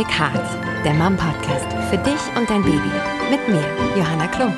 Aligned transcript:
Big 0.00 0.18
Heart, 0.18 0.48
der 0.82 0.94
Mom 0.94 1.14
Podcast 1.14 1.66
für 1.90 1.98
dich 1.98 2.34
und 2.34 2.48
dein 2.48 2.62
Baby. 2.62 2.90
Mit 3.30 3.46
mir, 3.46 3.62
Johanna 3.94 4.28
Klum. 4.28 4.54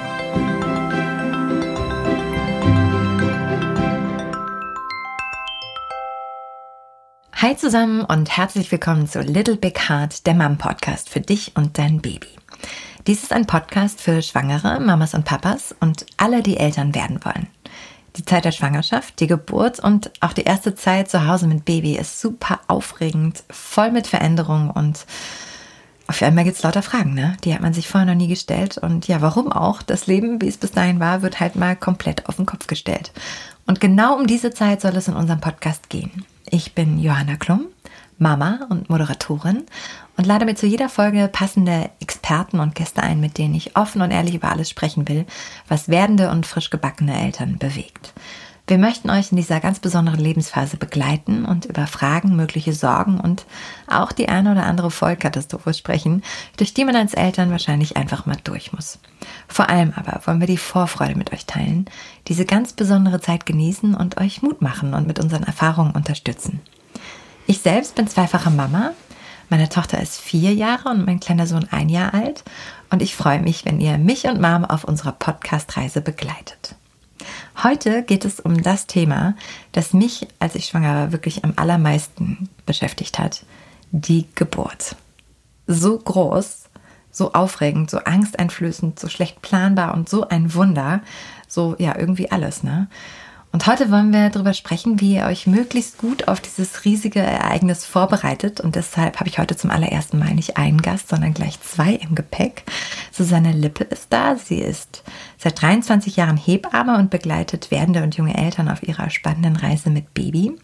Hi 7.35 7.56
zusammen 7.56 8.03
und 8.03 8.36
herzlich 8.36 8.71
willkommen 8.71 9.08
zu 9.08 9.21
Little 9.21 9.56
Big 9.56 9.88
Heart, 9.88 10.28
der 10.28 10.35
Mom 10.35 10.58
Podcast 10.58 11.08
für 11.08 11.21
dich 11.21 11.56
und 11.56 11.77
dein 11.77 12.00
Baby. 12.00 12.28
Dies 13.09 13.24
ist 13.24 13.32
ein 13.32 13.49
Podcast 13.49 14.00
für 14.00 14.22
Schwangere, 14.22 14.78
Mamas 14.78 15.13
und 15.13 15.24
Papas 15.24 15.74
und 15.81 16.06
alle, 16.18 16.45
die 16.45 16.56
Eltern 16.56 16.95
werden 16.95 17.18
wollen. 17.24 17.48
Die 18.16 18.24
Zeit 18.24 18.45
der 18.45 18.52
Schwangerschaft, 18.52 19.20
die 19.20 19.27
Geburt 19.27 19.80
und 19.80 20.10
auch 20.20 20.34
die 20.34 20.42
erste 20.42 20.74
Zeit 20.74 21.10
zu 21.10 21.27
Hause 21.27 21.47
mit 21.47 21.65
Baby 21.65 21.97
ist 21.97 22.20
super 22.20 22.60
aufregend, 22.69 23.42
voll 23.50 23.91
mit 23.91 24.06
Veränderungen 24.06 24.70
und 24.70 25.06
auf 26.09 26.20
einmal 26.20 26.45
gibt 26.45 26.56
es 26.56 26.62
lauter 26.62 26.83
Fragen, 26.83 27.14
ne? 27.14 27.38
Die 27.45 27.55
hat 27.55 27.62
man 27.62 27.72
sich 27.72 27.88
vorher 27.88 28.06
noch 28.06 28.19
nie 28.19 28.28
gestellt. 28.28 28.77
Und 28.77 29.09
ja, 29.09 29.22
warum 29.22 29.50
auch? 29.50 29.80
Das 29.80 30.06
Leben, 30.06 30.42
wie 30.42 30.48
es 30.48 30.59
bis 30.59 30.72
dahin 30.72 31.00
war, 31.00 31.22
wird 31.22 31.41
halt 31.41 31.56
mal 31.56 31.74
komplett 31.74 32.28
auf 32.28 32.36
den 32.36 32.45
Kopf 32.45 32.66
gestellt. 32.66 33.12
Und 33.66 33.80
genau 33.80 34.19
um 34.19 34.27
diese 34.27 34.50
Zeit 34.50 34.83
soll 34.83 34.94
es 34.97 35.08
in 35.08 35.14
unserem 35.14 35.41
Podcast 35.41 35.88
gehen. 35.88 36.27
Ich 36.50 36.74
bin 36.74 36.98
Johanna 36.98 37.36
Klum, 37.36 37.66
Mama 38.22 38.60
und 38.70 38.88
Moderatorin 38.88 39.64
und 40.16 40.26
lade 40.26 40.44
mir 40.44 40.54
zu 40.54 40.66
jeder 40.66 40.88
Folge 40.88 41.28
passende 41.30 41.90
Experten 42.00 42.60
und 42.60 42.74
Gäste 42.74 43.02
ein, 43.02 43.20
mit 43.20 43.36
denen 43.36 43.54
ich 43.54 43.76
offen 43.76 44.00
und 44.00 44.12
ehrlich 44.12 44.36
über 44.36 44.50
alles 44.50 44.70
sprechen 44.70 45.08
will, 45.08 45.26
was 45.68 45.88
werdende 45.88 46.30
und 46.30 46.46
frisch 46.46 46.70
gebackene 46.70 47.20
Eltern 47.20 47.58
bewegt. 47.58 48.14
Wir 48.68 48.78
möchten 48.78 49.10
euch 49.10 49.32
in 49.32 49.36
dieser 49.36 49.58
ganz 49.58 49.80
besonderen 49.80 50.20
Lebensphase 50.20 50.77
begleiten 50.77 51.44
und 51.44 51.64
über 51.64 51.88
Fragen, 51.88 52.36
mögliche 52.36 52.72
Sorgen 52.72 53.18
und 53.18 53.44
auch 53.88 54.12
die 54.12 54.28
eine 54.28 54.52
oder 54.52 54.66
andere 54.66 54.92
Vollkatastrophe 54.92 55.75
sprechen, 55.75 56.22
durch 56.56 56.72
die 56.72 56.84
man 56.84 56.94
als 56.94 57.14
Eltern 57.14 57.50
wahrscheinlich 57.50 57.97
einfach 57.97 58.25
mal 58.25 58.36
durch 58.44 58.72
muss. 58.72 59.00
Vor 59.48 59.69
allem 59.69 59.92
aber 59.97 60.22
wollen 60.27 60.38
wir 60.38 60.47
die 60.47 60.58
Vorfreude 60.58 61.16
mit 61.16 61.32
euch 61.32 61.44
teilen, 61.44 61.86
diese 62.28 62.44
ganz 62.44 62.72
besondere 62.72 63.20
Zeit 63.20 63.47
genießen 63.47 63.97
und 63.97 64.19
euch 64.19 64.42
Mut 64.42 64.62
machen 64.62 64.94
und 64.94 65.08
mit 65.08 65.19
unseren 65.19 65.42
Erfahrungen 65.42 65.92
unterstützen. 65.92 66.60
Ich 67.53 67.61
selbst 67.61 67.97
bin 67.97 68.08
zweifache 68.08 68.48
Mama. 68.48 68.95
Meine 69.50 69.69
Tochter 69.69 70.00
ist 70.00 70.19
vier 70.19 70.55
Jahre 70.55 70.89
und 70.89 71.05
mein 71.05 71.20
kleiner 71.20 71.47
Sohn 71.47 71.69
ein 71.70 71.91
Jahr 71.91 72.14
alt. 72.14 72.44
Und 72.89 73.03
ich 73.03 73.14
freue 73.14 73.42
mich, 73.42 73.67
wenn 73.67 73.78
ihr 73.78 73.98
mich 73.98 74.25
und 74.25 74.41
Mom 74.41 74.64
auf 74.64 74.84
unserer 74.84 75.12
Podcast-Reise 75.12 76.00
begleitet. 76.00 76.77
Heute 77.62 78.05
geht 78.05 78.25
es 78.25 78.41
um 78.41 78.62
das 78.62 78.86
Thema, 78.86 79.36
das 79.72 79.92
mich, 79.92 80.28
als 80.39 80.55
ich 80.55 80.64
schwanger 80.64 80.94
war, 80.94 81.12
wirklich 81.12 81.44
am 81.44 81.53
allermeisten 81.56 82.48
beschäftigt 82.64 83.19
hat. 83.19 83.44
Die 83.91 84.28
Geburt. 84.34 84.97
So 85.66 85.98
groß, 85.98 86.70
so 87.11 87.34
aufregend, 87.34 87.91
so 87.91 87.98
angsteinflößend, 87.98 88.98
so 88.98 89.11
schlecht 89.11 89.42
planbar 89.42 89.92
und 89.92 90.09
so 90.09 90.27
ein 90.27 90.55
Wunder. 90.55 91.03
So, 91.48 91.77
ja, 91.78 91.98
irgendwie 91.98 92.31
alles, 92.31 92.62
ne? 92.62 92.89
Und 93.53 93.67
heute 93.67 93.91
wollen 93.91 94.14
wir 94.14 94.31
darüber 94.31 94.55
sprechen, 94.55 94.98
wie 95.00 95.17
ihr 95.17 95.27
euch 95.27 95.47
möglichst 95.47 95.98
gut 95.98 96.27
auf 96.27 96.41
dieses 96.41 96.86
riesige 96.86 97.20
Ereignis 97.20 97.84
vorbereitet. 97.84 98.62
Und 98.62 98.77
deshalb 98.77 99.20
habe 99.20 99.28
ich 99.28 99.39
heute 99.39 99.56
zum 99.56 99.70
allerersten 99.70 100.19
Mal 100.19 100.34
nicht 100.34 100.56
einen 100.56 100.81
Gast, 100.81 101.11
sondern 101.11 101.34
gleich 101.34 101.61
zwei 101.61 101.92
im 101.92 102.14
Gepäck. 102.14 102.64
Susanne 103.12 103.53
Lippe 103.53 103.84
ist 103.84 104.06
da. 104.09 104.36
Sie 104.36 104.59
ist 104.59 105.05
seit 105.36 105.61
23 105.61 106.17
Jahren 106.17 106.39
Hebamme 106.39 106.97
und 106.97 107.11
begleitet 107.11 107.70
werdende 107.70 108.03
und 108.03 108.17
junge 108.17 108.34
Eltern 108.34 108.70
auf 108.70 108.83
ihrer 108.83 109.11
spannenden 109.11 109.56
Reise 109.56 109.91
mit 109.91 110.14
Baby. 110.14 110.56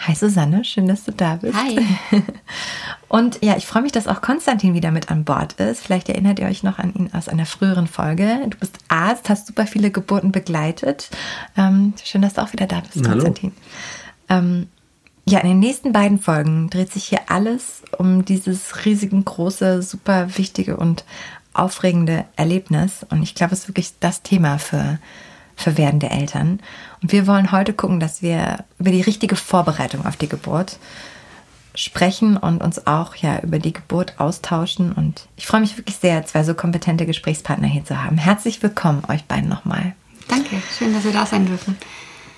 Hi 0.00 0.14
Susanne, 0.14 0.64
schön, 0.64 0.86
dass 0.86 1.04
du 1.04 1.12
da 1.12 1.36
bist. 1.36 1.56
Hi. 1.56 1.78
Und 3.08 3.42
ja, 3.42 3.56
ich 3.56 3.66
freue 3.66 3.82
mich, 3.82 3.92
dass 3.92 4.08
auch 4.08 4.20
Konstantin 4.20 4.74
wieder 4.74 4.90
mit 4.90 5.10
an 5.10 5.24
Bord 5.24 5.54
ist. 5.54 5.82
Vielleicht 5.82 6.08
erinnert 6.08 6.38
ihr 6.38 6.46
euch 6.46 6.62
noch 6.62 6.78
an 6.78 6.92
ihn 6.94 7.10
aus 7.12 7.28
einer 7.28 7.46
früheren 7.46 7.86
Folge. 7.86 8.38
Du 8.48 8.58
bist 8.58 8.78
Arzt, 8.88 9.28
hast 9.28 9.46
super 9.46 9.66
viele 9.66 9.90
Geburten 9.90 10.32
begleitet. 10.32 11.08
Ähm, 11.56 11.94
schön, 12.04 12.22
dass 12.22 12.34
du 12.34 12.42
auch 12.42 12.52
wieder 12.52 12.66
da 12.66 12.80
bist, 12.80 13.06
Hallo. 13.06 13.22
Konstantin. 13.22 13.52
Ähm, 14.28 14.68
ja, 15.28 15.40
in 15.40 15.48
den 15.48 15.58
nächsten 15.58 15.92
beiden 15.92 16.20
Folgen 16.20 16.70
dreht 16.70 16.92
sich 16.92 17.04
hier 17.04 17.22
alles 17.28 17.82
um 17.98 18.24
dieses 18.24 18.84
riesigen, 18.84 19.24
große, 19.24 19.82
super 19.82 20.36
wichtige 20.36 20.76
und 20.76 21.04
aufregende 21.52 22.26
Erlebnis. 22.36 23.04
Und 23.08 23.22
ich 23.22 23.34
glaube, 23.34 23.54
es 23.54 23.60
ist 23.60 23.68
wirklich 23.68 23.94
das 23.98 24.22
Thema 24.22 24.58
für 24.58 24.98
für 25.56 25.76
werdende 25.76 26.10
Eltern. 26.10 26.60
Und 27.02 27.12
wir 27.12 27.26
wollen 27.26 27.50
heute 27.50 27.72
gucken, 27.72 27.98
dass 27.98 28.22
wir 28.22 28.64
über 28.78 28.90
die 28.90 29.00
richtige 29.00 29.36
Vorbereitung 29.36 30.06
auf 30.06 30.16
die 30.16 30.28
Geburt 30.28 30.78
sprechen 31.74 32.36
und 32.36 32.62
uns 32.62 32.86
auch 32.86 33.14
ja 33.16 33.40
über 33.40 33.58
die 33.58 33.72
Geburt 33.72 34.14
austauschen. 34.18 34.92
Und 34.92 35.26
ich 35.36 35.46
freue 35.46 35.60
mich 35.60 35.76
wirklich 35.76 35.96
sehr, 35.96 36.24
zwei 36.26 36.44
so 36.44 36.54
kompetente 36.54 37.06
Gesprächspartner 37.06 37.68
hier 37.68 37.84
zu 37.84 38.02
haben. 38.02 38.18
Herzlich 38.18 38.62
willkommen 38.62 39.02
euch 39.08 39.24
beiden 39.24 39.48
nochmal. 39.48 39.94
Danke, 40.28 40.56
schön, 40.78 40.92
dass 40.92 41.04
wir 41.04 41.12
da 41.12 41.26
sein 41.26 41.46
dürfen. 41.46 41.76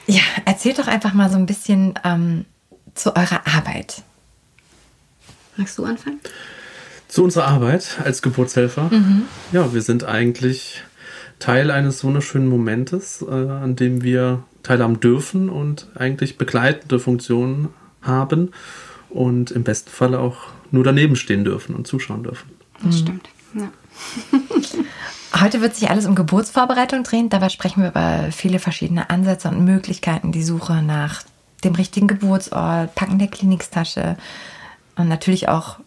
Ja, 0.07 0.23
erzählt 0.45 0.79
doch 0.79 0.89
einfach 0.89 1.13
mal 1.13 1.31
so 1.31 1.37
ein 1.37 1.47
bisschen 1.47 1.95
ähm, 2.05 2.47
zu 2.95 3.15
eurer 3.15 3.47
Arbeit. 3.47 4.03
Magst 5.57 5.77
du 5.77 5.85
anfangen? 5.85 6.21
Zu 7.09 7.25
unserer 7.25 7.49
Arbeit 7.49 7.99
als 8.05 8.23
Geburtshelfer. 8.23 8.91
Ja, 9.53 9.73
wir 9.73 9.83
sind 9.83 10.05
eigentlich 10.05 10.83
Teil 11.39 11.71
eines 11.71 12.03
wunderschönen 12.05 12.49
Momentes, 12.49 13.23
äh, 13.23 13.33
an 13.33 13.77
dem 13.77 14.03
wir 14.03 14.45
teilhaben 14.63 15.01
dürfen 15.01 15.49
und 15.49 15.89
eigentlich 15.95 16.39
begleitende 16.39 16.99
Funktionen 16.99 17.69
haben 18.03 18.53
und 19.09 19.51
im 19.51 19.65
besten 19.65 19.91
Falle 19.91 20.21
auch 20.21 20.49
nur 20.71 20.85
daneben 20.85 21.17
stehen 21.17 21.45
dürfen 21.45 21.75
und 21.75 21.87
zuschauen 21.87 22.23
dürfen. 22.23 22.51
Das 22.83 22.99
stimmt. 22.99 23.29
Ja. 23.55 23.71
Heute 25.41 25.61
wird 25.61 25.75
sich 25.75 25.91
alles 25.91 26.07
um 26.07 26.15
Geburtsvorbereitung 26.15 27.05
drehen. 27.05 27.29
Dabei 27.29 27.49
sprechen 27.49 27.83
wir 27.83 27.91
über 27.91 28.29
viele 28.33 28.59
verschiedene 28.59 29.11
Ansätze 29.11 29.49
und 29.49 29.65
Möglichkeiten, 29.65 30.33
die 30.33 30.43
Suche 30.43 30.83
nach 30.83 31.23
dem 31.65 31.75
richtigen 31.75 32.07
Geburtsort, 32.07 32.95
Packen 32.95 33.19
der 33.19 33.29
Kliniktasche 33.29 34.17
und 34.97 35.09
natürlich 35.09 35.49
auch 35.49 35.79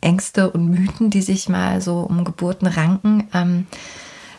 Ängste 0.00 0.50
und 0.50 0.68
Mythen, 0.68 1.10
die 1.10 1.22
sich 1.22 1.48
mal 1.48 1.80
so 1.80 2.00
um 2.00 2.24
Geburten 2.24 2.66
ranken. 2.66 3.28
Ähm, 3.34 3.66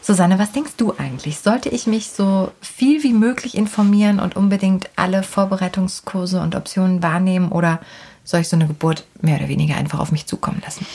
Susanne, 0.06 0.38
was 0.38 0.52
denkst 0.52 0.74
du 0.78 0.94
eigentlich? 0.96 1.40
Sollte 1.40 1.70
ich 1.70 1.88
mich 1.88 2.12
so 2.12 2.52
viel 2.62 3.02
wie 3.02 3.12
möglich 3.12 3.58
informieren 3.58 4.20
und 4.20 4.36
unbedingt 4.36 4.88
alle 4.96 5.24
Vorbereitungskurse 5.24 6.42
und 6.42 6.54
Optionen 6.54 7.02
wahrnehmen 7.02 7.52
oder 7.52 7.80
soll 8.24 8.42
ich 8.42 8.48
so 8.48 8.56
eine 8.56 8.68
Geburt 8.68 9.08
mehr 9.22 9.38
oder 9.38 9.48
weniger 9.48 9.78
einfach 9.78 10.00
auf 10.00 10.12
mich 10.12 10.28
zukommen 10.28 10.62
lassen? 10.64 10.86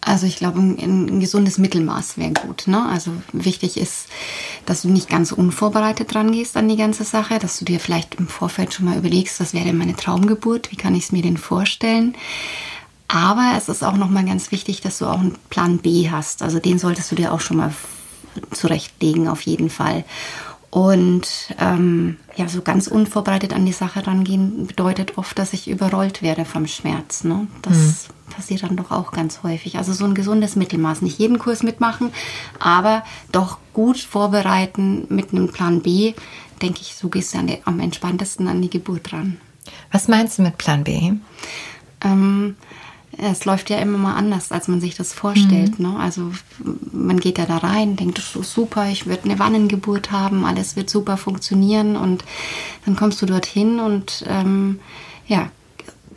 Also 0.00 0.24
ich 0.24 0.36
glaube, 0.36 0.58
ein, 0.58 0.78
ein 0.78 1.20
gesundes 1.20 1.58
Mittelmaß 1.58 2.16
wäre 2.16 2.32
gut. 2.32 2.66
Ne? 2.66 2.82
Also 2.88 3.10
wichtig 3.34 3.76
ist, 3.76 4.06
dass 4.64 4.80
du 4.80 4.88
nicht 4.88 5.10
ganz 5.10 5.32
unvorbereitet 5.32 6.14
rangehst 6.14 6.56
an 6.56 6.66
die 6.66 6.76
ganze 6.76 7.04
Sache, 7.04 7.38
dass 7.38 7.58
du 7.58 7.66
dir 7.66 7.78
vielleicht 7.78 8.14
im 8.14 8.26
Vorfeld 8.26 8.72
schon 8.72 8.86
mal 8.86 8.96
überlegst, 8.96 9.38
was 9.38 9.52
wäre 9.52 9.74
meine 9.74 9.96
Traumgeburt, 9.96 10.72
wie 10.72 10.76
kann 10.76 10.94
ich 10.94 11.04
es 11.04 11.12
mir 11.12 11.20
denn 11.20 11.36
vorstellen. 11.36 12.14
Aber 13.06 13.52
es 13.58 13.68
ist 13.68 13.84
auch 13.84 13.98
nochmal 13.98 14.24
ganz 14.24 14.50
wichtig, 14.50 14.80
dass 14.80 14.96
du 14.96 15.04
auch 15.04 15.20
einen 15.20 15.36
Plan 15.50 15.76
B 15.76 16.08
hast. 16.10 16.42
Also 16.42 16.58
den 16.58 16.78
solltest 16.78 17.12
du 17.12 17.16
dir 17.16 17.34
auch 17.34 17.40
schon 17.40 17.58
mal 17.58 17.74
zurechtlegen, 18.50 19.28
auf 19.28 19.42
jeden 19.42 19.70
Fall. 19.70 20.04
Und 20.70 21.54
ähm, 21.58 22.18
ja, 22.34 22.48
so 22.48 22.60
ganz 22.60 22.86
unvorbereitet 22.86 23.54
an 23.54 23.64
die 23.64 23.72
Sache 23.72 24.06
rangehen, 24.06 24.66
bedeutet 24.66 25.16
oft, 25.16 25.38
dass 25.38 25.52
ich 25.52 25.68
überrollt 25.68 26.20
werde 26.20 26.44
vom 26.44 26.66
Schmerz. 26.66 27.24
Ne? 27.24 27.46
Das 27.62 28.08
passiert 28.34 28.62
dann 28.62 28.76
doch 28.76 28.90
auch 28.90 29.12
ganz 29.12 29.42
häufig. 29.42 29.78
Also 29.78 29.92
so 29.92 30.04
ein 30.04 30.14
gesundes 30.14 30.56
Mittelmaß. 30.56 31.02
Nicht 31.02 31.18
jeden 31.18 31.38
Kurs 31.38 31.62
mitmachen, 31.62 32.12
aber 32.58 33.04
doch 33.32 33.58
gut 33.72 33.98
vorbereiten 33.98 35.06
mit 35.08 35.32
einem 35.32 35.50
Plan 35.50 35.80
B. 35.80 36.14
Denke 36.60 36.80
ich, 36.82 36.94
so 36.94 37.08
gehst 37.08 37.34
du 37.34 37.42
die, 37.42 37.58
am 37.64 37.80
entspanntesten 37.80 38.48
an 38.48 38.60
die 38.60 38.70
Geburt 38.70 39.12
ran. 39.12 39.38
Was 39.92 40.08
meinst 40.08 40.38
du 40.38 40.42
mit 40.42 40.58
Plan 40.58 40.84
B? 40.84 41.12
Ähm, 42.02 42.56
es 43.18 43.44
läuft 43.44 43.70
ja 43.70 43.78
immer 43.78 43.98
mal 43.98 44.14
anders, 44.14 44.52
als 44.52 44.68
man 44.68 44.80
sich 44.80 44.94
das 44.94 45.12
vorstellt. 45.12 45.78
Ne? 45.78 45.96
Also 45.98 46.32
man 46.92 47.18
geht 47.18 47.38
ja 47.38 47.46
da 47.46 47.58
rein, 47.58 47.96
denkt, 47.96 48.18
das 48.18 48.36
ist 48.36 48.52
super, 48.52 48.88
ich 48.88 49.06
werde 49.06 49.24
eine 49.24 49.38
Wannengeburt 49.38 50.10
haben, 50.10 50.44
alles 50.44 50.76
wird 50.76 50.90
super 50.90 51.16
funktionieren 51.16 51.96
und 51.96 52.24
dann 52.84 52.96
kommst 52.96 53.20
du 53.22 53.26
dorthin 53.26 53.80
und 53.80 54.24
ähm, 54.28 54.80
ja, 55.26 55.50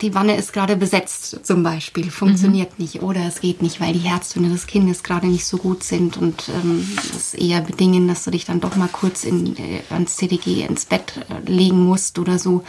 die 0.02 0.14
Wanne 0.14 0.36
ist 0.36 0.52
gerade 0.52 0.76
besetzt 0.76 1.44
zum 1.44 1.62
Beispiel, 1.62 2.10
funktioniert 2.10 2.78
nicht 2.78 3.02
oder 3.02 3.26
es 3.26 3.40
geht 3.40 3.60
nicht, 3.60 3.80
weil 3.80 3.92
die 3.92 3.98
Herztöne 3.98 4.48
des 4.48 4.66
Kindes 4.66 5.02
gerade 5.02 5.26
nicht 5.26 5.44
so 5.44 5.58
gut 5.58 5.82
sind 5.82 6.16
und 6.16 6.48
ähm, 6.48 6.88
das 7.12 7.34
eher 7.34 7.60
bedingen, 7.60 8.08
dass 8.08 8.24
du 8.24 8.30
dich 8.30 8.46
dann 8.46 8.60
doch 8.60 8.76
mal 8.76 8.88
kurz 8.88 9.24
in, 9.24 9.56
äh, 9.56 9.82
ans 9.90 10.16
CDG 10.16 10.62
ins 10.62 10.86
Bett 10.86 11.14
äh, 11.28 11.50
legen 11.50 11.84
musst 11.84 12.18
oder 12.18 12.38
so 12.38 12.64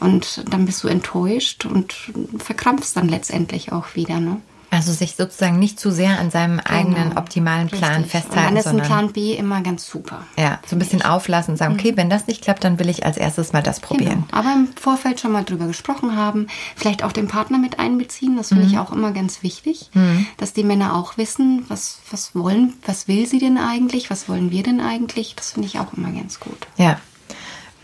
und 0.00 0.44
dann 0.50 0.66
bist 0.66 0.82
du 0.84 0.88
enttäuscht 0.88 1.64
und 1.64 1.94
verkrampfst 2.38 2.96
dann 2.96 3.08
letztendlich 3.08 3.72
auch 3.72 3.94
wieder. 3.94 4.20
Ne? 4.20 4.40
Also 4.68 4.92
sich 4.92 5.14
sozusagen 5.14 5.58
nicht 5.60 5.78
zu 5.78 5.92
sehr 5.92 6.18
an 6.18 6.30
seinem 6.32 6.58
eigenen 6.58 7.10
Genau. 7.10 7.20
optimalen 7.20 7.68
Plan 7.68 8.02
Richtig. 8.02 8.10
festhalten, 8.10 8.38
Und 8.38 8.44
dann 8.46 8.56
ist 8.56 8.66
ein 8.66 8.82
Plan 8.82 9.12
B 9.12 9.34
immer 9.34 9.60
ganz 9.62 9.86
super. 9.88 10.24
ja, 10.36 10.58
so 10.66 10.74
ein 10.74 10.80
bisschen 10.80 11.02
auflassen 11.02 11.52
und 11.52 11.56
sagen, 11.56 11.74
okay, 11.74 11.92
wenn 11.96 12.10
das 12.10 12.26
nicht 12.26 12.42
klappt, 12.42 12.64
dann 12.64 12.78
will 12.80 12.88
ich 12.88 13.06
als 13.06 13.16
erstes 13.16 13.52
mal 13.52 13.62
das 13.62 13.78
probieren. 13.78 14.24
Genau. 14.28 14.38
Aber 14.38 14.52
im 14.52 14.68
Vorfeld 14.78 15.20
schon 15.20 15.30
mal 15.32 15.44
drüber 15.44 15.68
gesprochen 15.68 16.16
haben, 16.16 16.48
vielleicht 16.74 17.04
auch 17.04 17.12
den 17.12 17.28
Partner 17.28 17.58
mit 17.58 17.78
einbeziehen, 17.78 18.36
das 18.36 18.48
finde 18.48 18.64
Mhm. 18.64 18.70
ich 18.72 18.78
auch 18.78 18.92
immer 18.92 19.12
ganz 19.12 19.42
wichtig, 19.44 19.88
dass 20.36 20.52
die 20.52 20.64
Männer 20.64 20.96
auch 20.96 21.16
wissen, 21.16 21.64
was, 21.68 22.00
was 22.10 22.34
wollen, 22.34 22.74
was 22.84 23.06
will 23.06 23.26
sie 23.26 23.38
denn 23.38 23.58
eigentlich, 23.58 24.10
was 24.10 24.28
wollen 24.28 24.50
wir 24.50 24.64
denn 24.64 24.80
eigentlich, 24.80 25.36
das 25.36 25.52
finde 25.52 25.68
ich 25.68 25.78
auch 25.78 25.92
immer 25.96 26.10
ganz 26.10 26.40
gut. 26.40 26.66
Ja. 26.76 26.98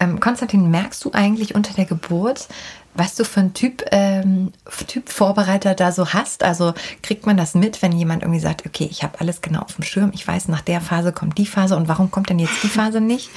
Ähm, 0.02 0.18
Konstantin, 0.18 0.68
merkst 0.68 1.04
du 1.04 1.12
eigentlich 1.12 1.54
unter 1.54 1.74
der 1.74 1.84
Geburt, 1.84 2.48
was 2.94 3.14
du 3.14 3.24
für 3.24 3.38
ein 3.38 3.54
Typ, 3.54 3.84
ähm, 3.92 4.52
Typ 4.88 5.08
Vorbereiter 5.08 5.74
da 5.74 5.92
so 5.92 6.08
hast? 6.08 6.42
Also 6.42 6.74
kriegt 7.02 7.24
man 7.24 7.36
das 7.36 7.54
mit, 7.54 7.82
wenn 7.82 7.92
jemand 7.92 8.22
irgendwie 8.22 8.40
sagt, 8.40 8.66
okay, 8.66 8.88
ich 8.90 9.04
habe 9.04 9.20
alles 9.20 9.42
genau 9.42 9.60
auf 9.60 9.76
dem 9.76 9.84
Schirm, 9.84 10.10
ich 10.12 10.26
weiß, 10.26 10.48
nach 10.48 10.60
der 10.60 10.80
Phase 10.80 11.12
kommt 11.12 11.38
die 11.38 11.46
Phase 11.46 11.76
und 11.76 11.86
warum 11.86 12.10
kommt 12.10 12.30
denn 12.30 12.40
jetzt 12.40 12.64
die 12.64 12.68
Phase 12.68 13.00
nicht? 13.00 13.30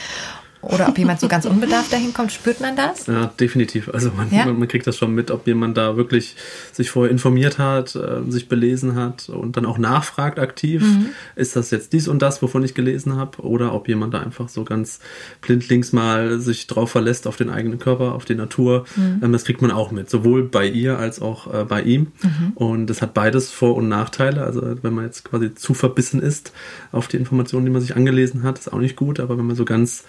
Oder 0.66 0.90
ob 0.90 0.98
jemand 0.98 1.20
so 1.20 1.28
ganz 1.28 1.46
unbedarft 1.46 1.94
dahin 1.94 2.14
kommt, 2.14 2.32
spürt 2.32 2.60
man 2.62 2.76
das? 2.76 3.08
Ja, 3.08 3.28
definitiv. 3.40 3.90
Also 3.94 4.12
man, 4.16 4.32
Ja? 4.32 4.46
man, 4.46 4.68
kriegt 4.68 4.88
das 4.88 4.98
schon 4.98 5.14
mit, 5.14 5.32
ob 5.32 5.46
jemand 5.48 5.78
da 5.78 5.96
wirklich 5.96 6.36
sich 6.74 6.90
vorher 6.90 7.12
informiert 7.12 7.60
hat, 7.60 7.96
äh, 7.96 8.30
sich 8.30 8.50
belesen 8.50 8.96
hat 8.96 9.30
und 9.30 9.58
dann 9.58 9.66
auch 9.66 9.78
nachfragt 9.78 10.40
aktiv, 10.40 10.82
Mhm. 10.82 11.08
ist 11.36 11.56
das 11.56 11.72
jetzt 11.72 11.94
dies 11.94 12.08
und 12.08 12.22
das, 12.22 12.42
wovon 12.42 12.64
ich 12.64 12.74
gelesen 12.74 13.16
habe, 13.16 13.42
oder 13.42 13.74
ob 13.74 13.88
jemand 13.88 14.14
da 14.14 14.20
einfach 14.22 14.50
so 14.50 14.64
ganz 14.64 15.00
blindlings 15.42 15.94
mal 15.94 16.40
sich 16.40 16.68
drauf 16.68 16.92
verlässt 16.92 17.28
auf 17.28 17.38
den 17.38 17.50
eigenen 17.50 17.80
Körper, 17.80 18.14
auf 18.14 18.26
die 18.26 18.36
Natur. 18.36 18.86
Mhm. 18.96 19.22
Ähm, 19.24 19.32
das 19.34 19.44
kriegt 19.46 19.62
man 19.62 19.72
auch 19.72 19.92
mit, 19.92 20.10
sowohl 20.10 20.44
bei 20.44 20.68
ihr 20.68 20.98
als 20.98 21.22
auch 21.22 21.54
äh, 21.54 21.64
bei 21.66 21.82
ihm. 21.84 22.08
Mhm. 22.24 22.52
Und 22.56 22.90
es 22.90 23.02
hat 23.02 23.14
beides 23.14 23.52
Vor- 23.52 23.76
und 23.76 23.88
Nachteile. 23.88 24.44
Also 24.44 24.62
wenn 24.82 24.94
man 24.94 25.06
jetzt 25.06 25.24
quasi 25.26 25.54
zu 25.54 25.74
verbissen 25.74 26.22
ist 26.22 26.52
auf 26.92 27.08
die 27.08 27.18
Informationen, 27.18 27.66
die 27.66 27.72
man 27.72 27.82
sich 27.82 27.96
angelesen 27.96 28.44
hat, 28.44 28.58
ist 28.60 28.72
auch 28.74 28.80
nicht 28.80 28.96
gut. 28.96 29.20
Aber 29.20 29.38
wenn 29.38 29.46
man 29.46 29.56
so 29.56 29.66
ganz, 29.66 30.04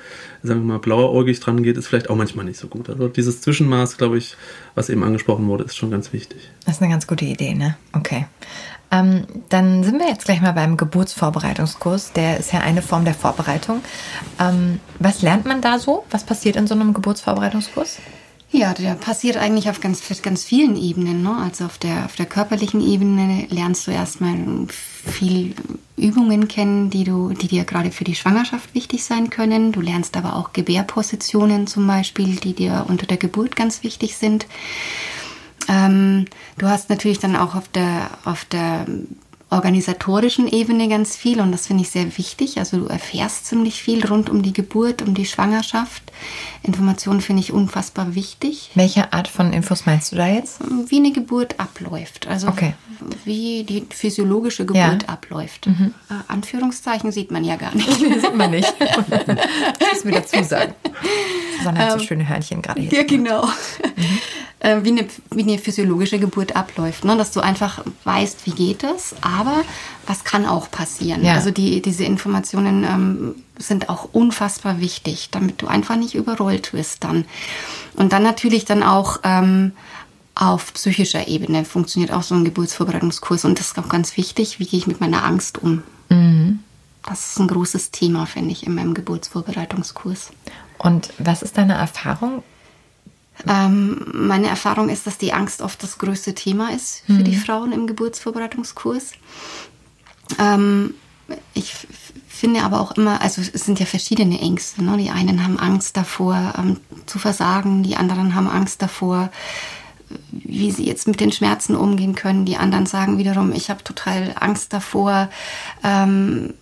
sagen 0.46 0.60
wir 0.60 0.74
mal, 0.74 0.78
blauäugig 0.78 1.40
dran 1.40 1.62
geht, 1.62 1.76
ist 1.76 1.88
vielleicht 1.88 2.10
auch 2.10 2.16
manchmal 2.16 2.44
nicht 2.44 2.58
so 2.58 2.68
gut. 2.68 2.88
Also 2.88 3.08
dieses 3.08 3.40
Zwischenmaß, 3.40 3.96
glaube 3.98 4.18
ich, 4.18 4.36
was 4.74 4.88
eben 4.88 5.02
angesprochen 5.02 5.46
wurde, 5.48 5.64
ist 5.64 5.76
schon 5.76 5.90
ganz 5.90 6.12
wichtig. 6.12 6.50
Das 6.64 6.76
ist 6.76 6.82
eine 6.82 6.90
ganz 6.90 7.06
gute 7.06 7.24
Idee, 7.24 7.54
ne? 7.54 7.76
Okay. 7.92 8.26
Ähm, 8.90 9.26
dann 9.48 9.82
sind 9.82 9.98
wir 9.98 10.08
jetzt 10.08 10.24
gleich 10.24 10.40
mal 10.40 10.52
beim 10.52 10.76
Geburtsvorbereitungskurs. 10.76 12.12
Der 12.12 12.38
ist 12.38 12.52
ja 12.52 12.60
eine 12.60 12.82
Form 12.82 13.04
der 13.04 13.14
Vorbereitung. 13.14 13.82
Ähm, 14.40 14.80
was 14.98 15.22
lernt 15.22 15.44
man 15.44 15.60
da 15.60 15.78
so? 15.78 16.04
Was 16.10 16.24
passiert 16.24 16.56
in 16.56 16.66
so 16.66 16.74
einem 16.74 16.94
Geburtsvorbereitungskurs? 16.94 17.98
Ja, 18.52 18.74
der 18.74 18.94
passiert 18.94 19.36
eigentlich 19.36 19.68
auf 19.68 19.80
ganz, 19.80 20.02
ganz 20.22 20.44
vielen 20.44 20.76
Ebenen. 20.76 21.22
Ne? 21.22 21.36
Also 21.36 21.64
auf 21.64 21.78
der, 21.78 22.04
auf 22.04 22.14
der 22.14 22.26
körperlichen 22.26 22.80
Ebene 22.80 23.46
lernst 23.50 23.86
du 23.86 23.90
erstmal 23.90 24.36
viel 24.68 25.54
Übungen 25.96 26.46
kennen, 26.46 26.90
die, 26.90 27.04
du, 27.04 27.30
die 27.30 27.48
dir 27.48 27.64
gerade 27.64 27.90
für 27.90 28.04
die 28.04 28.14
Schwangerschaft 28.14 28.74
wichtig 28.74 29.04
sein 29.04 29.30
können. 29.30 29.72
Du 29.72 29.80
lernst 29.80 30.16
aber 30.16 30.36
auch 30.36 30.52
Gebärpositionen 30.52 31.66
zum 31.66 31.86
Beispiel, 31.86 32.36
die 32.36 32.54
dir 32.54 32.86
unter 32.88 33.06
der 33.06 33.16
Geburt 33.16 33.56
ganz 33.56 33.82
wichtig 33.82 34.16
sind. 34.16 34.46
Ähm, 35.68 36.26
du 36.56 36.68
hast 36.68 36.88
natürlich 36.88 37.18
dann 37.18 37.34
auch 37.34 37.56
auf 37.56 37.68
der, 37.68 38.10
auf 38.24 38.44
der 38.44 38.86
organisatorischen 39.50 40.48
Ebene 40.48 40.88
ganz 40.88 41.16
viel 41.16 41.40
und 41.40 41.52
das 41.52 41.66
finde 41.66 41.82
ich 41.82 41.90
sehr 41.90 42.16
wichtig. 42.18 42.58
Also 42.58 42.78
du 42.78 42.86
erfährst 42.86 43.46
ziemlich 43.46 43.82
viel 43.82 44.04
rund 44.06 44.28
um 44.28 44.42
die 44.42 44.52
Geburt, 44.52 45.02
um 45.02 45.14
die 45.14 45.26
Schwangerschaft. 45.26 46.05
Informationen 46.62 47.20
finde 47.20 47.40
ich 47.40 47.52
unfassbar 47.52 48.14
wichtig. 48.14 48.70
Welche 48.74 49.12
Art 49.12 49.28
von 49.28 49.52
Infos 49.52 49.86
meinst 49.86 50.12
du 50.12 50.16
da 50.16 50.26
jetzt? 50.26 50.58
Wie 50.88 50.96
eine 50.96 51.12
Geburt 51.12 51.58
abläuft. 51.60 52.26
Also 52.26 52.48
Okay. 52.48 52.74
wie 53.24 53.64
die 53.64 53.84
physiologische 53.90 54.64
Geburt 54.66 55.02
Ja. 55.04 55.08
abläuft. 55.08 55.66
Äh, 55.66 55.72
Anführungszeichen 56.28 57.12
sieht 57.12 57.30
man 57.30 57.44
ja 57.44 57.56
gar 57.56 57.74
nicht. 57.74 57.90
sieht 57.98 58.34
man 58.36 58.50
nicht. 58.50 58.72
Das 59.78 60.04
müssen 60.04 60.08
wir 60.10 60.20
dazu 60.20 60.42
sagen. 60.42 60.74
Susanne 61.58 61.78
hat 61.78 61.92
so 61.92 61.98
schöne 62.06 62.28
Hörnchen 62.28 62.62
gerade 62.62 62.80
hier. 62.80 62.92
Ja, 62.92 63.02
genau. 63.04 63.48
Äh, 64.60 64.78
wie, 64.82 64.88
eine, 64.90 65.06
wie 65.30 65.42
eine 65.42 65.58
physiologische 65.58 66.18
Geburt 66.18 66.56
abläuft. 66.56 67.04
Ne? 67.04 67.16
Dass 67.16 67.32
du 67.32 67.40
einfach 67.40 67.84
weißt, 68.04 68.46
wie 68.46 68.50
geht 68.52 68.84
es, 68.84 69.14
aber 69.20 69.62
was 70.06 70.24
kann 70.24 70.46
auch 70.46 70.70
passieren. 70.70 71.24
Ja. 71.24 71.34
Also 71.34 71.50
die, 71.50 71.82
diese 71.82 72.04
Informationen 72.04 72.84
ähm, 72.84 73.34
sind 73.58 73.88
auch 73.88 74.08
unfassbar 74.12 74.80
wichtig, 74.80 75.28
damit 75.30 75.62
du 75.62 75.66
einfach 75.66 75.96
nicht 75.96 76.14
überrollt 76.14 76.72
wirst 76.72 77.04
dann. 77.04 77.24
Und 77.94 78.12
dann 78.12 78.22
natürlich 78.22 78.64
dann 78.64 78.82
auch 78.82 79.20
ähm, 79.24 79.72
auf 80.34 80.74
psychischer 80.74 81.28
Ebene 81.28 81.64
funktioniert 81.64 82.12
auch 82.12 82.22
so 82.22 82.34
ein 82.34 82.44
Geburtsvorbereitungskurs. 82.44 83.44
Und 83.44 83.58
das 83.58 83.68
ist 83.68 83.78
auch 83.78 83.88
ganz 83.88 84.16
wichtig, 84.16 84.58
wie 84.60 84.66
gehe 84.66 84.78
ich 84.78 84.86
mit 84.86 85.00
meiner 85.00 85.24
Angst 85.24 85.62
um. 85.62 85.82
Das 87.06 87.30
ist 87.30 87.40
ein 87.40 87.48
großes 87.48 87.90
Thema, 87.90 88.26
finde 88.26 88.50
ich, 88.50 88.66
in 88.66 88.74
meinem 88.74 88.92
Geburtsvorbereitungskurs. 88.92 90.30
Und 90.78 91.10
was 91.18 91.42
ist 91.42 91.56
deine 91.56 91.74
Erfahrung? 91.74 92.42
Ähm, 93.48 94.06
meine 94.12 94.48
Erfahrung 94.48 94.88
ist, 94.88 95.06
dass 95.06 95.18
die 95.18 95.32
Angst 95.32 95.62
oft 95.62 95.82
das 95.82 95.98
größte 95.98 96.34
Thema 96.34 96.72
ist 96.72 97.02
für 97.06 97.22
die 97.22 97.36
Frauen 97.36 97.72
im 97.72 97.86
Geburtsvorbereitungskurs. 97.86 99.12
Ähm, 100.38 100.94
ich 101.54 101.74
finde 102.36 102.62
aber 102.62 102.80
auch 102.80 102.92
immer, 102.92 103.20
also 103.20 103.40
es 103.40 103.64
sind 103.64 103.78
ja 103.80 103.86
verschiedene 103.86 104.40
Ängste. 104.40 104.82
Ne? 104.84 104.96
Die 104.98 105.10
einen 105.10 105.42
haben 105.44 105.58
Angst 105.58 105.96
davor 105.96 106.54
ähm, 106.58 106.78
zu 107.06 107.18
versagen, 107.18 107.82
die 107.82 107.96
anderen 107.96 108.34
haben 108.34 108.48
Angst 108.48 108.82
davor, 108.82 109.30
wie 110.30 110.70
sie 110.70 110.84
jetzt 110.86 111.08
mit 111.08 111.20
den 111.20 111.32
Schmerzen 111.32 111.74
umgehen 111.74 112.14
können. 112.14 112.44
Die 112.44 112.56
anderen 112.56 112.86
sagen 112.86 113.18
wiederum, 113.18 113.52
ich 113.52 113.70
habe 113.70 113.82
total 113.84 114.34
Angst 114.38 114.72
davor, 114.72 115.28
ähm, 115.82 116.54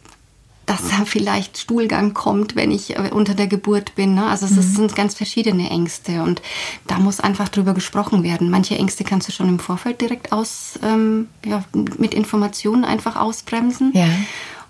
dass 0.66 0.80
da 0.88 1.04
vielleicht 1.04 1.58
Stuhlgang 1.58 2.14
kommt, 2.14 2.56
wenn 2.56 2.70
ich 2.70 2.96
äh, 2.96 3.10
unter 3.12 3.34
der 3.34 3.46
Geburt 3.48 3.94
bin. 3.96 4.14
Ne? 4.14 4.24
Also 4.26 4.46
es 4.46 4.52
ist- 4.56 4.76
sind 4.76 4.96
ganz 4.96 5.14
verschiedene 5.14 5.68
Ängste 5.68 6.22
und 6.22 6.40
da 6.86 6.98
muss 6.98 7.20
einfach 7.20 7.50
drüber 7.50 7.74
gesprochen 7.74 8.22
werden. 8.22 8.48
Manche 8.48 8.78
Ängste 8.78 9.04
kannst 9.04 9.28
du 9.28 9.32
schon 9.32 9.48
im 9.50 9.58
Vorfeld 9.58 10.00
direkt 10.00 10.32
aus, 10.32 10.78
ähm, 10.82 11.28
ja, 11.44 11.62
mit 11.98 12.14
Informationen 12.14 12.84
einfach 12.86 13.16
ausbremsen. 13.16 13.92
Ja. 13.94 14.08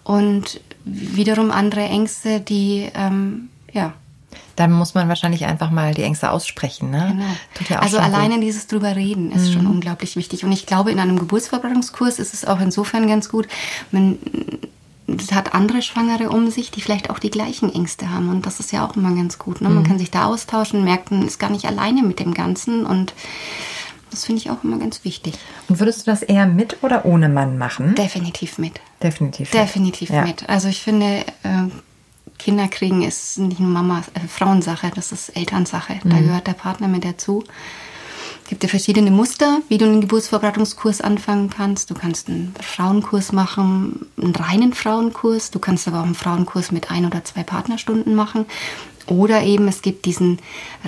Und 0.02 0.60
wiederum 0.84 1.50
andere 1.50 1.82
Ängste, 1.82 2.40
die, 2.40 2.90
ähm, 2.94 3.48
ja, 3.72 3.92
Dann 4.56 4.72
muss 4.72 4.94
man 4.94 5.08
wahrscheinlich 5.08 5.46
einfach 5.46 5.70
mal 5.70 5.94
die 5.94 6.02
Ängste 6.02 6.30
aussprechen, 6.30 6.90
ne? 6.90 7.08
Genau. 7.12 7.30
Tut 7.54 7.68
ja 7.70 7.78
auch 7.78 7.82
also 7.82 7.96
gut. 7.96 8.06
alleine 8.06 8.38
dieses 8.38 8.66
drüber 8.66 8.94
reden 8.94 9.32
ist 9.32 9.52
schon 9.52 9.66
unglaublich 9.66 10.14
wichtig. 10.16 10.44
Und 10.44 10.52
ich 10.52 10.66
glaube, 10.66 10.92
in 10.92 11.00
einem 11.00 11.18
Geburtsvorbereitungskurs 11.18 12.18
ist 12.18 12.34
es 12.34 12.44
auch 12.44 12.60
insofern 12.60 13.08
ganz 13.08 13.28
gut, 13.28 13.48
man 13.90 14.18
hat 15.32 15.54
andere 15.54 15.82
Schwangere 15.82 16.30
um 16.30 16.50
sich, 16.50 16.70
die 16.70 16.80
vielleicht 16.80 17.10
auch 17.10 17.18
die 17.18 17.30
gleichen 17.30 17.72
Ängste 17.74 18.10
haben. 18.10 18.28
Und 18.28 18.46
das 18.46 18.60
ist 18.60 18.72
ja 18.72 18.86
auch 18.86 18.96
immer 18.96 19.14
ganz 19.14 19.38
gut. 19.38 19.60
Ne? 19.60 19.68
Man 19.68 19.84
kann 19.84 19.98
sich 19.98 20.10
da 20.10 20.26
austauschen, 20.26 20.84
merkt, 20.84 21.10
man 21.10 21.26
ist 21.26 21.38
gar 21.38 21.50
nicht 21.50 21.66
alleine 21.66 22.02
mit 22.02 22.20
dem 22.20 22.32
Ganzen. 22.32 22.86
Und 22.86 23.12
das 24.14 24.24
finde 24.24 24.40
ich 24.40 24.50
auch 24.50 24.62
immer 24.64 24.78
ganz 24.78 25.04
wichtig. 25.04 25.34
Und 25.68 25.80
würdest 25.80 26.06
du 26.06 26.10
das 26.10 26.22
eher 26.22 26.46
mit 26.46 26.82
oder 26.82 27.04
ohne 27.04 27.28
Mann 27.28 27.58
machen? 27.58 27.94
Definitiv 27.94 28.58
mit. 28.58 28.80
Definitiv. 29.02 29.52
mit. 29.52 29.62
Definitiv 29.62 30.10
Ja. 30.10 30.22
mit. 30.22 30.48
Also 30.48 30.68
ich 30.68 30.80
finde, 30.82 31.24
äh, 31.42 31.68
Kinder 32.38 32.68
kriegen 32.68 33.02
ist 33.02 33.38
nicht 33.38 33.60
nur 33.60 33.70
Mama, 33.70 34.02
äh, 34.14 34.26
Frauensache, 34.28 34.90
das 34.94 35.12
ist 35.12 35.30
Elternsache. 35.30 36.00
Da 36.04 36.16
Mhm. 36.16 36.26
gehört 36.26 36.46
der 36.46 36.52
Partner 36.54 36.88
mit 36.88 37.04
dazu. 37.04 37.44
Es 38.42 38.50
gibt 38.50 38.62
ja 38.62 38.68
verschiedene 38.68 39.10
Muster, 39.10 39.60
wie 39.68 39.78
du 39.78 39.86
einen 39.86 40.02
Geburtsvorbereitungskurs 40.02 41.00
anfangen 41.00 41.48
kannst. 41.48 41.90
Du 41.90 41.94
kannst 41.94 42.28
einen 42.28 42.54
Frauenkurs 42.60 43.32
machen, 43.32 44.06
einen 44.20 44.34
reinen 44.34 44.74
Frauenkurs. 44.74 45.50
Du 45.50 45.58
kannst 45.58 45.88
aber 45.88 46.00
auch 46.00 46.04
einen 46.04 46.14
Frauenkurs 46.14 46.70
mit 46.70 46.90
ein 46.90 47.06
oder 47.06 47.24
zwei 47.24 47.42
Partnerstunden 47.42 48.14
machen. 48.14 48.44
Oder 49.06 49.42
eben, 49.44 49.66
es 49.68 49.80
gibt 49.80 50.04
diesen 50.04 50.38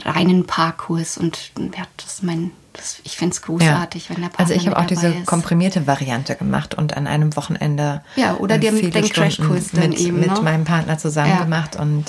reinen 0.04 0.44
Paarkurs. 0.46 1.16
Und 1.16 1.52
ja, 1.58 1.84
das 1.96 2.14
ist 2.14 2.22
mein, 2.22 2.50
das, 2.76 2.98
ich 3.04 3.16
finde 3.16 3.34
es 3.34 3.42
großartig, 3.42 4.10
wenn 4.10 4.16
der 4.22 4.28
Partner 4.28 4.40
Also 4.40 4.54
ich 4.54 4.60
habe 4.66 4.70
mit 4.70 4.78
auch 4.78 4.86
diese 4.86 5.08
ist. 5.08 5.26
komprimierte 5.26 5.86
Variante 5.86 6.36
gemacht 6.36 6.74
und 6.74 6.96
an 6.96 7.06
einem 7.06 7.34
Wochenende 7.36 8.02
Ja, 8.16 8.34
oder 8.36 8.56
äh, 8.56 8.58
den- 8.60 8.76
viele 8.76 8.90
den 8.90 9.08
Crashkurs 9.08 9.70
dann 9.72 9.90
mit, 9.90 9.98
eben, 9.98 10.20
mit 10.20 10.32
ne? 10.32 10.40
meinem 10.42 10.64
Partner 10.64 10.98
zusammen 10.98 11.30
Ja. 11.30 11.42
gemacht 11.42 11.76
und 11.76 12.04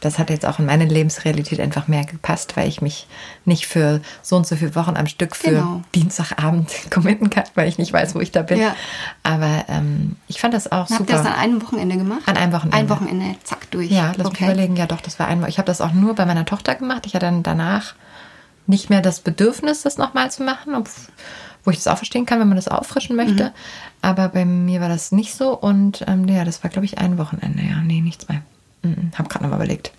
das 0.00 0.18
hat 0.18 0.30
jetzt 0.30 0.46
auch 0.46 0.58
in 0.58 0.66
meine 0.66 0.84
Lebensrealität 0.84 1.60
einfach 1.60 1.88
mehr 1.88 2.04
gepasst, 2.04 2.56
weil 2.56 2.68
ich 2.68 2.80
mich 2.82 3.06
nicht 3.44 3.66
für 3.66 4.00
so 4.22 4.36
und 4.36 4.46
so 4.46 4.56
viele 4.56 4.74
Wochen 4.74 4.96
am 4.96 5.06
Stück 5.06 5.34
für 5.36 5.50
Genau. 5.50 5.82
Dienstagabend 5.94 6.70
committen 6.90 7.30
kann, 7.30 7.44
weil 7.54 7.68
ich 7.68 7.78
nicht 7.78 7.92
weiß, 7.92 8.14
wo 8.14 8.20
ich 8.20 8.30
da 8.32 8.42
bin. 8.42 8.60
Ja. 8.60 8.74
Aber 9.22 9.64
ähm, 9.68 10.16
ich 10.28 10.40
fand 10.40 10.54
das 10.54 10.70
auch 10.70 10.82
Habt 10.88 10.90
ihr 10.92 10.96
super. 10.98 11.12
das 11.12 11.26
an 11.26 11.32
einem 11.34 11.62
Wochenende 11.62 11.96
gemacht? 11.96 12.22
An 12.26 12.36
einem 12.36 12.52
Wochenende. 12.52 12.76
Ein 12.76 12.88
Wochenende, 12.88 13.36
zack, 13.44 13.70
durch. 13.70 13.90
Ja, 13.90 14.12
lass 14.16 14.30
mich 14.30 14.40
überlegen. 14.40 14.76
Ja, 14.76 14.86
doch, 14.86 15.00
das 15.00 15.18
war 15.18 15.26
einmal. 15.28 15.48
Ich 15.48 15.58
habe 15.58 15.66
das 15.66 15.80
auch 15.80 15.92
nur 15.92 16.14
bei 16.14 16.26
meiner 16.26 16.44
Tochter 16.44 16.74
gemacht. 16.74 17.06
Ich 17.06 17.14
hatte 17.14 17.26
dann 17.26 17.42
danach 17.42 17.94
nicht 18.66 18.90
mehr 18.90 19.00
das 19.00 19.20
Bedürfnis, 19.20 19.82
das 19.82 19.98
nochmal 19.98 20.30
zu 20.30 20.42
machen, 20.42 20.74
ob, 20.74 20.88
wo 21.64 21.70
ich 21.70 21.76
das 21.76 21.86
auch 21.86 21.96
verstehen 21.98 22.26
kann, 22.26 22.40
wenn 22.40 22.48
man 22.48 22.56
das 22.56 22.68
auffrischen 22.68 23.16
möchte. 23.16 23.52
Aber 24.02 24.28
bei 24.28 24.44
mir 24.44 24.80
war 24.80 24.88
das 24.88 25.12
nicht 25.12 25.34
so. 25.34 25.56
Und 25.56 26.04
ähm, 26.06 26.26
ja, 26.28 26.44
das 26.44 26.62
war, 26.62 26.70
glaube 26.70 26.84
ich, 26.86 26.98
ein 26.98 27.18
Wochenende. 27.18 27.62
Ja, 27.62 27.80
nee, 27.82 28.00
nichts 28.00 28.28
mehr. 28.28 28.42
Mhm, 28.82 29.12
hab 29.16 29.30
gerade 29.30 29.44
nochmal 29.44 29.60
überlegt. 29.60 29.92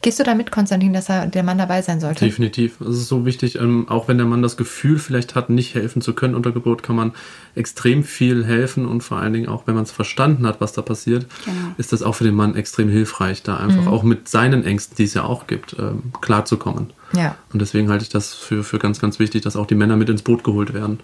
Gehst 0.00 0.18
du 0.18 0.24
damit, 0.24 0.50
Konstantin, 0.50 0.92
dass 0.92 1.08
er, 1.08 1.26
der 1.26 1.44
Mann 1.44 1.58
dabei 1.58 1.80
sein 1.80 2.00
sollte? 2.00 2.24
Definitiv. 2.24 2.80
Es 2.80 2.96
ist 2.96 3.08
so 3.08 3.24
wichtig, 3.24 3.54
ähm, 3.54 3.88
auch 3.88 4.08
wenn 4.08 4.16
der 4.18 4.26
Mann 4.26 4.42
das 4.42 4.56
Gefühl 4.56 4.98
vielleicht 4.98 5.36
hat, 5.36 5.48
nicht 5.48 5.76
helfen 5.76 6.02
zu 6.02 6.12
können 6.12 6.34
unter 6.34 6.50
Geburt, 6.50 6.82
kann 6.82 6.96
man 6.96 7.12
extrem 7.54 8.02
viel 8.02 8.44
helfen 8.44 8.86
und 8.86 9.02
vor 9.02 9.18
allen 9.18 9.32
Dingen 9.32 9.48
auch, 9.48 9.68
wenn 9.68 9.76
man 9.76 9.84
es 9.84 9.92
verstanden 9.92 10.44
hat, 10.46 10.60
was 10.60 10.72
da 10.72 10.82
passiert, 10.82 11.26
Genau. 11.44 11.56
ist 11.78 11.92
das 11.92 12.02
auch 12.02 12.16
für 12.16 12.24
den 12.24 12.34
Mann 12.34 12.56
extrem 12.56 12.88
hilfreich, 12.88 13.44
da 13.44 13.58
einfach 13.58 13.86
auch 13.86 14.02
mit 14.02 14.28
seinen 14.28 14.64
Ängsten, 14.64 14.96
die 14.96 15.04
es 15.04 15.14
ja 15.14 15.22
auch 15.22 15.46
gibt, 15.46 15.76
ähm, 15.78 16.12
klarzukommen. 16.20 16.92
Ja. 17.14 17.36
Und 17.52 17.60
deswegen 17.60 17.90
halte 17.90 18.04
ich 18.04 18.08
das 18.08 18.34
für, 18.34 18.64
für 18.64 18.78
ganz, 18.78 19.00
ganz 19.00 19.18
wichtig, 19.18 19.42
dass 19.42 19.56
auch 19.56 19.66
die 19.66 19.74
Männer 19.74 19.96
mit 19.96 20.08
ins 20.08 20.22
Boot 20.22 20.44
geholt 20.44 20.72
werden. 20.72 21.00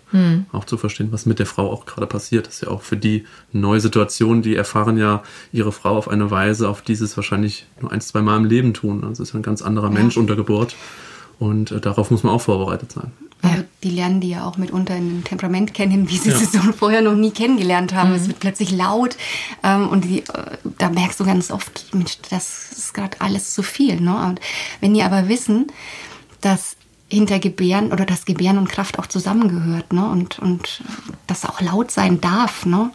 Auch 0.52 0.64
zu 0.64 0.76
verstehen, 0.76 1.08
was 1.10 1.26
mit 1.26 1.38
der 1.38 1.46
Frau 1.46 1.70
auch 1.70 1.86
gerade 1.86 2.06
passiert. 2.06 2.46
Das 2.46 2.54
ist 2.54 2.60
ja 2.62 2.68
auch 2.68 2.82
für 2.82 2.96
die 2.96 3.24
eine 3.52 3.62
neue 3.62 3.80
Situation. 3.80 4.42
Die 4.42 4.56
erfahren 4.56 4.96
ja 4.96 5.22
ihre 5.52 5.72
Frau 5.72 5.96
auf 5.96 6.08
eine 6.08 6.30
Weise, 6.30 6.68
auf 6.68 6.82
die 6.82 6.94
sie 6.94 7.04
es 7.04 7.16
wahrscheinlich 7.16 7.66
nur 7.80 7.92
ein, 7.92 8.00
zwei 8.00 8.22
Mal 8.22 8.36
im 8.36 8.44
Leben 8.44 8.74
tun. 8.74 9.04
Also 9.04 9.22
es 9.22 9.30
ist 9.30 9.32
ja 9.34 9.40
ein 9.40 9.42
ganz 9.42 9.62
anderer 9.62 9.90
Mensch 9.90 10.16
unter 10.16 10.36
Geburt. 10.36 10.74
Und 11.38 11.70
äh, 11.70 11.80
darauf 11.80 12.10
muss 12.10 12.22
man 12.22 12.32
auch 12.32 12.40
vorbereitet 12.40 12.92
sein. 12.92 13.12
Also 13.40 13.62
die 13.84 13.90
lernen 13.90 14.20
die 14.20 14.30
ja 14.30 14.44
auch 14.44 14.56
mitunter 14.56 14.96
in 14.96 15.08
einem 15.08 15.24
Temperament 15.24 15.72
kennen, 15.72 16.08
wie 16.10 16.16
sie 16.18 16.32
sie 16.32 16.44
so 16.46 16.58
vorher 16.72 17.02
noch 17.02 17.14
nie 17.14 17.30
kennengelernt 17.30 17.94
haben. 17.94 18.12
Es 18.12 18.26
wird 18.26 18.40
plötzlich 18.40 18.72
laut 18.72 19.16
ähm, 19.62 19.88
und 19.88 20.04
die, 20.04 20.20
äh, 20.20 20.58
da 20.78 20.88
merkst 20.90 21.20
du 21.20 21.24
ganz 21.24 21.50
oft, 21.52 21.86
Mensch, 21.94 22.18
das 22.30 22.72
ist 22.72 22.94
gerade 22.94 23.20
alles 23.20 23.54
zu 23.54 23.62
viel. 23.62 24.00
Ne? 24.00 24.16
Und 24.26 24.40
wenn 24.80 24.92
die 24.92 25.02
aber 25.04 25.28
wissen, 25.28 25.68
dass 26.40 26.76
hinter 27.08 27.38
Gebären 27.38 27.92
oder 27.92 28.04
dass 28.04 28.24
Gebären 28.24 28.58
und 28.58 28.68
Kraft 28.68 28.98
auch 28.98 29.06
zusammengehört 29.06 29.92
ne? 29.92 30.08
und, 30.08 30.38
und 30.40 30.82
das 31.28 31.44
auch 31.44 31.60
laut 31.60 31.90
sein 31.92 32.20
darf, 32.20 32.66
ne? 32.66 32.90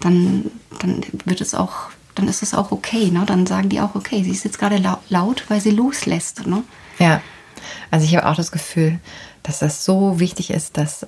dann, 0.00 0.50
dann 0.78 1.02
wird 1.24 1.40
es 1.40 1.54
auch, 1.54 1.72
dann 2.14 2.28
ist 2.28 2.42
es 2.42 2.52
auch 2.52 2.70
okay. 2.70 3.10
Ne? 3.10 3.24
Dann 3.26 3.46
sagen 3.46 3.70
die 3.70 3.80
auch, 3.80 3.94
okay, 3.94 4.22
sie 4.22 4.30
ist 4.30 4.44
jetzt 4.44 4.58
gerade 4.58 4.76
lau- 4.76 5.00
laut, 5.08 5.44
weil 5.48 5.60
sie 5.62 5.70
loslässt. 5.70 6.46
Ne? 6.46 6.62
Ja, 6.98 7.22
also 7.90 8.04
ich 8.04 8.14
habe 8.14 8.28
auch 8.28 8.36
das 8.36 8.52
Gefühl, 8.52 9.00
dass 9.46 9.60
das 9.60 9.84
so 9.84 10.18
wichtig 10.18 10.50
ist, 10.50 10.76
dass 10.76 11.06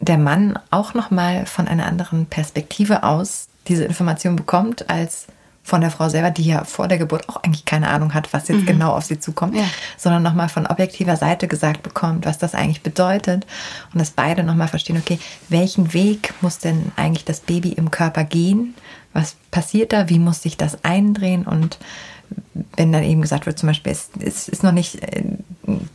der 0.00 0.18
Mann 0.18 0.58
auch 0.70 0.92
noch 0.92 1.10
mal 1.10 1.46
von 1.46 1.66
einer 1.66 1.86
anderen 1.86 2.26
Perspektive 2.26 3.04
aus 3.04 3.48
diese 3.68 3.84
Information 3.84 4.36
bekommt 4.36 4.90
als 4.90 5.26
von 5.62 5.80
der 5.80 5.90
Frau 5.90 6.10
selber, 6.10 6.30
die 6.30 6.42
ja 6.44 6.64
vor 6.64 6.88
der 6.88 6.98
Geburt 6.98 7.26
auch 7.30 7.36
eigentlich 7.42 7.64
keine 7.64 7.88
Ahnung 7.88 8.12
hat, 8.12 8.34
was 8.34 8.48
jetzt 8.48 8.66
genau 8.66 8.92
auf 8.92 9.06
sie 9.06 9.18
zukommt, 9.18 9.56
Ja. 9.56 9.64
sondern 9.96 10.22
noch 10.22 10.34
mal 10.34 10.50
von 10.50 10.66
objektiver 10.66 11.16
Seite 11.16 11.48
gesagt 11.48 11.82
bekommt, 11.82 12.26
was 12.26 12.36
das 12.36 12.54
eigentlich 12.54 12.82
bedeutet 12.82 13.46
und 13.94 13.98
dass 13.98 14.10
beide 14.10 14.44
noch 14.44 14.56
mal 14.56 14.68
verstehen, 14.68 14.98
okay, 14.98 15.18
welchen 15.48 15.94
Weg 15.94 16.34
muss 16.42 16.58
denn 16.58 16.92
eigentlich 16.96 17.24
das 17.24 17.40
Baby 17.40 17.70
im 17.70 17.90
Körper 17.90 18.24
gehen? 18.24 18.74
Was 19.14 19.36
passiert 19.50 19.94
da? 19.94 20.10
Wie 20.10 20.18
muss 20.18 20.42
sich 20.42 20.58
das 20.58 20.84
eindrehen 20.84 21.46
und 21.46 21.78
wenn 22.76 22.92
dann 22.92 23.02
eben 23.02 23.22
gesagt 23.22 23.46
wird, 23.46 23.58
zum 23.58 23.68
Beispiel, 23.68 23.92
es, 23.92 24.10
es 24.20 24.48
ist 24.48 24.64
noch 24.64 24.72
nicht 24.72 25.02
äh, 25.02 25.22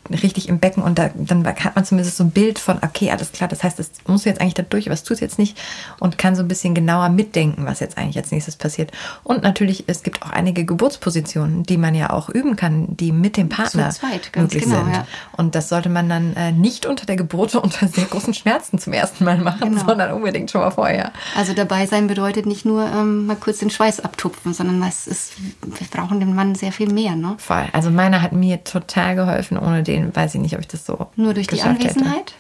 richtig 0.10 0.50
im 0.50 0.60
Becken 0.60 0.82
und 0.84 0.98
da, 0.98 1.10
dann 1.16 1.46
hat 1.46 1.76
man 1.76 1.86
zumindest 1.86 2.18
so 2.18 2.24
ein 2.24 2.32
Bild 2.32 2.58
von, 2.60 2.78
okay, 2.84 3.12
alles 3.12 3.32
klar, 3.32 3.48
das 3.48 3.64
heißt, 3.64 3.80
es 3.80 3.92
muss 4.08 4.26
jetzt 4.26 4.42
eigentlich 4.42 4.56
da 4.56 4.64
durch, 4.64 4.88
aber 4.88 4.94
es 4.94 5.04
tut 5.04 5.16
es 5.16 5.20
jetzt 5.20 5.38
nicht 5.38 5.58
und 6.00 6.18
kann 6.18 6.36
so 6.36 6.42
ein 6.42 6.48
bisschen 6.48 6.74
genauer 6.74 7.10
mitdenken, 7.10 7.66
was 7.66 7.80
jetzt 7.80 7.98
eigentlich 7.98 8.18
als 8.18 8.32
nächstes 8.32 8.56
passiert. 8.56 8.92
Und 9.24 9.44
natürlich, 9.44 9.84
es 9.88 10.02
gibt 10.04 10.24
auch 10.24 10.32
einige 10.32 10.66
Geburtspositionen, 10.66 11.64
die 11.64 11.78
man 11.78 11.94
ja 11.94 12.10
auch 12.10 12.30
üben 12.30 12.56
kann, 12.56 12.88
die 12.98 13.12
mit 13.12 13.38
dem 13.38 13.50
Partner 13.50 13.90
zweit, 13.92 14.34
ganz 14.34 14.54
möglich 14.54 14.64
genau, 14.70 14.84
sind. 14.86 14.94
ja. 14.96 15.06
Und 15.38 15.54
das 15.54 15.70
sollte 15.70 15.90
man 15.90 16.10
dann 16.10 16.36
äh, 16.36 16.52
nicht 16.52 16.86
unter 16.88 17.06
der 17.06 17.16
Geburt 17.16 17.54
unter 17.56 17.88
sehr 17.88 18.06
großen 18.06 18.34
Schmerzen 18.34 18.80
zum 18.80 18.94
ersten 18.94 19.24
Mal 19.24 19.38
machen, 19.38 19.60
Genau. 19.70 19.86
sondern 19.86 20.14
unbedingt 20.14 20.50
schon 20.50 20.62
mal 20.62 20.72
vorher. 20.72 21.12
Also 21.38 21.54
dabei 21.54 21.86
sein 21.86 22.08
bedeutet 22.08 22.46
nicht 22.48 22.66
nur 22.66 22.86
ähm, 22.88 23.28
mal 23.28 23.36
kurz 23.36 23.60
den 23.60 23.70
Schweiß 23.70 24.00
abtupfen, 24.00 24.54
sondern 24.54 24.82
es 24.84 25.06
ist, 25.06 25.34
wir 25.62 25.88
brauchen 25.92 26.20
den 26.20 26.34
Mann 26.34 26.56
sehr 26.56 26.72
viel 26.72 26.92
mehr, 26.92 27.16
ne? 27.16 27.36
Voll. 27.38 27.66
Also 27.74 27.92
meiner 27.92 28.22
hat 28.22 28.32
mir 28.32 28.64
total 28.64 29.16
geholfen. 29.16 29.59
Ohne 29.62 29.84
den 29.84 30.16
weiß 30.16 30.36
ich 30.36 30.42
nicht, 30.42 30.54
ob 30.56 30.62
ich 30.62 30.68
das 30.68 30.86
so 30.86 31.08
Nur 31.16 31.34
durch 31.34 31.48
die 31.48 31.56
geschafft 31.56 31.84
hätte. 31.84 32.00
Anwesenheit. 32.00 32.34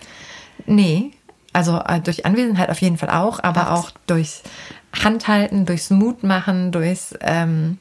Nee, 0.65 1.11
also 1.53 1.79
äh, 1.79 1.99
durch 1.99 2.25
Anwesenheit 2.25 2.69
auf 2.69 2.81
jeden 2.81 2.97
Fall 2.97 3.09
auch, 3.09 3.41
aber 3.43 3.71
auch 3.73 3.91
durchs 4.07 4.43
Handhalten, 5.03 5.65
durchs 5.65 5.89
Mutmachen, 5.89 6.71
durchs 6.71 7.15
ähm, 7.21 7.77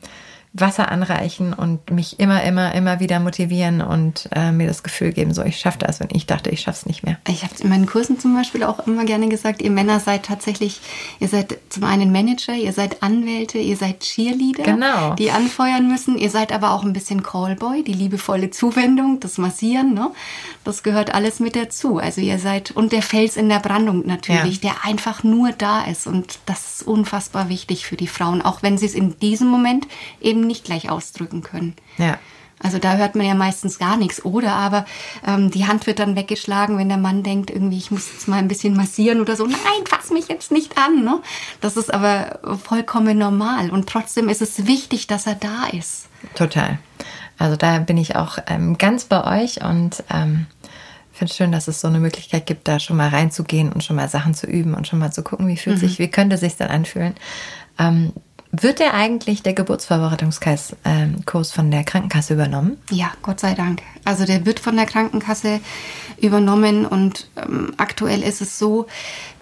Wasser 0.60 0.90
anreichen 0.90 1.52
und 1.52 1.90
mich 1.90 2.18
immer, 2.20 2.42
immer, 2.42 2.74
immer 2.74 3.00
wieder 3.00 3.20
motivieren 3.20 3.80
und 3.80 4.28
äh, 4.34 4.52
mir 4.52 4.66
das 4.66 4.82
Gefühl 4.82 5.12
geben, 5.12 5.32
so 5.34 5.42
ich 5.42 5.58
schaffe 5.58 5.78
das, 5.78 6.00
wenn 6.00 6.08
ich 6.12 6.26
dachte, 6.26 6.50
ich 6.50 6.60
schaffe 6.60 6.78
es 6.80 6.86
nicht 6.86 7.02
mehr. 7.04 7.18
Ich 7.28 7.42
habe 7.42 7.54
in 7.60 7.68
meinen 7.68 7.86
Kursen 7.86 8.18
zum 8.18 8.34
Beispiel 8.34 8.62
auch 8.64 8.86
immer 8.86 9.04
gerne 9.04 9.28
gesagt, 9.28 9.62
ihr 9.62 9.70
Männer 9.70 10.00
seid 10.00 10.24
tatsächlich, 10.24 10.80
ihr 11.20 11.28
seid 11.28 11.58
zum 11.68 11.84
einen 11.84 12.12
Manager, 12.12 12.54
ihr 12.54 12.72
seid 12.72 13.02
Anwälte, 13.02 13.58
ihr 13.58 13.76
seid 13.76 14.00
Cheerleader, 14.00 14.64
Genau. 14.64 15.14
die 15.14 15.30
anfeuern 15.30 15.88
müssen. 15.88 16.18
Ihr 16.18 16.30
seid 16.30 16.52
aber 16.52 16.72
auch 16.72 16.82
ein 16.84 16.92
bisschen 16.92 17.22
Callboy, 17.22 17.82
die 17.82 17.92
liebevolle 17.92 18.50
Zuwendung, 18.50 19.20
das 19.20 19.38
Massieren, 19.38 19.94
ne? 19.94 20.10
Das 20.64 20.82
gehört 20.82 21.14
alles 21.14 21.40
mit 21.40 21.56
dazu. 21.56 21.98
Also 21.98 22.20
ihr 22.20 22.38
seid, 22.38 22.72
und 22.72 22.92
der 22.92 23.02
Fels 23.02 23.36
in 23.36 23.48
der 23.48 23.58
Brandung 23.60 24.06
natürlich, 24.06 24.60
der 24.60 24.84
einfach 24.84 25.22
nur 25.24 25.52
da 25.52 25.84
ist. 25.84 26.06
Und 26.06 26.38
das 26.46 26.80
ist 26.80 26.86
unfassbar 26.86 27.48
wichtig 27.48 27.86
für 27.86 27.96
die 27.96 28.06
Frauen, 28.06 28.42
auch 28.42 28.62
wenn 28.62 28.76
sie 28.76 28.86
es 28.86 28.94
in 28.94 29.18
diesem 29.18 29.48
Moment 29.48 29.86
eben 30.20 30.46
nicht 30.48 30.64
gleich 30.64 30.90
ausdrücken 30.90 31.42
können. 31.42 31.74
Ja. 31.98 32.18
Also 32.60 32.78
da 32.78 32.96
hört 32.96 33.14
man 33.14 33.26
ja 33.26 33.34
meistens 33.34 33.78
gar 33.78 33.96
nichts. 33.96 34.24
Oder 34.24 34.52
aber 34.54 34.84
ähm, 35.26 35.50
die 35.50 35.66
Hand 35.66 35.86
wird 35.86 36.00
dann 36.00 36.16
weggeschlagen, 36.16 36.76
wenn 36.76 36.88
der 36.88 36.98
Mann 36.98 37.22
denkt, 37.22 37.50
irgendwie, 37.50 37.78
ich 37.78 37.90
muss 37.90 38.10
jetzt 38.12 38.26
mal 38.26 38.38
ein 38.38 38.48
bisschen 38.48 38.76
massieren 38.76 39.20
oder 39.20 39.36
so. 39.36 39.46
Nein, 39.46 39.86
fass 39.88 40.10
mich 40.10 40.28
jetzt 40.28 40.50
nicht 40.50 40.76
an. 40.76 41.04
Ne? 41.04 41.20
Das 41.60 41.76
ist 41.76 41.92
aber 41.92 42.40
vollkommen 42.64 43.16
normal. 43.16 43.70
Und 43.70 43.88
trotzdem 43.88 44.28
ist 44.28 44.42
es 44.42 44.66
wichtig, 44.66 45.06
dass 45.06 45.26
er 45.26 45.36
da 45.36 45.66
ist. 45.72 46.08
Total. 46.34 46.78
Also 47.38 47.56
da 47.56 47.78
bin 47.78 47.96
ich 47.96 48.16
auch 48.16 48.38
ähm, 48.48 48.76
ganz 48.76 49.04
bei 49.04 49.42
euch 49.42 49.62
und 49.62 50.02
ähm, 50.10 50.46
finde 51.12 51.30
es 51.30 51.36
schön, 51.36 51.52
dass 51.52 51.68
es 51.68 51.80
so 51.80 51.86
eine 51.86 52.00
Möglichkeit 52.00 52.46
gibt, 52.46 52.66
da 52.66 52.80
schon 52.80 52.96
mal 52.96 53.08
reinzugehen 53.08 53.72
und 53.72 53.84
schon 53.84 53.96
mal 53.96 54.08
Sachen 54.08 54.34
zu 54.34 54.46
üben 54.46 54.74
und 54.74 54.88
schon 54.88 54.98
mal 54.98 55.12
zu 55.12 55.22
gucken, 55.22 55.46
wie 55.46 55.56
fühlt 55.56 55.78
sich, 55.78 55.98
wie 56.00 56.08
könnte 56.08 56.36
sich 56.38 56.56
dann 56.56 56.68
anfühlen. 56.68 57.14
Ähm, 57.78 58.12
wird 58.50 58.78
der 58.78 58.94
eigentlich 58.94 59.42
der 59.42 59.52
Geburtsvorbereitungskurs 59.52 60.76
ähm, 60.84 61.22
von 61.26 61.70
der 61.70 61.84
Krankenkasse 61.84 62.34
übernommen? 62.34 62.78
Ja, 62.90 63.12
Gott 63.22 63.40
sei 63.40 63.54
Dank. 63.54 63.82
Also 64.04 64.24
der 64.24 64.46
wird 64.46 64.60
von 64.60 64.76
der 64.76 64.86
Krankenkasse 64.86 65.60
übernommen 66.20 66.86
und 66.86 67.28
ähm, 67.36 67.74
aktuell 67.76 68.22
ist 68.22 68.40
es 68.40 68.58
so, 68.58 68.86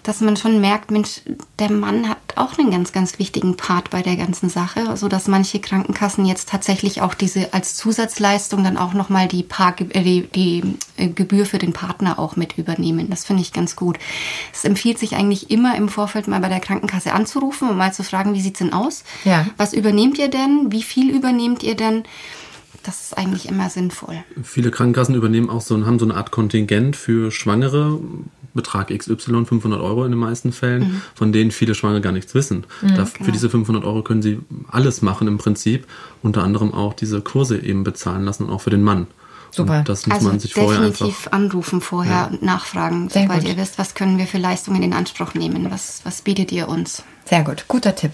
dass 0.06 0.20
man 0.20 0.36
schon 0.36 0.60
merkt, 0.60 0.92
Mensch, 0.92 1.22
der 1.58 1.70
Mann 1.72 2.08
hat 2.08 2.18
auch 2.36 2.56
einen 2.58 2.70
ganz, 2.70 2.92
ganz 2.92 3.18
wichtigen 3.18 3.56
Part 3.56 3.90
bei 3.90 4.02
der 4.02 4.16
ganzen 4.16 4.48
Sache, 4.48 4.96
so 4.96 5.08
dass 5.08 5.26
manche 5.26 5.58
Krankenkassen 5.58 6.24
jetzt 6.26 6.48
tatsächlich 6.48 7.02
auch 7.02 7.14
diese 7.14 7.52
als 7.52 7.74
Zusatzleistung 7.74 8.62
dann 8.62 8.76
auch 8.76 8.94
noch 8.94 9.08
mal 9.08 9.26
die, 9.26 9.42
Paar, 9.42 9.74
äh, 9.80 10.02
die, 10.02 10.28
die 10.28 10.76
äh, 10.96 11.08
Gebühr 11.08 11.44
für 11.44 11.58
den 11.58 11.72
Partner 11.72 12.20
auch 12.20 12.36
mit 12.36 12.56
übernehmen. 12.56 13.10
Das 13.10 13.24
finde 13.24 13.42
ich 13.42 13.52
ganz 13.52 13.74
gut. 13.74 13.98
Es 14.52 14.64
empfiehlt 14.64 15.00
sich 15.00 15.16
eigentlich 15.16 15.50
immer 15.50 15.76
im 15.76 15.88
Vorfeld 15.88 16.28
mal 16.28 16.40
bei 16.40 16.48
der 16.48 16.60
Krankenkasse 16.60 17.12
anzurufen 17.12 17.68
und 17.68 17.76
mal 17.76 17.92
zu 17.92 18.04
fragen, 18.04 18.34
wie 18.34 18.40
sieht's 18.40 18.60
denn 18.60 18.72
aus? 18.72 19.02
Ja. 19.24 19.46
Was 19.56 19.72
übernehmt 19.72 20.18
ihr 20.18 20.28
denn? 20.28 20.70
Wie 20.70 20.84
viel 20.84 21.10
übernehmt 21.10 21.64
ihr 21.64 21.74
denn? 21.74 22.04
Das 22.84 23.02
ist 23.02 23.18
eigentlich 23.18 23.48
immer 23.48 23.68
sinnvoll. 23.68 24.22
Viele 24.44 24.70
Krankenkassen 24.70 25.16
übernehmen 25.16 25.50
auch 25.50 25.60
so, 25.60 25.84
haben 25.84 25.98
so 25.98 26.04
eine 26.04 26.14
Art 26.14 26.30
Kontingent 26.30 26.94
für 26.94 27.32
Schwangere, 27.32 27.98
Betrag 28.56 28.88
XY, 28.88 29.44
500 29.44 29.80
Euro 29.80 30.04
in 30.04 30.10
den 30.10 30.18
meisten 30.18 30.52
Fällen, 30.52 31.02
von 31.14 31.32
denen 31.32 31.50
viele 31.50 31.74
Schwangere 31.74 32.00
gar 32.00 32.12
nichts 32.12 32.34
wissen. 32.34 32.64
da, 32.96 33.04
Für 33.06 33.30
diese 33.32 33.48
500 33.50 33.84
Euro 33.84 34.02
können 34.02 34.22
sie 34.22 34.40
alles 34.68 35.02
machen 35.02 35.28
im 35.28 35.38
Prinzip, 35.38 35.86
unter 36.22 36.42
anderem 36.42 36.74
auch 36.74 36.94
diese 36.94 37.20
Kurse 37.20 37.58
eben 37.58 37.84
bezahlen 37.84 38.24
lassen 38.24 38.44
und 38.44 38.50
auch 38.50 38.60
für 38.62 38.70
den 38.70 38.82
Mann. 38.82 39.06
Super. 39.52 39.78
Und 39.78 39.88
das 39.88 40.06
muss 40.06 40.16
Also 40.16 40.28
man 40.28 40.40
sich 40.40 40.54
vorher 40.54 40.80
einfach 40.80 41.06
definitiv 41.06 41.28
anrufen 41.32 41.80
vorher 41.80 42.28
und 42.32 42.42
nachfragen, 42.42 43.08
Sehr 43.08 43.22
sobald 43.22 43.40
gut. 43.42 43.50
ihr 43.50 43.56
wisst, 43.56 43.78
was 43.78 43.94
können 43.94 44.18
wir 44.18 44.26
für 44.26 44.38
Leistungen 44.38 44.82
in 44.82 44.92
Anspruch 44.92 45.34
nehmen, 45.34 45.70
was, 45.70 46.00
was 46.04 46.22
bietet 46.22 46.50
ihr 46.52 46.68
uns. 46.68 47.02
Sehr 47.24 47.42
gut, 47.44 47.64
guter 47.68 47.94
Tipp. 47.94 48.12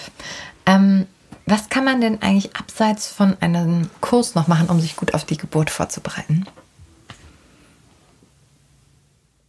Ähm, 0.67 1.07
was 1.47 1.69
kann 1.69 1.85
man 1.85 2.01
denn 2.01 2.23
eigentlich 2.23 2.55
abseits 2.55 3.09
von 3.09 3.37
einem 3.41 3.89
Kurs 4.01 4.35
noch 4.37 4.47
machen, 4.47 4.69
um 4.69 4.79
sich 4.81 4.95
gut 4.95 5.15
auf 5.15 5.25
die 5.25 5.37
Geburt 5.37 5.71
vorzubereiten? 5.71 6.45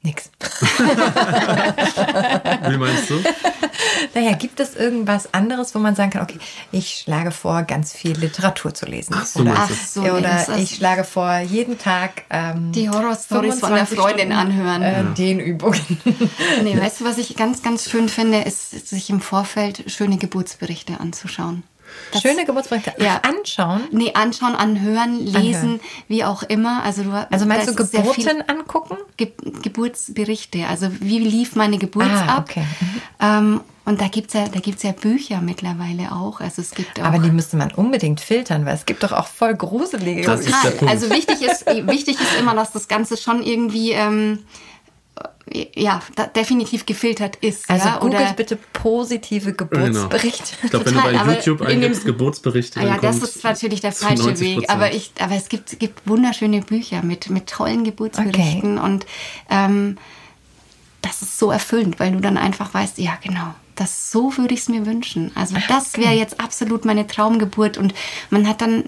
Nix. 0.04 0.30
Wie 2.70 2.78
meinst 2.78 3.10
du? 3.10 3.24
Naja, 4.14 4.34
gibt 4.34 4.60
es 4.60 4.76
irgendwas 4.76 5.34
anderes, 5.34 5.74
wo 5.74 5.80
man 5.80 5.96
sagen 5.96 6.12
kann, 6.12 6.24
okay, 6.24 6.40
ich 6.74 7.00
schlage 7.00 7.32
vor, 7.32 7.64
ganz 7.64 7.94
viel 7.94 8.12
Literatur 8.18 8.74
zu 8.74 8.86
lesen. 8.86 9.16
Ach 9.18 9.26
so, 9.26 9.40
oder. 9.40 9.54
Ach 9.56 9.70
so, 9.70 10.02
oder 10.02 10.58
ich 10.58 10.76
schlage 10.76 11.06
vor, 11.06 11.38
jeden 11.40 11.78
Tag 11.78 12.24
ähm, 12.30 12.74
Die 12.74 12.90
Horrorstories 12.90 13.60
von 13.60 13.74
der 13.74 13.86
25 13.86 13.98
Freundin 13.98 14.32
Stunden, 14.34 14.58
anhören. 14.58 14.82
Äh, 14.82 15.06
Dehnübungen. 15.16 15.80
Nee, 16.64 16.78
weißt 16.78 17.00
du, 17.02 17.06
was 17.06 17.18
ich 17.18 17.36
ganz, 17.38 17.64
ganz 17.64 17.90
schön 17.90 18.10
finde, 18.10 18.42
ist, 18.42 18.90
sich 18.90 19.10
im 19.10 19.22
Vorfeld 19.22 19.86
schöne 19.88 20.18
Geburtsberichte 20.18 21.00
anzuschauen. 21.00 21.64
Das- 22.12 22.22
Schöne 22.22 22.46
Geburtsberichte 22.46 22.94
Ja. 23.00 23.22
anschauen. 23.24 23.82
Nee, 23.92 24.14
anschauen, 24.14 24.56
anhören, 24.56 25.20
lesen, 25.26 25.36
Anhören. 25.36 25.80
wie 26.08 26.24
auch 26.24 26.44
immer. 26.44 26.84
Also, 26.84 27.04
du, 27.04 27.28
Also 27.32 27.46
meinst 27.46 27.68
du 27.68 27.76
Geburten 27.76 28.44
angucken? 28.48 28.98
Ge 29.18 29.32
Geburtsberichte, 29.64 30.68
also 30.68 30.88
wie 31.00 31.20
lief 31.20 31.56
meine 31.56 31.78
Geburt 31.78 32.06
Ah, 32.10 32.38
ab. 32.38 32.46
okay. 32.50 32.66
Ähm, 33.20 33.62
Und 33.86 34.00
da 34.00 34.08
gibt's 34.08 34.34
ja, 34.34 34.48
da 34.48 34.62
gibt's 34.62 34.82
ja 34.84 34.94
Bücher 34.94 35.42
mittlerweile 35.42 36.14
auch. 36.14 36.40
Also 36.40 36.62
es 36.62 36.72
gibt 36.72 37.02
auch. 37.02 37.04
Aber 37.04 37.20
die 37.20 37.32
müsste 37.32 37.58
man 37.58 37.70
unbedingt 37.74 38.22
filtern, 38.22 38.66
weil 38.66 38.76
es 38.76 38.86
gibt 38.86 39.04
doch 39.04 39.12
auch 39.12 39.28
voll 39.28 39.56
gruselige. 39.56 40.22
Das 40.22 40.40
ist 40.40 40.48
der 40.52 40.56
Total. 40.56 40.72
Punkt. 40.72 40.94
Also 40.94 41.10
wichtig 41.10 41.42
ist, 41.42 41.66
wichtig 41.66 42.18
ist 42.22 42.40
immer, 42.40 42.56
dass 42.56 42.72
das 42.72 42.88
Ganze 42.88 43.18
schon 43.18 43.44
irgendwie 43.44 43.92
ähm, 43.92 44.40
ja 45.76 46.02
definitiv 46.36 46.86
gefiltert 46.86 47.38
ist. 47.38 47.70
Also 47.70 47.88
ja? 47.88 47.98
googelt 47.98 48.36
bitte 48.36 48.58
positive 48.74 49.54
Genau. 49.54 49.70
Geburtsberichte. 49.70 50.56
Ich 50.64 50.70
glaube, 50.70 50.86
wenn 50.86 50.94
du 50.94 51.02
bei 51.02 51.36
YouTube 51.36 51.62
eingibst 51.62 52.06
Geburtsberichte, 52.06 52.80
Ah 52.80 52.86
ja, 52.86 52.98
das 52.98 53.18
ist 53.18 53.44
natürlich 53.44 53.82
der 53.82 53.92
falsche 53.92 54.24
90%. 54.24 54.40
Weg. 54.40 54.70
Aber 54.70 54.92
ich, 54.94 55.12
aber 55.20 55.36
es 55.36 55.50
gibt, 55.50 55.80
gibt 55.80 56.08
wunderschöne 56.08 56.62
Bücher 56.62 57.04
mit, 57.04 57.30
mit 57.30 57.48
tollen 57.48 57.84
Geburtsberichten 57.84 58.78
und 58.78 59.06
ähm, 59.50 59.98
das 61.02 61.22
ist 61.22 61.38
so 61.38 61.52
erfüllend, 61.52 62.00
weil 62.00 62.14
du 62.14 62.20
dann 62.20 62.38
einfach 62.38 62.74
weißt, 62.74 62.98
ja 62.98 63.18
genau, 63.22 63.54
das 63.76 64.12
so 64.12 64.38
würde 64.38 64.54
ich 64.54 64.62
es 64.62 64.70
mir 64.70 64.86
wünschen. 64.86 65.32
Also 65.36 65.56
das 65.68 65.98
wäre 65.98 66.14
jetzt 66.14 66.40
absolut 66.40 66.86
meine 66.86 67.06
Traumgeburt 67.08 67.78
und 67.78 67.94
man 68.30 68.48
hat 68.48 68.62
dann 68.62 68.86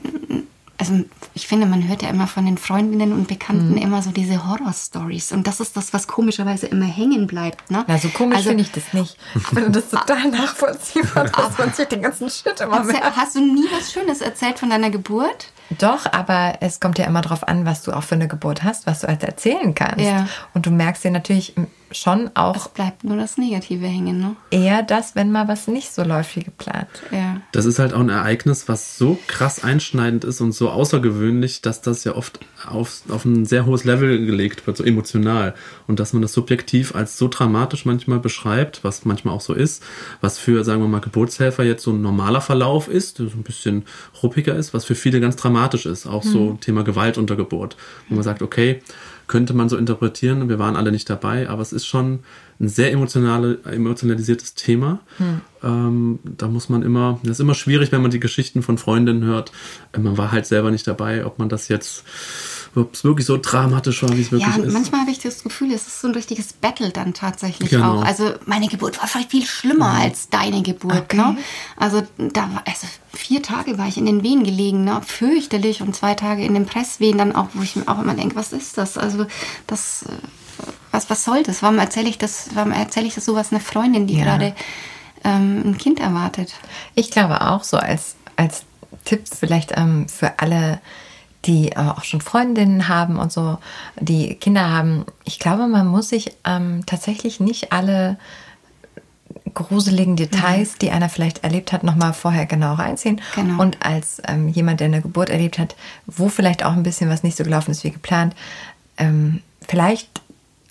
also 0.78 0.94
ich 1.34 1.48
finde, 1.48 1.66
man 1.66 1.88
hört 1.88 2.02
ja 2.02 2.10
immer 2.10 2.28
von 2.28 2.46
den 2.46 2.58
Freundinnen 2.58 3.14
und 3.14 3.28
Bekannten 3.28 3.78
immer 3.78 4.02
so 4.02 4.12
diese 4.12 4.48
Horror-Stories. 4.48 5.32
Und 5.32 5.48
das 5.48 5.60
ist 5.60 5.78
das, 5.78 5.94
was 5.94 6.08
komischerweise 6.08 6.68
immer 6.68 6.86
hängen 6.86 7.28
bleibt. 7.28 7.72
Ne? 7.72 7.86
Na, 7.88 7.98
so 7.98 8.10
komisch 8.10 8.38
Also- 8.38 8.50
finde 8.50 8.64
ich 8.64 8.72
das 8.72 8.94
nicht. 8.94 9.18
Ich 9.36 9.44
finde 9.48 9.72
das 9.72 9.90
total 9.90 10.30
nachvollziehbar, 10.32 11.26
dass 11.26 11.58
man 11.58 11.74
sich 11.74 11.88
den 11.88 12.02
ganzen 12.02 12.30
Shit 12.30 12.60
immer 12.60 12.78
Erzähl- 12.80 12.94
merkt. 12.94 13.16
Hast 13.18 13.36
du 13.36 13.40
nie 13.40 13.66
was 13.72 13.92
Schönes 13.94 14.22
erzählt 14.22 14.60
von 14.60 14.70
deiner 14.70 14.90
Geburt? 14.90 15.52
Doch, 15.80 16.06
aber 16.12 16.58
es 16.62 16.80
kommt 16.80 16.98
ja 17.00 17.06
immer 17.06 17.22
darauf 17.22 17.48
an, 17.48 17.66
was 17.66 17.82
du 17.84 17.92
auch 17.92 18.04
für 18.04 18.16
eine 18.16 18.28
Geburt 18.28 18.64
hast, 18.64 18.86
was 18.86 19.00
du 19.02 19.08
halt 19.08 19.24
erzählen 19.24 19.74
kannst. 19.74 20.00
Ja. 20.06 20.28
Und 20.54 20.66
du 20.66 20.72
merkst 20.72 21.04
dir 21.04 21.12
natürlich 21.12 21.56
schon 21.92 22.32
auch 22.34 22.56
Es 22.56 22.68
bleibt 22.70 23.04
nur 23.04 23.18
das 23.18 23.38
Negative 23.38 23.86
hängen, 23.86 24.20
ne? 24.20 24.36
eher 24.52 24.84
das, 24.84 25.16
wenn 25.16 25.32
mal 25.32 25.48
was 25.48 25.68
nicht 25.68 25.94
so 25.94 26.04
läuft 26.04 26.36
wie 26.36 26.44
geplant. 26.44 26.88
Ja. 27.12 27.42
Das 27.52 27.66
ist 27.66 27.80
halt 27.80 27.94
auch 27.94 28.00
ein 28.00 28.10
Ereignis, 28.10 28.68
was 28.68 28.98
so 28.98 29.18
krass 29.28 29.64
einschneidend 29.64 30.24
ist 30.24 30.42
und 30.42 30.52
so 30.52 30.70
außergewöhnlich, 30.70 31.62
dass 31.62 31.82
das 31.82 32.04
ja 32.04 32.16
oft 32.16 32.40
auf, 32.68 33.02
auf 33.10 33.26
ein 33.26 33.46
sehr 33.46 33.66
hohes 33.66 33.84
Level 33.84 34.26
gelegt 34.26 34.66
wird, 34.68 34.78
so 34.78 34.84
emotional. 34.84 35.54
Und 35.88 36.00
dass 36.00 36.14
man 36.14 36.22
das 36.22 36.34
subjektiv 36.34 36.96
als 36.96 37.18
so 37.18 37.28
dramatisch 37.28 37.86
manchmal 37.86 38.20
beschreibt, 38.20 38.84
was 38.84 39.06
manchmal 39.06 39.36
auch 39.36 39.42
so 39.42 39.54
ist, 39.54 39.84
was 40.22 40.40
für, 40.40 40.64
sagen 40.64 40.82
wir 40.82 40.88
mal, 40.88 41.02
Geburtshelfer 41.02 41.64
jetzt 41.64 41.84
so 41.84 41.92
ein 41.92 42.02
normaler 42.02 42.42
Verlauf 42.42 42.88
ist, 42.88 43.20
der 43.20 43.28
so 43.28 43.38
ein 43.38 43.44
bisschen 43.44 43.86
ruppiger 44.24 44.56
ist, 44.56 44.74
was 44.74 44.86
für 44.86 44.96
viele 44.96 45.20
ganz 45.20 45.36
dramatisch 45.36 45.86
ist. 45.86 46.08
Auch 46.08 46.24
so 46.24 46.58
Thema 46.62 46.84
Gewalt 46.84 47.18
unter 47.18 47.36
Geburt. 47.36 47.78
Wo 48.10 48.16
man 48.16 48.24
sagt, 48.24 48.42
okay, 48.42 48.82
könnte 49.28 49.54
man 49.54 49.70
so 49.70 49.78
interpretieren, 49.78 50.50
wir 50.50 50.60
waren 50.60 50.76
alle 50.76 50.92
nicht 50.92 51.10
dabei, 51.10 51.50
aber 51.50 51.62
es 51.62 51.74
ist 51.74 51.86
schon 51.88 52.20
ein 52.60 52.70
sehr 52.70 52.92
emotionale, 52.92 53.60
emotionalisiertes 53.66 54.54
Thema. 54.54 55.00
Ähm, 55.64 56.20
da 56.24 56.48
muss 56.48 56.70
man 56.70 56.84
immer, 56.84 57.20
das 57.24 57.32
ist 57.32 57.40
immer 57.40 57.54
schwierig, 57.56 57.92
wenn 57.92 58.02
man 58.02 58.12
die 58.12 58.20
Geschichten 58.20 58.62
von 58.64 58.78
Freundinnen 58.78 59.24
hört. 59.24 59.52
Man 59.98 60.18
war 60.18 60.32
halt 60.32 60.46
selber 60.46 60.72
nicht 60.72 60.88
dabei, 60.88 61.26
ob 61.26 61.38
man 61.40 61.50
das 61.50 61.68
jetzt, 61.68 62.04
ob 62.76 62.94
es 62.94 63.04
wirklich 63.04 63.26
so 63.26 63.38
dramatisch 63.42 64.04
war, 64.04 64.16
wie 64.16 64.22
es 64.22 64.32
wirklich 64.32 64.56
Ja, 64.56 64.64
ist. 64.64 64.72
manchmal 64.74 65.02
habe 65.02 65.12
ich 65.12 65.20
das 65.20 65.44
Gefühl, 65.44 65.72
es 65.74 65.86
ist 65.88 66.00
so 66.02 66.08
ein 66.08 66.14
richtiges 66.14 66.54
Battle 66.54 66.92
dann 66.92 67.14
tatsächlich 67.14 67.72
Genau. 67.72 68.00
auch. 68.00 68.06
Also 68.06 68.34
meine 68.46 68.68
Geburt 68.68 69.00
war 69.02 69.08
vielleicht 69.08 69.32
viel 69.32 69.46
schlimmer 69.46 69.90
als 69.90 70.30
deine 70.30 70.62
Geburt. 70.62 71.14
Ne? 71.14 71.38
Also 71.76 72.04
da 72.18 72.42
war, 72.54 72.64
also 72.66 72.88
vier 73.16 73.42
Tage 73.42 73.78
war 73.78 73.88
ich 73.88 73.98
in 73.98 74.06
den 74.06 74.24
Wehen 74.24 74.44
gelegen, 74.44 74.84
ne? 74.84 75.02
fürchterlich 75.06 75.82
und 75.82 75.96
zwei 75.96 76.14
Tage 76.14 76.44
in 76.46 76.54
den 76.54 76.66
Presswehen 76.66 77.18
dann 77.18 77.36
auch, 77.36 77.48
wo 77.54 77.62
ich 77.62 77.76
mir 77.76 77.88
auch 77.88 78.00
immer 78.00 78.14
denke, 78.14 78.36
was 78.36 78.54
ist 78.54 78.78
das? 78.78 78.98
Also 78.98 79.26
das, 79.68 80.04
äh, 80.04 80.12
was, 80.92 81.10
was 81.10 81.24
soll 81.24 81.44
das? 81.44 81.62
Warum 81.64 81.80
erzähle 81.80 82.10
ich 82.10 82.18
das? 82.18 82.50
Warum 82.54 82.72
erzähle 82.72 83.08
ich 83.08 83.16
das 83.16 83.26
sowas 83.26 83.52
einer 83.52 83.62
Freundin, 83.62 84.08
die 84.08 84.18
Ja. 84.18 84.24
gerade 84.26 84.56
ähm, 85.24 85.62
ein 85.66 85.78
Kind 85.78 86.00
erwartet? 86.00 86.54
Ich 86.94 87.12
glaube 87.12 87.42
auch 87.42 87.64
so 87.64 87.78
als, 87.78 88.16
als 88.36 88.64
Tipp 89.04 89.24
vielleicht 89.28 89.78
ähm, 89.78 90.08
für 90.08 90.40
alle, 90.40 90.80
die 91.46 91.72
äh, 91.72 91.76
auch 91.78 92.04
schon 92.04 92.22
Freundinnen 92.22 92.88
haben 92.88 93.18
und 93.18 93.32
so, 93.32 93.58
die 94.00 94.36
Kinder 94.36 94.70
haben. 94.70 95.06
Ich 95.26 95.40
glaube, 95.40 95.68
man 95.68 95.88
muss 95.88 96.10
sich 96.10 96.32
ähm, 96.44 96.86
tatsächlich 96.86 97.40
nicht 97.40 97.72
alle 97.72 98.18
gruseligen 99.56 100.16
Details, 100.16 100.78
die 100.78 100.92
einer 100.92 101.10
vielleicht 101.10 101.44
erlebt 101.44 101.74
hat, 101.74 101.84
nochmal 101.84 102.14
vorher 102.14 102.46
genau 102.46 102.76
reinziehen. 102.76 103.22
Genau. 103.34 103.62
Und 103.62 103.84
als 103.84 104.22
ähm, 104.28 104.48
jemand, 104.50 104.80
der 104.82 104.86
eine 104.86 105.02
Geburt 105.02 105.30
erlebt 105.30 105.58
hat, 105.58 105.76
wo 106.06 106.30
vielleicht 106.30 106.64
auch 106.64 106.74
ein 106.74 106.84
bisschen 106.84 107.10
was 107.10 107.24
nicht 107.24 107.38
so 107.38 107.44
gelaufen 107.44 107.72
ist 107.72 107.84
wie 107.84 107.92
geplant, 107.92 108.36
ähm, 108.98 109.42
vielleicht 109.68 110.22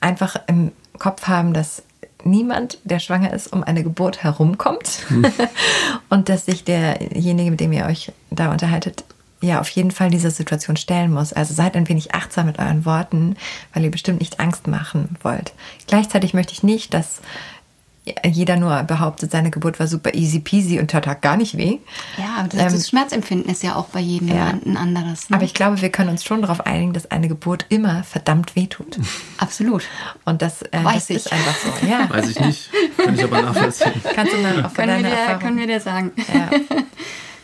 einfach 0.01 0.37
im 0.47 0.71
Kopf 0.99 1.27
haben, 1.27 1.53
dass 1.53 1.83
niemand, 2.25 2.79
der 2.85 3.01
schwanger 3.01 3.33
ist, 3.33 3.53
um 3.53 3.65
eine 3.65 3.83
Geburt 3.83 4.23
herumkommt 4.23 5.01
und 6.09 6.29
dass 6.29 6.47
sich 6.47 6.65
derjenige, 6.65 7.51
mit 7.51 7.61
dem 7.61 7.73
ihr 7.73 7.87
euch 7.87 8.13
da 8.31 8.51
unterhaltet, 8.51 9.05
ja 9.41 9.61
auf 9.61 9.69
jeden 9.69 9.91
Fall 9.91 10.11
dieser 10.11 10.31
Situation 10.31 10.77
stellen 10.77 11.13
muss. 11.13 11.33
Also 11.33 11.55
seid 11.55 11.77
ein 11.77 11.89
wenig 11.89 12.15
achtsam 12.15 12.47
mit 12.47 12.59
euren 12.59 12.85
Worten, 12.85 13.37
weil 13.73 13.85
ihr 13.85 13.91
bestimmt 13.91 14.21
nicht 14.21 14.41
Angst 14.41 14.67
machen 14.67 15.17
wollt. 15.23 15.53
Gleichzeitig 15.87 16.35
möchte 16.35 16.53
ich 16.53 16.63
nicht, 16.63 16.95
dass 16.95 17.21
jeder 18.27 18.57
nur 18.57 18.83
behauptet, 18.83 19.31
seine 19.31 19.51
Geburt 19.51 19.81
war 19.81 19.87
super 19.87 20.13
easy 20.15 20.39
peasy 20.39 20.79
und 20.79 20.91
tat 20.91 21.23
gar 21.23 21.37
nicht 21.39 21.57
weh. 21.57 21.79
Ja, 22.19 22.37
aber 22.39 22.49
das, 22.49 22.61
Ähm, 22.61 22.73
das 22.73 22.89
Schmerzempfinden 22.89 23.51
ist 23.51 23.63
ja 23.63 23.77
auch 23.77 23.87
bei 23.87 24.01
jedem 24.01 24.29
ja. 24.29 24.49
ein 24.49 24.77
anderes. 24.77 25.31
Ne? 25.31 25.37
Aber 25.37 25.45
ich 25.45 25.55
glaube, 25.55 25.81
wir 25.81 25.89
können 25.89 26.11
uns 26.11 26.23
schon 26.23 26.43
darauf 26.43 26.67
einigen, 26.67 26.93
dass 26.93 27.11
eine 27.11 27.29
Geburt 27.29 27.65
immer 27.71 28.05
verdammt 28.05 28.57
weh 28.57 28.67
tut. 28.67 28.99
Absolut. 29.39 29.85
Und 30.27 30.43
das, 30.43 30.63
äh, 30.63 30.69
Weiß 30.83 31.07
das 31.07 31.11
ich. 31.11 31.17
ist 31.17 31.33
einfach 31.33 31.55
so. 31.55 31.87
Ja, 31.87 32.09
Weiß 32.11 32.29
ich 32.29 32.39
nicht, 32.41 32.71
kann 32.99 33.15
ich 33.15 33.25
aber 33.25 33.41
nachvollziehen. 33.41 33.93
kannst 34.15 34.33
du 34.35 34.43
dann 34.43 34.65
auch 34.67 34.71
von 34.71 34.85
Können 34.85 35.03
wir, 35.03 35.11
dir, 35.11 35.17
Erfahrung... 35.17 35.41
können 35.41 35.59
wir 35.59 35.67
dir 35.67 35.81
sagen. 35.81 36.13
ja. 36.33 36.51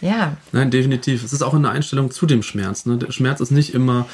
ja, 0.03 0.37
Nein, 0.53 0.71
definitiv. 0.71 1.25
Es 1.25 1.33
ist 1.33 1.41
auch 1.41 1.55
eine 1.55 1.71
Einstellung 1.71 2.11
zu 2.11 2.27
dem 2.27 2.43
Schmerz. 2.43 2.85
Ne? 2.85 2.99
Der 2.99 3.13
Schmerz 3.13 3.41
ist 3.41 3.51
nicht 3.51 3.73
immer, 3.73 4.07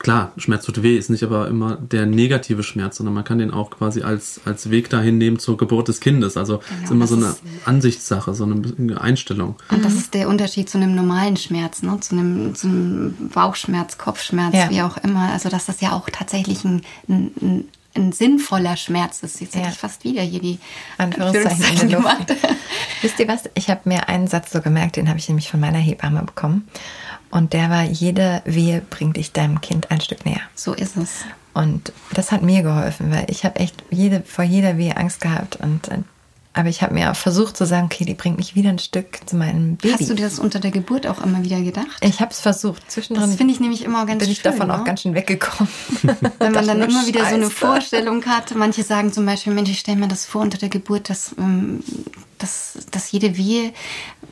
klar, 0.00 0.32
Schmerz 0.38 0.64
tut 0.64 0.82
weh, 0.82 0.96
ist 0.96 1.10
nicht 1.10 1.22
aber 1.22 1.46
immer 1.46 1.76
der 1.76 2.06
negative 2.06 2.62
Schmerz, 2.64 2.96
sondern 2.96 3.14
man 3.14 3.22
kann 3.22 3.38
den 3.38 3.50
auch 3.52 3.70
quasi 3.70 4.02
als, 4.02 4.40
als 4.46 4.70
Weg 4.70 4.90
dahin 4.90 5.18
nehmen 5.18 5.38
zur 5.38 5.56
Geburt 5.56 5.86
des 5.88 6.00
Kindes. 6.00 6.36
Also 6.36 6.60
es 6.78 6.84
ist 6.86 6.90
immer 6.90 7.06
so 7.06 7.14
eine 7.16 7.26
ist- 7.26 7.42
Ansichtssache, 7.66 8.34
so 8.34 8.44
eine, 8.44 9.00
Einstellung. 9.00 9.56
Und 9.70 9.84
das 9.84 9.94
ist 9.94 10.14
der 10.14 10.28
Unterschied 10.28 10.68
zu 10.68 10.78
einem 10.78 10.94
normalen 10.94 11.36
Schmerz, 11.36 11.82
ne? 11.82 12.00
zu, 12.00 12.14
einem, 12.16 12.54
zu 12.54 12.66
einem 12.66 13.14
Bauchschmerz, 13.32 13.98
Kopfschmerz, 13.98 14.54
Ja. 14.54 14.70
wie 14.70 14.82
auch 14.82 14.96
immer. 14.98 15.30
Also 15.32 15.48
dass 15.50 15.66
das 15.66 15.80
ja 15.80 15.92
auch 15.92 16.08
tatsächlich 16.10 16.64
ein, 16.64 16.82
ein, 17.08 17.30
ein, 17.40 17.64
ein 17.94 18.12
sinnvoller 18.12 18.76
Schmerz 18.76 19.22
ist. 19.22 19.40
Jetzt 19.40 19.54
hätte 19.54 19.66
Ja. 19.66 19.70
ich 19.72 19.78
fast 19.78 20.04
wieder 20.04 20.22
hier 20.22 20.40
die 20.40 20.58
Anführungszeichen 20.96 21.82
in 21.82 21.88
der 21.90 22.00
Luft. 22.00 22.34
Wisst 23.02 23.18
ihr 23.20 23.28
was? 23.28 23.44
Ich 23.54 23.68
habe 23.68 23.80
mir 23.84 24.08
einen 24.08 24.26
Satz 24.28 24.50
so 24.52 24.60
gemerkt, 24.60 24.96
den 24.96 25.08
habe 25.08 25.18
ich 25.18 25.28
nämlich 25.28 25.50
von 25.50 25.60
meiner 25.60 25.78
Hebamme 25.78 26.22
bekommen. 26.22 26.68
Und 27.30 27.52
der 27.52 27.70
war, 27.70 27.84
jede 27.84 28.42
Wehe 28.44 28.82
bringt 28.90 29.16
dich 29.16 29.32
deinem 29.32 29.60
Kind 29.60 29.90
ein 29.90 30.00
Stück 30.00 30.26
näher. 30.26 30.40
So 30.54 30.72
ist 30.74 30.96
es. 30.96 31.24
Und 31.54 31.92
das 32.12 32.32
hat 32.32 32.42
mir 32.42 32.62
geholfen, 32.62 33.10
weil 33.12 33.26
ich 33.28 33.44
habe 33.44 33.58
echt 33.60 33.82
jede, 33.90 34.22
vor 34.22 34.44
jeder 34.44 34.78
Wehe 34.78 34.96
Angst 34.96 35.20
gehabt. 35.20 35.56
Und, 35.56 35.88
äh, 35.88 35.98
aber 36.52 36.68
ich 36.68 36.82
habe 36.82 36.94
mir 36.94 37.10
auch 37.10 37.16
versucht 37.16 37.56
zu 37.56 37.66
sagen, 37.66 37.86
okay, 37.86 38.04
die 38.04 38.14
bringt 38.14 38.36
mich 38.36 38.54
wieder 38.56 38.70
ein 38.70 38.78
Stück 38.78 39.20
zu 39.26 39.36
meinem 39.36 39.76
Baby. 39.76 39.94
Hast 39.94 40.10
du 40.10 40.14
dir 40.14 40.24
das 40.24 40.38
unter 40.40 40.58
der 40.58 40.72
Geburt 40.72 41.06
auch 41.06 41.22
immer 41.22 41.44
wieder 41.44 41.60
gedacht? 41.60 41.98
ich 42.00 42.20
habe 42.20 42.32
es 42.32 42.40
versucht. 42.40 42.90
Zwischendrin 42.90 43.28
Das 43.28 43.36
finde 43.36 43.54
ich 43.54 43.60
nämlich 43.60 43.84
immer 43.84 44.06
ganz 44.06 44.22
bin 44.22 44.30
ich 44.30 44.40
schön. 44.40 44.52
davon 44.52 44.68
ne? 44.68 44.80
auch 44.80 44.84
ganz 44.84 45.02
schön 45.02 45.14
weggekommen. 45.14 45.72
Wenn 46.38 46.52
man 46.52 46.66
dann 46.66 46.80
immer 46.80 47.06
wieder 47.06 47.20
so 47.20 47.34
eine 47.34 47.44
Scheiße. 47.44 47.50
Vorstellung 47.50 48.24
hat. 48.26 48.54
Manche 48.56 48.82
sagen 48.82 49.12
zum 49.12 49.26
Beispiel, 49.26 49.52
Mensch, 49.52 49.70
ich 49.70 49.78
stelle 49.78 49.98
mir 49.98 50.08
das 50.08 50.26
vor 50.26 50.42
unter 50.42 50.58
der 50.58 50.68
Geburt, 50.68 51.08
dass, 51.08 51.34
ähm, 51.38 51.84
dass, 52.38 52.78
dass 52.90 53.12
jede 53.12 53.36
Wehe 53.36 53.72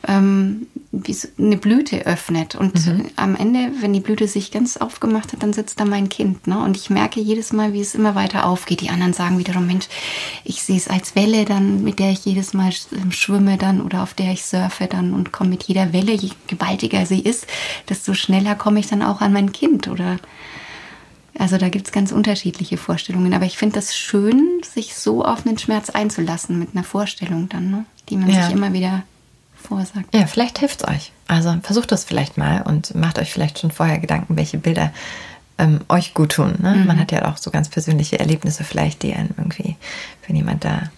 ähm, 0.07 0.67
wie 0.91 1.13
so 1.13 1.27
eine 1.37 1.57
Blüte 1.57 2.05
öffnet. 2.05 2.55
Und 2.55 2.85
Mhm. 2.85 3.05
am 3.15 3.35
Ende, 3.35 3.71
wenn 3.81 3.93
die 3.93 3.99
Blüte 3.99 4.27
sich 4.27 4.51
ganz 4.51 4.77
aufgemacht 4.77 5.31
hat, 5.33 5.43
dann 5.43 5.53
sitzt 5.53 5.79
da 5.79 5.85
mein 5.85 6.09
Kind. 6.09 6.47
Ne? 6.47 6.57
Und 6.59 6.77
ich 6.77 6.89
merke 6.89 7.19
jedes 7.19 7.53
Mal, 7.53 7.73
wie 7.73 7.81
es 7.81 7.93
immer 7.95 8.15
weiter 8.15 8.45
aufgeht. 8.45 8.81
Die 8.81 8.89
anderen 8.89 9.13
sagen 9.13 9.37
wiederum, 9.37 9.67
Mensch, 9.67 9.85
ich 10.43 10.63
sehe 10.63 10.77
es 10.77 10.87
als 10.87 11.15
Welle 11.15 11.45
dann, 11.45 11.83
mit 11.83 11.99
der 11.99 12.09
ich 12.11 12.25
jedes 12.25 12.53
Mal 12.53 12.69
sch- 12.69 13.11
schwimme 13.11 13.57
dann 13.57 13.81
oder 13.81 14.01
auf 14.03 14.13
der 14.13 14.31
ich 14.31 14.45
surfe 14.45 14.87
dann 14.87 15.13
und 15.13 15.31
komme 15.31 15.51
mit 15.51 15.63
jeder 15.63 15.93
Welle, 15.93 16.13
je 16.13 16.31
gewaltiger 16.47 17.05
sie 17.05 17.19
ist, 17.19 17.45
desto 17.87 18.13
schneller 18.13 18.55
komme 18.55 18.79
ich 18.79 18.87
dann 18.87 19.03
auch 19.03 19.21
an 19.21 19.33
mein 19.33 19.51
Kind 19.51 19.87
oder 19.87 20.17
also 21.37 21.57
da 21.57 21.69
gibt 21.69 21.85
es 21.87 21.93
ganz 21.93 22.11
unterschiedliche 22.11 22.75
Vorstellungen. 22.77 23.33
Aber 23.33 23.45
ich 23.45 23.57
finde 23.57 23.75
das 23.75 23.95
schön, 23.95 24.61
sich 24.73 24.95
so 24.95 25.23
auf 25.23 25.45
einen 25.47 25.57
Schmerz 25.57 25.89
einzulassen 25.89 26.59
mit 26.59 26.69
einer 26.73 26.83
Vorstellung 26.83 27.47
dann, 27.47 27.71
ne? 27.71 27.85
die 28.09 28.17
man 28.17 28.29
Ja. 28.29 28.43
sich 28.45 28.53
immer 28.55 28.73
wieder 28.73 29.03
vorsagt. 29.69 30.13
Ja, 30.13 30.25
vielleicht 30.27 30.59
hilft 30.59 30.81
es 30.81 30.87
euch. 30.87 31.11
Also 31.27 31.55
versucht 31.63 31.91
das 31.91 32.03
vielleicht 32.03 32.37
mal 32.37 32.63
und 32.63 32.93
macht 32.95 33.19
euch 33.19 33.31
vielleicht 33.31 33.59
schon 33.59 33.71
vorher 33.71 33.99
Gedanken, 33.99 34.35
welche 34.35 34.57
Bilder 34.57 34.91
ähm, 35.57 35.81
euch 35.87 36.13
gut 36.13 36.33
tun. 36.33 36.55
Ne? 36.61 36.75
Mhm. 36.75 36.87
Man 36.87 36.99
hat 36.99 37.11
ja 37.11 37.25
auch 37.25 37.37
so 37.37 37.51
ganz 37.51 37.69
persönliche 37.69 38.19
Erlebnisse 38.19 38.63
vielleicht, 38.63 39.03
die 39.03 39.13
einen 39.13 39.33
irgendwie, 39.37 39.77
wenn 40.27 40.35
jemand 40.35 40.65
da 40.65 40.89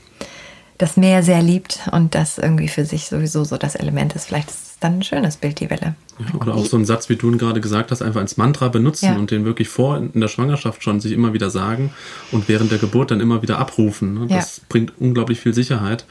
das 0.78 0.98
Meer 0.98 1.22
sehr 1.22 1.44
liebt 1.44 1.82
und 1.92 2.16
das 2.16 2.40
irgendwie 2.40 2.68
für 2.68 2.86
sich 2.86 3.06
sowieso 3.06 3.44
so 3.44 3.58
das 3.58 3.76
Element 3.76 4.14
ist, 4.16 4.26
vielleicht 4.26 4.50
ist 4.50 4.78
dann 4.80 4.98
ein 4.98 5.04
schönes 5.04 5.38
Bild, 5.38 5.60
die 5.60 5.70
Welle. 5.70 5.94
Ja, 6.18 6.40
oder 6.40 6.56
auch 6.56 6.66
so 6.66 6.76
ein 6.76 6.86
Satz, 6.86 7.08
wie 7.08 7.16
du 7.16 7.30
ihn 7.30 7.38
gerade 7.38 7.62
gesagt 7.62 7.92
hast, 7.92 8.02
einfach 8.02 8.20
als 8.20 8.38
Mantra 8.38 8.68
benutzen 8.68 9.06
ja. 9.06 9.16
und 9.16 9.30
den 9.30 9.46
wirklich 9.46 9.70
vor 9.70 9.98
in 9.98 10.20
der 10.20 10.28
Schwangerschaft 10.28 10.84
schon 10.84 11.00
sich 11.00 11.12
immer 11.12 11.34
wieder 11.34 11.52
sagen 11.52 11.94
und 12.32 12.50
während 12.50 12.72
der 12.72 12.80
Geburt 12.80 13.12
dann 13.12 13.20
immer 13.20 13.44
wieder 13.44 13.60
abrufen. 13.60 14.16
Ne? 14.16 14.28
Das 14.28 14.58
ja. 14.58 14.64
bringt 14.70 14.94
unglaublich 15.00 15.40
viel 15.40 15.54
Sicherheit 15.54 16.06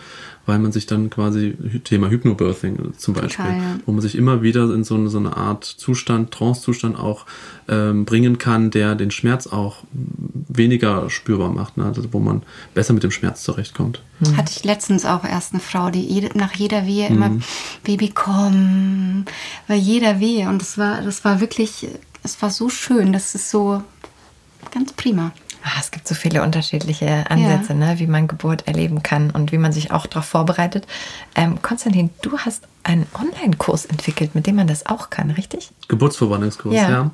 weil 0.50 0.58
man 0.58 0.72
sich 0.72 0.86
dann 0.86 1.10
quasi, 1.10 1.56
Thema 1.84 2.10
Hypnobirthing 2.10 2.94
zum 2.98 3.14
Beispiel, 3.14 3.44
Total, 3.44 3.56
ja. 3.56 3.76
wo 3.86 3.92
man 3.92 4.00
sich 4.00 4.16
immer 4.16 4.42
wieder 4.42 4.64
in 4.74 4.82
so 4.82 4.96
eine, 4.96 5.08
so 5.08 5.18
eine 5.18 5.36
Art 5.36 5.64
Zustand, 5.64 6.32
Trance-Zustand 6.32 6.98
auch 6.98 7.24
ähm, 7.68 8.04
bringen 8.04 8.38
kann, 8.38 8.72
der 8.72 8.96
den 8.96 9.12
Schmerz 9.12 9.46
auch 9.46 9.84
weniger 9.92 11.08
spürbar 11.08 11.50
macht, 11.50 11.76
ne? 11.76 11.84
also 11.84 12.02
wo 12.10 12.18
man 12.18 12.42
besser 12.74 12.94
mit 12.94 13.04
dem 13.04 13.12
Schmerz 13.12 13.44
zurechtkommt. 13.44 14.02
Mhm. 14.18 14.36
Hatte 14.36 14.52
ich 14.56 14.64
letztens 14.64 15.04
auch 15.04 15.22
erst 15.22 15.52
eine 15.52 15.60
Frau, 15.60 15.90
die 15.90 16.02
jede, 16.02 16.36
nach 16.36 16.54
jeder 16.54 16.84
Wehe 16.84 17.06
immer, 17.06 17.28
mhm. 17.28 17.42
Baby 17.84 18.10
komm, 18.12 19.26
bei 19.68 19.76
jeder 19.76 20.18
Wehe 20.18 20.48
und 20.48 20.60
das 20.60 20.76
war, 20.76 21.00
das 21.02 21.24
war 21.24 21.40
wirklich, 21.40 21.86
es 22.24 22.42
war 22.42 22.50
so 22.50 22.68
schön, 22.68 23.12
das 23.12 23.36
ist 23.36 23.52
so 23.52 23.84
ganz 24.72 24.92
prima. 24.94 25.30
Ah, 25.62 25.78
es 25.78 25.90
gibt 25.90 26.08
so 26.08 26.14
viele 26.14 26.42
unterschiedliche 26.42 27.30
Ansätze, 27.30 27.74
ja. 27.74 27.78
ne, 27.78 27.98
wie 27.98 28.06
man 28.06 28.28
Geburt 28.28 28.66
erleben 28.66 29.02
kann 29.02 29.30
und 29.30 29.52
wie 29.52 29.58
man 29.58 29.72
sich 29.72 29.90
auch 29.90 30.06
darauf 30.06 30.24
vorbereitet. 30.24 30.86
Ähm, 31.34 31.60
Konstantin, 31.62 32.10
du 32.22 32.38
hast 32.38 32.66
einen 32.82 33.06
Online-Kurs 33.14 33.84
entwickelt, 33.84 34.34
mit 34.34 34.46
dem 34.46 34.56
man 34.56 34.66
das 34.66 34.86
auch 34.86 35.10
kann, 35.10 35.30
richtig? 35.30 35.70
Geburtsvorbereitungskurs, 35.88 36.74
ja. 36.74 36.90
ja. 36.90 37.10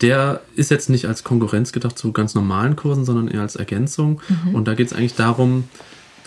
Der 0.00 0.40
ist 0.54 0.70
jetzt 0.70 0.88
nicht 0.88 1.06
als 1.06 1.24
Konkurrenz 1.24 1.72
gedacht 1.72 1.98
zu 1.98 2.12
ganz 2.12 2.34
normalen 2.34 2.76
Kursen, 2.76 3.04
sondern 3.04 3.28
eher 3.28 3.42
als 3.42 3.56
Ergänzung. 3.56 4.20
Mhm. 4.28 4.54
Und 4.54 4.66
da 4.66 4.74
geht 4.74 4.86
es 4.86 4.92
eigentlich 4.92 5.14
darum, 5.14 5.64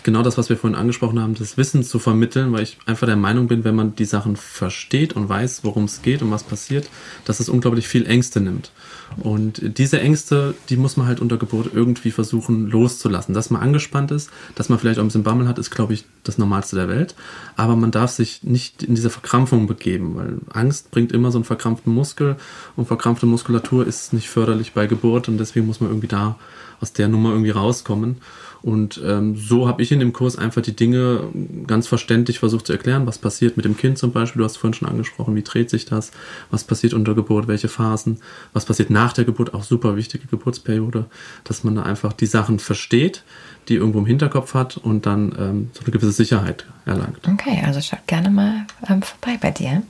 genau 0.04 0.22
das, 0.22 0.38
was 0.38 0.48
wir 0.48 0.56
vorhin 0.56 0.78
angesprochen 0.78 1.18
haben, 1.18 1.34
das 1.34 1.56
Wissen 1.56 1.82
zu 1.82 1.98
vermitteln, 1.98 2.52
weil 2.52 2.62
ich 2.62 2.78
einfach 2.86 3.06
der 3.06 3.16
Meinung 3.16 3.48
bin, 3.48 3.64
wenn 3.64 3.74
man 3.74 3.96
die 3.96 4.04
Sachen 4.04 4.36
versteht 4.36 5.14
und 5.14 5.28
weiß, 5.28 5.64
worum 5.64 5.84
es 5.84 6.02
geht 6.02 6.22
und 6.22 6.30
was 6.30 6.44
passiert, 6.44 6.88
dass 7.24 7.40
es 7.40 7.48
unglaublich 7.48 7.88
viel 7.88 8.06
Ängste 8.06 8.40
nimmt. 8.40 8.70
Und 9.18 9.78
diese 9.78 10.00
Ängste, 10.00 10.54
die 10.68 10.76
muss 10.76 10.96
man 10.96 11.06
halt 11.06 11.20
unter 11.20 11.36
Geburt 11.36 11.70
irgendwie 11.72 12.10
versuchen 12.10 12.68
loszulassen. 12.68 13.34
Dass 13.34 13.50
man 13.50 13.62
angespannt 13.62 14.10
ist, 14.10 14.30
dass 14.54 14.68
man 14.68 14.78
vielleicht 14.78 14.98
auch 14.98 15.04
ein 15.04 15.08
bisschen 15.08 15.22
Bammel 15.22 15.48
hat, 15.48 15.58
ist, 15.58 15.70
glaube 15.70 15.94
ich, 15.94 16.04
das 16.24 16.38
Normalste 16.38 16.76
der 16.76 16.88
Welt. 16.88 17.14
Aber 17.56 17.76
man 17.76 17.90
darf 17.90 18.10
sich 18.10 18.42
nicht 18.42 18.82
in 18.82 18.94
diese 18.94 19.10
Verkrampfung 19.10 19.66
begeben, 19.66 20.16
weil 20.16 20.38
Angst 20.52 20.90
bringt 20.90 21.12
immer 21.12 21.30
so 21.30 21.38
einen 21.38 21.44
verkrampften 21.44 21.92
Muskel 21.92 22.36
und 22.76 22.86
verkrampfte 22.86 23.26
Muskulatur 23.26 23.86
ist 23.86 24.12
nicht 24.12 24.28
förderlich 24.28 24.72
bei 24.72 24.86
Geburt 24.86 25.28
und 25.28 25.38
deswegen 25.38 25.66
muss 25.66 25.80
man 25.80 25.90
irgendwie 25.90 26.08
da 26.08 26.36
aus 26.80 26.92
der 26.92 27.08
Nummer 27.08 27.30
irgendwie 27.30 27.50
rauskommen. 27.50 28.16
Und 28.64 28.98
ähm, 29.04 29.36
so 29.36 29.68
habe 29.68 29.82
ich 29.82 29.92
in 29.92 30.00
dem 30.00 30.14
Kurs 30.14 30.38
einfach 30.38 30.62
die 30.62 30.74
Dinge 30.74 31.24
ganz 31.66 31.86
verständlich 31.86 32.38
versucht 32.38 32.66
zu 32.66 32.72
erklären, 32.72 33.06
was 33.06 33.18
passiert 33.18 33.58
mit 33.58 33.66
dem 33.66 33.76
Kind 33.76 33.98
zum 33.98 34.12
Beispiel. 34.12 34.40
Du 34.40 34.44
hast 34.46 34.56
vorhin 34.56 34.72
schon 34.72 34.88
angesprochen, 34.88 35.34
wie 35.34 35.42
dreht 35.42 35.68
sich 35.68 35.84
das, 35.84 36.12
was 36.50 36.64
passiert 36.64 36.94
unter 36.94 37.14
Geburt, 37.14 37.46
welche 37.46 37.68
Phasen, 37.68 38.20
was 38.54 38.64
passiert 38.64 38.88
nach 38.88 39.12
der 39.12 39.26
Geburt, 39.26 39.52
auch 39.52 39.64
super 39.64 39.96
wichtige 39.96 40.26
Geburtsperiode, 40.28 41.04
dass 41.44 41.62
man 41.62 41.74
da 41.74 41.82
einfach 41.82 42.14
die 42.14 42.24
Sachen 42.24 42.58
versteht, 42.58 43.22
die 43.68 43.74
irgendwo 43.74 43.98
im 43.98 44.06
Hinterkopf 44.06 44.54
hat 44.54 44.78
und 44.78 45.04
dann 45.04 45.34
ähm, 45.38 45.70
so 45.74 45.82
eine 45.82 45.90
gewisse 45.90 46.12
Sicherheit 46.12 46.64
erlangt. 46.86 47.18
Okay, 47.30 47.62
also 47.66 47.82
schaut 47.82 48.06
gerne 48.06 48.30
mal 48.30 48.66
ähm, 48.88 49.02
vorbei 49.02 49.36
bei 49.38 49.50
dir. 49.50 49.82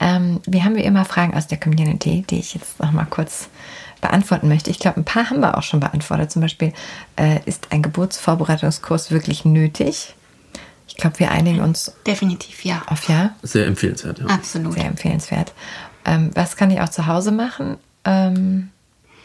Ähm, 0.00 0.40
wir 0.48 0.64
haben 0.64 0.74
wie 0.74 0.82
immer 0.82 1.04
Fragen 1.04 1.34
aus 1.34 1.46
der 1.46 1.60
Community, 1.60 2.24
die 2.28 2.40
ich 2.40 2.54
jetzt 2.54 2.80
noch 2.80 2.90
mal 2.90 3.06
kurz 3.08 3.48
beantworten 4.04 4.48
möchte. 4.48 4.70
Ich 4.70 4.78
glaube, 4.78 5.00
ein 5.00 5.04
paar 5.04 5.30
haben 5.30 5.40
wir 5.40 5.56
auch 5.56 5.62
schon 5.62 5.80
beantwortet. 5.80 6.30
Zum 6.30 6.42
Beispiel, 6.42 6.74
äh, 7.16 7.40
ist 7.46 7.68
ein 7.70 7.82
Geburtsvorbereitungskurs 7.82 9.10
wirklich 9.10 9.46
nötig? 9.46 10.14
Ich 10.86 10.96
glaube, 10.96 11.18
wir 11.18 11.30
einigen 11.30 11.60
uns. 11.60 11.94
Definitiv, 12.06 12.64
ja. 12.64 12.82
Auf 12.86 13.08
ja? 13.08 13.34
Sehr 13.42 13.66
empfehlenswert, 13.66 14.18
ja. 14.18 14.26
Absolut. 14.26 14.74
Sehr 14.74 14.84
empfehlenswert. 14.84 15.54
Ähm, 16.04 16.30
was 16.34 16.56
kann 16.56 16.70
ich 16.70 16.80
auch 16.82 16.90
zu 16.90 17.06
Hause 17.06 17.32
machen? 17.32 17.78
Ähm 18.04 18.68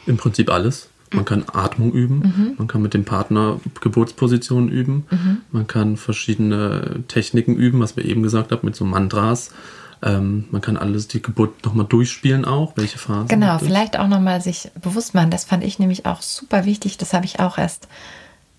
Im 0.06 0.16
Prinzip 0.16 0.50
alles. 0.50 0.90
Man 1.12 1.26
kann 1.26 1.44
Atmung 1.52 1.92
üben, 1.92 2.20
mhm. 2.20 2.54
man 2.60 2.68
kann 2.68 2.84
mit 2.84 2.94
dem 2.94 3.04
Partner 3.04 3.60
Geburtspositionen 3.82 4.70
üben, 4.70 5.08
mhm. 5.10 5.38
man 5.52 5.66
kann 5.66 5.98
verschiedene 5.98 7.04
Techniken 7.08 7.56
üben, 7.56 7.80
was 7.80 7.98
wir 7.98 8.06
eben 8.06 8.22
gesagt 8.22 8.52
haben, 8.52 8.62
mit 8.62 8.76
so 8.76 8.86
Mantras. 8.86 9.52
Ähm, 10.02 10.46
man 10.52 10.62
kann 10.62 10.78
alles 10.78 11.08
die 11.08 11.22
Geburt 11.22 11.66
nochmal 11.66 11.86
durchspielen 11.86 12.46
auch, 12.46 12.74
welche 12.76 12.98
Phasen. 12.98 13.28
Genau, 13.28 13.60
vielleicht 13.60 14.00
auch 14.00 14.08
nochmal 14.08 14.42
sich 14.42 14.72
bewusst 14.82 15.14
machen. 15.14 15.30
Das 15.30 15.44
fand 15.44 15.64
ich 15.64 15.80
nämlich 15.80 16.06
auch 16.06 16.22
super 16.22 16.66
wichtig. 16.66 16.98
Das 16.98 17.14
habe 17.14 17.26
ich 17.26 17.40
auch 17.40 17.58
erst 17.58 17.88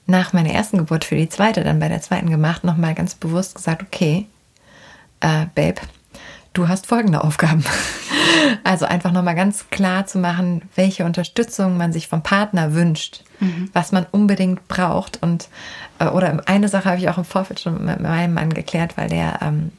nach 0.07 0.33
meiner 0.33 0.51
ersten 0.51 0.79
Geburt 0.79 1.05
für 1.05 1.17
die 1.17 1.29
zweite, 1.29 1.65
dann 1.65 1.79
bei 1.79 1.89
der 1.89 2.03
zweiten 2.03 2.29
gemacht, 2.31 2.65
nochmal 2.65 2.95
ganz 2.95 3.15
bewusst 3.15 3.55
gesagt, 3.55 3.83
okay, 3.83 4.27
äh, 5.21 5.47
Babe, 5.55 5.81
du 6.53 6.69
hast 6.69 6.87
folgende 6.87 7.25
Aufgaben. 7.25 7.65
Also 8.65 8.87
einfach 8.87 9.13
nochmal 9.13 9.35
ganz 9.35 9.69
klar 9.71 10.07
zu 10.07 10.19
machen, 10.19 10.63
welche 10.75 11.05
Unterstützung 11.05 11.77
man 11.77 11.93
sich 11.93 12.09
vom 12.09 12.23
Partner 12.23 12.75
wünscht, 12.75 13.23
mhm. 13.39 13.69
was 13.73 13.93
man 13.93 14.07
unbedingt 14.11 14.67
braucht. 14.67 15.23
Und 15.23 15.49
äh, 15.99 16.07
oder 16.07 16.41
eine 16.47 16.69
Sache 16.69 16.87
habe 16.89 16.99
ich 16.99 17.09
auch 17.09 17.19
im 17.19 17.25
Vorfeld 17.25 17.61
schon 17.61 17.85
mit 17.85 18.01
meinem 18.01 18.35
Mann 18.35 18.53
geklärt, 18.53 18.97
weil 18.97 19.09
der 19.09 19.41
ähm, 19.43 19.73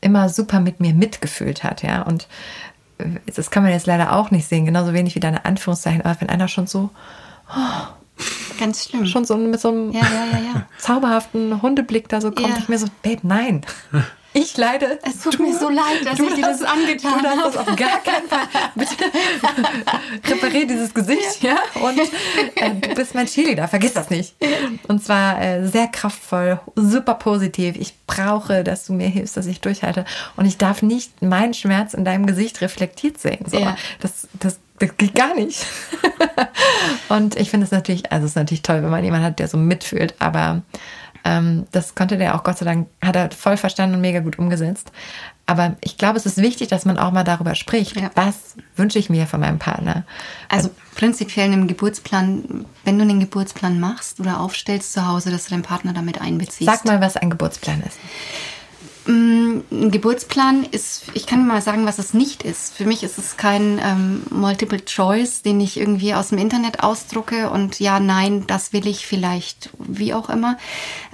immer 0.00 0.28
super 0.28 0.60
mit 0.60 0.80
mir 0.80 0.94
mitgefühlt 0.94 1.64
hat, 1.64 1.82
ja. 1.82 2.02
Und 2.02 2.28
äh, 2.98 3.04
das 3.34 3.50
kann 3.50 3.62
man 3.62 3.72
jetzt 3.72 3.86
leider 3.86 4.12
auch 4.12 4.30
nicht 4.30 4.48
sehen, 4.48 4.64
genauso 4.64 4.92
wenig 4.92 5.14
wie 5.14 5.20
deine 5.20 5.44
Anführungszeichen, 5.44 6.02
aber 6.02 6.20
wenn 6.20 6.28
einer 6.28 6.48
schon 6.48 6.66
so 6.66 6.90
oh, 7.50 8.22
ganz 8.58 8.84
schlimm. 8.84 9.06
schon 9.06 9.24
so 9.24 9.36
mit 9.36 9.60
so 9.60 9.68
einem 9.68 9.92
ja, 9.92 10.00
ja, 10.00 10.38
ja, 10.38 10.66
zauberhaften 10.78 11.62
Hundeblick 11.62 12.08
da 12.08 12.20
so 12.20 12.30
kommt, 12.30 12.58
ich 12.58 12.68
mir 12.68 12.78
so, 12.78 12.86
Babe, 13.02 13.20
nein. 13.22 13.62
Ich 14.34 14.56
leide. 14.56 14.98
Es 15.02 15.20
tut 15.22 15.38
du, 15.38 15.42
mir 15.42 15.58
so 15.58 15.68
leid, 15.68 16.04
dass 16.04 16.18
ich 16.18 16.34
dir 16.34 16.42
das, 16.42 16.62
angetan 16.62 17.12
habe. 17.12 17.22
Du 17.22 17.22
darfst 17.24 17.44
das 17.44 17.56
auf 17.56 17.76
gar 17.76 18.02
keinen 18.02 18.28
Fall. 18.28 18.46
Bitte 18.74 18.94
reparier 20.34 20.66
dieses 20.66 20.92
Gesicht, 20.92 21.42
ja? 21.42 21.56
Und 21.74 21.98
äh, 22.56 22.74
du 22.74 22.94
bist 22.94 23.14
mein 23.14 23.26
Cheerleader, 23.26 23.68
vergiss 23.68 23.94
das 23.94 24.10
nicht. 24.10 24.34
Und 24.86 25.02
zwar 25.02 25.40
äh, 25.40 25.66
sehr 25.66 25.88
kraftvoll, 25.88 26.60
super 26.76 27.14
positiv. 27.14 27.76
Ich 27.76 27.94
brauche, 28.06 28.64
dass 28.64 28.86
du 28.86 28.92
mir 28.92 29.08
hilfst, 29.08 29.36
dass 29.36 29.46
ich 29.46 29.60
durchhalte. 29.60 30.04
Und 30.36 30.44
ich 30.44 30.58
darf 30.58 30.82
nicht 30.82 31.22
meinen 31.22 31.54
Schmerz 31.54 31.94
in 31.94 32.04
deinem 32.04 32.26
Gesicht 32.26 32.60
reflektiert 32.60 33.18
sehen. 33.18 33.44
So. 33.46 33.58
Ja. 33.58 33.76
Das, 34.00 34.28
das 34.38 34.58
das 34.78 34.96
geht 34.96 35.14
gar 35.14 35.34
nicht. 35.34 35.66
und 37.08 37.36
ich 37.36 37.50
finde 37.50 37.64
es 37.64 37.72
natürlich, 37.72 38.12
also 38.12 38.26
es 38.26 38.32
ist 38.32 38.36
natürlich 38.36 38.62
toll, 38.62 38.82
wenn 38.82 38.90
man 38.90 39.04
jemanden 39.04 39.26
hat, 39.26 39.38
der 39.38 39.48
so 39.48 39.58
mitfühlt, 39.58 40.14
aber 40.18 40.62
ähm, 41.28 41.66
das 41.72 41.94
konnte 41.94 42.16
der 42.16 42.34
auch 42.34 42.42
Gott 42.42 42.58
sei 42.58 42.64
Dank, 42.64 42.88
hat 43.04 43.14
er 43.14 43.30
voll 43.30 43.56
verstanden 43.58 43.96
und 43.96 44.00
mega 44.00 44.20
gut 44.20 44.38
umgesetzt. 44.38 44.90
Aber 45.44 45.76
ich 45.82 45.98
glaube, 45.98 46.16
es 46.18 46.26
ist 46.26 46.38
wichtig, 46.38 46.68
dass 46.68 46.84
man 46.84 46.98
auch 46.98 47.10
mal 47.10 47.24
darüber 47.24 47.54
spricht. 47.54 47.96
Ja. 47.96 48.10
Was 48.14 48.56
wünsche 48.76 48.98
ich 48.98 49.10
mir 49.10 49.26
von 49.26 49.40
meinem 49.40 49.58
Partner? 49.58 50.04
Also 50.48 50.70
prinzipiell 50.94 51.46
einen 51.46 51.68
Geburtsplan, 51.68 52.64
wenn 52.84 52.98
du 52.98 53.02
einen 53.02 53.20
Geburtsplan 53.20 53.78
machst 53.78 54.20
oder 54.20 54.40
aufstellst 54.40 54.92
zu 54.92 55.06
Hause, 55.06 55.30
dass 55.30 55.44
du 55.44 55.50
deinen 55.50 55.62
Partner 55.62 55.92
damit 55.92 56.20
einbeziehst. 56.20 56.70
Sag 56.70 56.84
mal, 56.84 57.00
was 57.00 57.16
ein 57.16 57.30
Geburtsplan 57.30 57.82
ist. 57.82 57.98
Mm, 59.08 59.60
ein 59.70 59.90
Geburtsplan 59.90 60.64
ist, 60.70 61.04
ich 61.14 61.26
kann 61.26 61.46
mal 61.46 61.62
sagen, 61.62 61.86
was 61.86 61.98
es 61.98 62.12
nicht 62.12 62.42
ist. 62.42 62.74
Für 62.74 62.84
mich 62.84 63.02
ist 63.02 63.16
es 63.16 63.38
kein 63.38 63.80
ähm, 63.82 64.22
Multiple 64.28 64.84
Choice, 64.84 65.40
den 65.40 65.62
ich 65.62 65.80
irgendwie 65.80 66.12
aus 66.12 66.28
dem 66.28 66.36
Internet 66.36 66.82
ausdrucke 66.82 67.48
und 67.48 67.80
ja, 67.80 68.00
nein, 68.00 68.46
das 68.46 68.74
will 68.74 68.86
ich 68.86 69.06
vielleicht, 69.06 69.70
wie 69.78 70.12
auch 70.12 70.28
immer. 70.28 70.58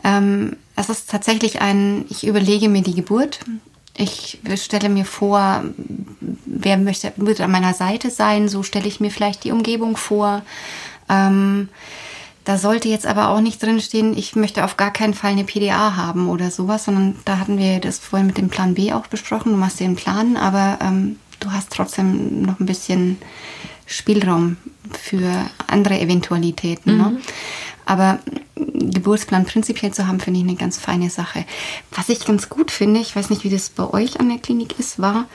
Ähm, 0.03 0.57
es 0.75 0.89
ist 0.89 1.09
tatsächlich 1.09 1.63
ein, 1.63 2.05
ich 2.09 2.27
überlege 2.27 2.69
mir 2.69 2.83
die 2.83 2.97
Geburt. 2.97 3.39
Ich 3.97 4.41
stelle 4.57 4.89
mir 4.89 5.05
vor, 5.05 5.63
wer 6.47 6.77
möchte, 6.79 7.13
wird 7.15 7.41
an 7.41 7.53
meiner 7.53 7.75
Seite 7.75 8.11
sein, 8.11 8.49
so 8.49 8.65
stelle 8.65 8.89
ich 8.89 8.99
mir 8.99 9.13
vielleicht 9.13 9.45
die 9.45 9.53
Umgebung 9.53 9.97
vor. 9.97 10.43
Ähm, 11.09 11.69
da 12.45 12.59
sollte 12.59 12.89
jetzt 12.89 13.07
aber 13.07 13.31
auch 13.31 13.41
nicht 13.41 13.63
drinstehen, 13.63 14.17
ich 14.17 14.37
möchte 14.37 14.65
auf 14.65 14.77
gar 14.77 14.93
keinen 14.93 15.15
Fall 15.15 15.33
eine 15.33 15.45
PDA 15.45 15.97
haben 15.97 16.29
oder 16.29 16.51
sowas, 16.51 16.85
sondern 16.85 17.17
da 17.25 17.39
hatten 17.39 17.59
wir 17.59 17.81
das 17.81 17.99
vorhin 17.99 18.27
mit 18.27 18.37
dem 18.37 18.51
Plan 18.51 18.75
B 18.75 18.93
auch 18.93 19.07
besprochen. 19.07 19.53
Du 19.53 19.59
machst 19.59 19.81
den 19.81 19.97
Plan, 19.97 20.37
aber 20.37 20.79
ähm, 20.83 21.17
du 21.41 21.53
hast 21.53 21.73
trotzdem 21.73 22.43
noch 22.43 22.61
ein 22.61 22.67
bisschen 22.67 23.17
Spielraum 23.87 24.59
für 24.93 25.31
andere 25.67 25.99
Eventualitäten. 26.01 26.99
Ne? 26.99 27.05
Mhm. 27.05 27.15
Ne? 27.15 27.21
Aber 27.87 28.19
Geburtsplan 28.57 29.45
prinzipiell 29.45 29.93
zu 29.93 30.07
haben, 30.07 30.21
finde 30.21 30.41
ich 30.41 30.47
eine 30.47 30.57
ganz 30.57 30.79
feine 30.79 31.11
Sache. 31.11 31.45
Was 31.93 32.09
ich 32.09 32.25
ganz 32.25 32.49
gut 32.49 32.71
finde, 32.71 33.01
ich 33.01 33.15
weiß 33.15 33.31
nicht, 33.31 33.45
wie 33.45 33.51
das 33.51 33.69
bei 33.69 33.89
euch 33.93 34.21
an 34.21 34.29
der 34.29 34.39
Klinik 34.39 34.79
ist, 34.79 34.99
war, 34.99 35.27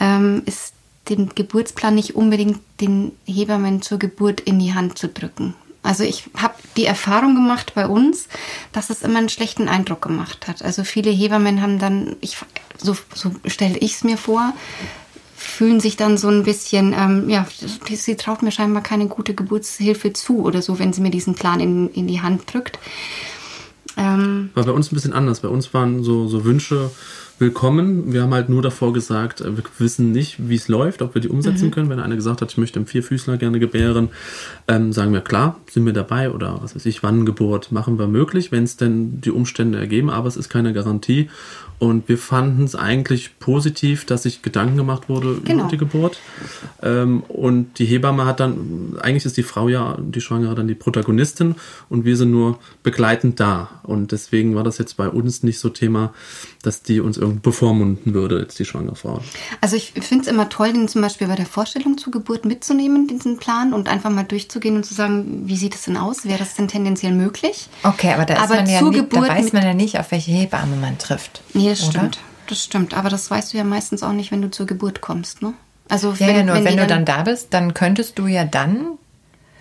ähm, 0.00 0.42
ist 0.46 0.72
den 1.08 1.30
Geburtsplan 1.34 1.94
nicht 1.94 2.14
unbedingt 2.14 2.60
den 2.80 3.12
Hebammen 3.26 3.82
zur 3.82 3.98
Geburt 3.98 4.40
in 4.40 4.58
die 4.58 4.74
Hand 4.74 4.98
zu 4.98 5.08
drücken. 5.08 5.54
Also 5.82 6.04
ich 6.04 6.24
habe 6.36 6.54
die 6.76 6.84
Erfahrung 6.84 7.34
gemacht 7.34 7.72
bei 7.74 7.86
uns, 7.86 8.28
dass 8.72 8.90
es 8.90 9.02
immer 9.02 9.18
einen 9.18 9.28
schlechten 9.28 9.68
Eindruck 9.68 10.02
gemacht 10.02 10.48
hat. 10.48 10.62
Also 10.62 10.84
viele 10.84 11.10
Hebammen 11.10 11.62
haben 11.62 11.78
dann, 11.78 12.16
ich, 12.20 12.36
so, 12.76 12.96
so 13.14 13.30
stelle 13.46 13.78
ich 13.78 13.94
es 13.94 14.04
mir 14.04 14.18
vor, 14.18 14.52
fühlen 15.36 15.80
sich 15.80 15.96
dann 15.96 16.16
so 16.18 16.28
ein 16.28 16.42
bisschen, 16.42 16.92
ähm, 16.98 17.30
ja, 17.30 17.46
sie 17.88 18.16
traut 18.16 18.42
mir 18.42 18.50
scheinbar 18.50 18.82
keine 18.82 19.06
gute 19.06 19.34
Geburtshilfe 19.34 20.12
zu 20.12 20.42
oder 20.42 20.62
so, 20.62 20.78
wenn 20.78 20.92
sie 20.92 21.00
mir 21.00 21.10
diesen 21.10 21.34
Plan 21.34 21.60
in, 21.60 21.88
in 21.90 22.08
die 22.08 22.20
Hand 22.20 22.52
drückt. 22.52 22.78
Ähm, 23.96 24.50
War 24.54 24.64
bei 24.64 24.72
uns 24.72 24.90
ein 24.90 24.94
bisschen 24.94 25.12
anders. 25.12 25.40
Bei 25.40 25.48
uns 25.48 25.72
waren 25.74 26.02
so, 26.02 26.28
so 26.28 26.44
Wünsche, 26.44 26.90
willkommen. 27.40 28.12
Wir 28.12 28.22
haben 28.22 28.34
halt 28.34 28.48
nur 28.48 28.62
davor 28.62 28.92
gesagt, 28.92 29.44
wir 29.44 29.62
wissen 29.78 30.12
nicht, 30.12 30.48
wie 30.48 30.56
es 30.56 30.68
läuft, 30.68 31.02
ob 31.02 31.14
wir 31.14 31.22
die 31.22 31.28
umsetzen 31.28 31.66
mhm. 31.66 31.70
können. 31.70 31.90
Wenn 31.90 32.00
einer 32.00 32.16
gesagt 32.16 32.42
hat, 32.42 32.50
ich 32.50 32.58
möchte 32.58 32.78
im 32.78 32.86
Vierfüßler 32.86 33.36
gerne 33.36 33.60
gebären, 33.60 34.08
ähm, 34.66 34.92
sagen 34.92 35.12
wir 35.12 35.20
klar, 35.20 35.60
sind 35.70 35.86
wir 35.86 35.92
dabei 35.92 36.30
oder 36.30 36.58
was 36.62 36.74
weiß 36.74 36.86
ich, 36.86 37.02
wann 37.02 37.26
Geburt 37.26 37.70
machen 37.70 37.98
wir 37.98 38.08
möglich, 38.08 38.50
wenn 38.50 38.64
es 38.64 38.76
denn 38.76 39.20
die 39.20 39.30
Umstände 39.30 39.78
ergeben, 39.78 40.10
aber 40.10 40.28
es 40.28 40.36
ist 40.36 40.48
keine 40.48 40.72
Garantie. 40.72 41.30
Und 41.78 42.08
wir 42.08 42.18
fanden 42.18 42.64
es 42.64 42.74
eigentlich 42.74 43.38
positiv, 43.38 44.04
dass 44.04 44.24
sich 44.24 44.42
Gedanken 44.42 44.76
gemacht 44.76 45.08
wurde 45.08 45.36
genau. 45.44 45.60
über 45.60 45.70
die 45.70 45.76
Geburt. 45.76 46.18
Ähm, 46.82 47.22
und 47.28 47.78
die 47.78 47.84
Hebamme 47.84 48.26
hat 48.26 48.40
dann, 48.40 48.96
eigentlich 49.00 49.24
ist 49.24 49.36
die 49.36 49.44
Frau 49.44 49.68
ja, 49.68 49.96
die 50.00 50.20
Schwangere, 50.20 50.56
dann 50.56 50.66
die 50.66 50.74
Protagonistin 50.74 51.54
und 51.88 52.04
wir 52.04 52.16
sind 52.16 52.32
nur 52.32 52.58
begleitend 52.82 53.38
da. 53.38 53.80
Und 53.84 54.10
deswegen 54.10 54.56
war 54.56 54.64
das 54.64 54.78
jetzt 54.78 54.96
bei 54.96 55.08
uns 55.08 55.44
nicht 55.44 55.60
so 55.60 55.68
Thema, 55.68 56.12
dass 56.68 56.82
die 56.82 57.00
uns 57.00 57.16
irgendwie 57.16 57.40
bevormunden 57.40 58.14
würde, 58.14 58.40
jetzt 58.40 58.58
die 58.58 58.64
schwangere 58.64 58.94
Frau. 58.94 59.20
Also 59.60 59.74
ich 59.74 59.92
finde 59.92 60.22
es 60.22 60.28
immer 60.28 60.48
toll, 60.48 60.72
den 60.72 60.86
zum 60.86 61.00
Beispiel 61.00 61.26
bei 61.26 61.34
der 61.34 61.46
Vorstellung 61.46 61.96
zur 61.96 62.12
Geburt 62.12 62.44
mitzunehmen, 62.44 63.08
diesen 63.08 63.38
Plan 63.38 63.72
und 63.72 63.88
einfach 63.88 64.10
mal 64.10 64.24
durchzugehen 64.24 64.76
und 64.76 64.84
zu 64.84 64.94
sagen, 64.94 65.42
wie 65.46 65.56
sieht 65.56 65.74
es 65.74 65.82
denn 65.82 65.96
aus? 65.96 66.26
Wäre 66.26 66.38
das 66.38 66.54
denn 66.54 66.68
tendenziell 66.68 67.12
möglich? 67.12 67.68
Okay, 67.82 68.12
aber 68.12 68.26
da, 68.26 68.36
aber 68.36 68.56
man 68.56 68.66
ja 68.68 68.82
nicht, 68.82 69.12
da 69.12 69.22
weiß 69.22 69.52
man 69.52 69.62
ja 69.62 69.74
nicht, 69.74 69.98
auf 69.98 70.10
welche 70.10 70.30
Hebamme 70.30 70.76
man 70.76 70.98
trifft. 70.98 71.42
Nee, 71.54 71.70
das 71.70 71.82
oder? 71.82 71.90
stimmt. 71.90 72.18
Das 72.46 72.64
stimmt. 72.64 72.94
Aber 72.94 73.08
das 73.08 73.30
weißt 73.30 73.52
du 73.52 73.58
ja 73.58 73.64
meistens 73.64 74.02
auch 74.02 74.12
nicht, 74.12 74.30
wenn 74.30 74.42
du 74.42 74.50
zur 74.50 74.66
Geburt 74.66 75.00
kommst, 75.00 75.42
ne? 75.42 75.54
Also 75.88 76.12
ja, 76.12 76.26
wenn, 76.26 76.36
ja, 76.36 76.42
nur 76.42 76.54
wenn, 76.56 76.64
wenn 76.64 76.76
du 76.76 76.86
dann, 76.86 77.04
dann 77.04 77.16
da 77.16 77.22
bist, 77.22 77.48
dann 77.54 77.72
könntest 77.72 78.18
du 78.18 78.26
ja 78.26 78.44
dann, 78.44 78.98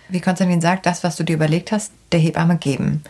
wie 0.10 0.20
Konstantin 0.20 0.60
sagt, 0.62 0.86
das, 0.86 1.04
was 1.04 1.16
du 1.16 1.24
dir 1.24 1.34
überlegt 1.34 1.72
hast, 1.72 1.92
der 2.12 2.20
Hebamme 2.20 2.58
geben. 2.58 3.02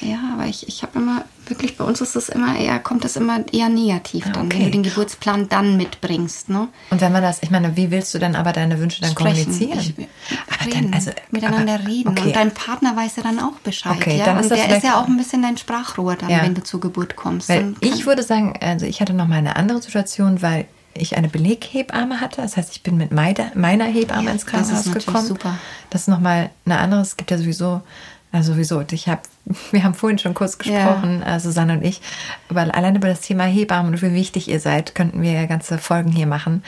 Ja, 0.00 0.18
aber 0.32 0.46
ich, 0.46 0.66
ich 0.68 0.82
habe 0.82 0.98
immer, 0.98 1.24
wirklich 1.48 1.76
bei 1.76 1.84
uns 1.84 2.00
ist 2.00 2.16
das 2.16 2.28
immer 2.28 2.58
eher, 2.58 2.78
kommt 2.78 3.04
das 3.04 3.16
immer 3.16 3.44
eher 3.52 3.68
negativ 3.68 4.24
dann, 4.32 4.46
okay. 4.46 4.58
wenn 4.58 4.64
du 4.66 4.70
den 4.72 4.82
Geburtsplan 4.82 5.48
dann 5.48 5.76
mitbringst. 5.76 6.48
Ne? 6.48 6.68
Und 6.90 7.00
wenn 7.00 7.12
man 7.12 7.22
das, 7.22 7.42
ich 7.42 7.50
meine, 7.50 7.76
wie 7.76 7.90
willst 7.90 8.14
du 8.14 8.18
dann 8.18 8.34
aber 8.34 8.52
deine 8.52 8.78
Wünsche 8.78 9.00
dann 9.00 9.12
Sprechen. 9.12 9.44
kommunizieren? 9.44 9.78
Ich, 9.78 10.08
aber 10.48 10.66
reden, 10.66 10.90
dann, 10.90 10.94
also, 10.94 11.10
miteinander 11.30 11.74
aber, 11.74 11.88
reden. 11.88 12.08
Okay. 12.10 12.28
Und 12.28 12.36
dein 12.36 12.52
Partner 12.52 12.96
weiß 12.96 13.16
ja 13.16 13.22
dann 13.22 13.38
auch 13.38 13.54
Bescheid. 13.64 13.96
Okay, 13.96 14.18
ja? 14.18 14.24
Dann 14.26 14.38
ist 14.38 14.50
Und 14.50 14.58
der 14.58 14.76
ist 14.76 14.84
ja 14.84 15.00
auch 15.00 15.06
ein 15.06 15.16
bisschen 15.16 15.42
dein 15.42 15.56
Sprachrohr 15.56 16.16
dann, 16.16 16.30
ja. 16.30 16.42
wenn 16.42 16.54
du 16.54 16.62
zur 16.62 16.80
Geburt 16.80 17.16
kommst. 17.16 17.48
Weil 17.48 17.74
ich 17.80 18.06
würde 18.06 18.22
sagen, 18.22 18.54
also 18.60 18.86
ich 18.86 19.00
hatte 19.00 19.12
noch 19.12 19.28
mal 19.28 19.36
eine 19.36 19.56
andere 19.56 19.80
Situation, 19.80 20.42
weil 20.42 20.66
ich 20.98 21.16
eine 21.16 21.28
Beleghebamme 21.28 22.20
hatte. 22.20 22.42
Das 22.42 22.56
heißt, 22.56 22.72
ich 22.72 22.82
bin 22.82 22.96
mit 22.96 23.12
meiner 23.12 23.84
Hebamme 23.84 24.26
ja, 24.26 24.32
ins 24.32 24.46
Krankenhaus 24.46 24.84
das 24.84 25.06
gekommen. 25.06 25.26
Super. 25.26 25.58
Das 25.90 26.02
ist 26.02 26.08
nochmal 26.08 26.50
eine 26.64 26.78
andere. 26.78 27.00
Es 27.00 27.16
gibt 27.16 27.30
ja 27.30 27.38
sowieso 27.38 27.82
also 28.36 28.52
sowieso, 28.52 28.84
ich 28.90 29.08
habe, 29.08 29.22
wir 29.70 29.82
haben 29.82 29.94
vorhin 29.94 30.18
schon 30.18 30.34
kurz 30.34 30.58
gesprochen, 30.58 31.22
ja. 31.24 31.36
Äh, 31.36 31.40
Susanne 31.40 31.74
und 31.74 31.84
ich, 31.84 32.00
aber 32.48 32.62
allein 32.74 32.96
über 32.96 33.08
das 33.08 33.20
Thema 33.20 33.44
Hebammen 33.44 33.94
und 33.94 34.02
wie 34.02 34.12
wichtig 34.12 34.48
ihr 34.48 34.60
seid, 34.60 34.94
könnten 34.94 35.22
wir 35.22 35.32
ja 35.32 35.46
ganze 35.46 35.78
Folgen 35.78 36.12
hier 36.12 36.26
machen 36.26 36.62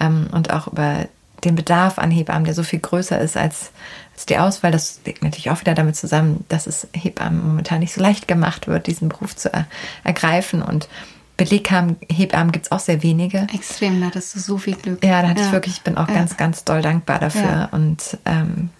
ähm, 0.00 0.28
und 0.32 0.52
auch 0.52 0.68
über 0.68 1.06
den 1.44 1.54
Bedarf 1.54 1.98
an 1.98 2.10
Hebammen, 2.10 2.44
der 2.44 2.54
so 2.54 2.62
viel 2.62 2.80
größer 2.80 3.20
ist 3.20 3.36
als, 3.36 3.70
als 4.14 4.26
die 4.26 4.38
Auswahl. 4.38 4.72
Das 4.72 5.00
liegt 5.04 5.22
natürlich 5.22 5.50
auch 5.50 5.60
wieder 5.60 5.74
damit 5.74 5.96
zusammen, 5.96 6.44
dass 6.48 6.66
es 6.66 6.88
Hebammen 6.92 7.46
momentan 7.46 7.80
nicht 7.80 7.92
so 7.92 8.00
leicht 8.00 8.26
gemacht 8.26 8.66
wird, 8.66 8.86
diesen 8.86 9.08
Beruf 9.08 9.36
zu 9.36 9.52
er, 9.52 9.66
ergreifen 10.04 10.62
und 10.62 10.88
Beleghebammen 11.36 12.50
gibt 12.50 12.66
es 12.66 12.72
auch 12.72 12.80
sehr 12.80 13.04
wenige. 13.04 13.46
Extrem, 13.54 14.00
da 14.00 14.08
hattest 14.08 14.34
du 14.34 14.40
so 14.40 14.58
viel 14.58 14.74
Glück. 14.74 15.04
Ja, 15.04 15.22
da 15.22 15.28
hatte 15.28 15.40
ja. 15.40 15.46
ich 15.46 15.52
wirklich, 15.52 15.76
ich 15.76 15.82
bin 15.82 15.96
auch 15.96 16.08
ja. 16.08 16.14
ganz, 16.14 16.36
ganz 16.36 16.64
doll 16.64 16.82
dankbar 16.82 17.20
dafür. 17.20 17.42
Ja. 17.42 17.64
Und 17.66 18.18
ähm, 18.24 18.70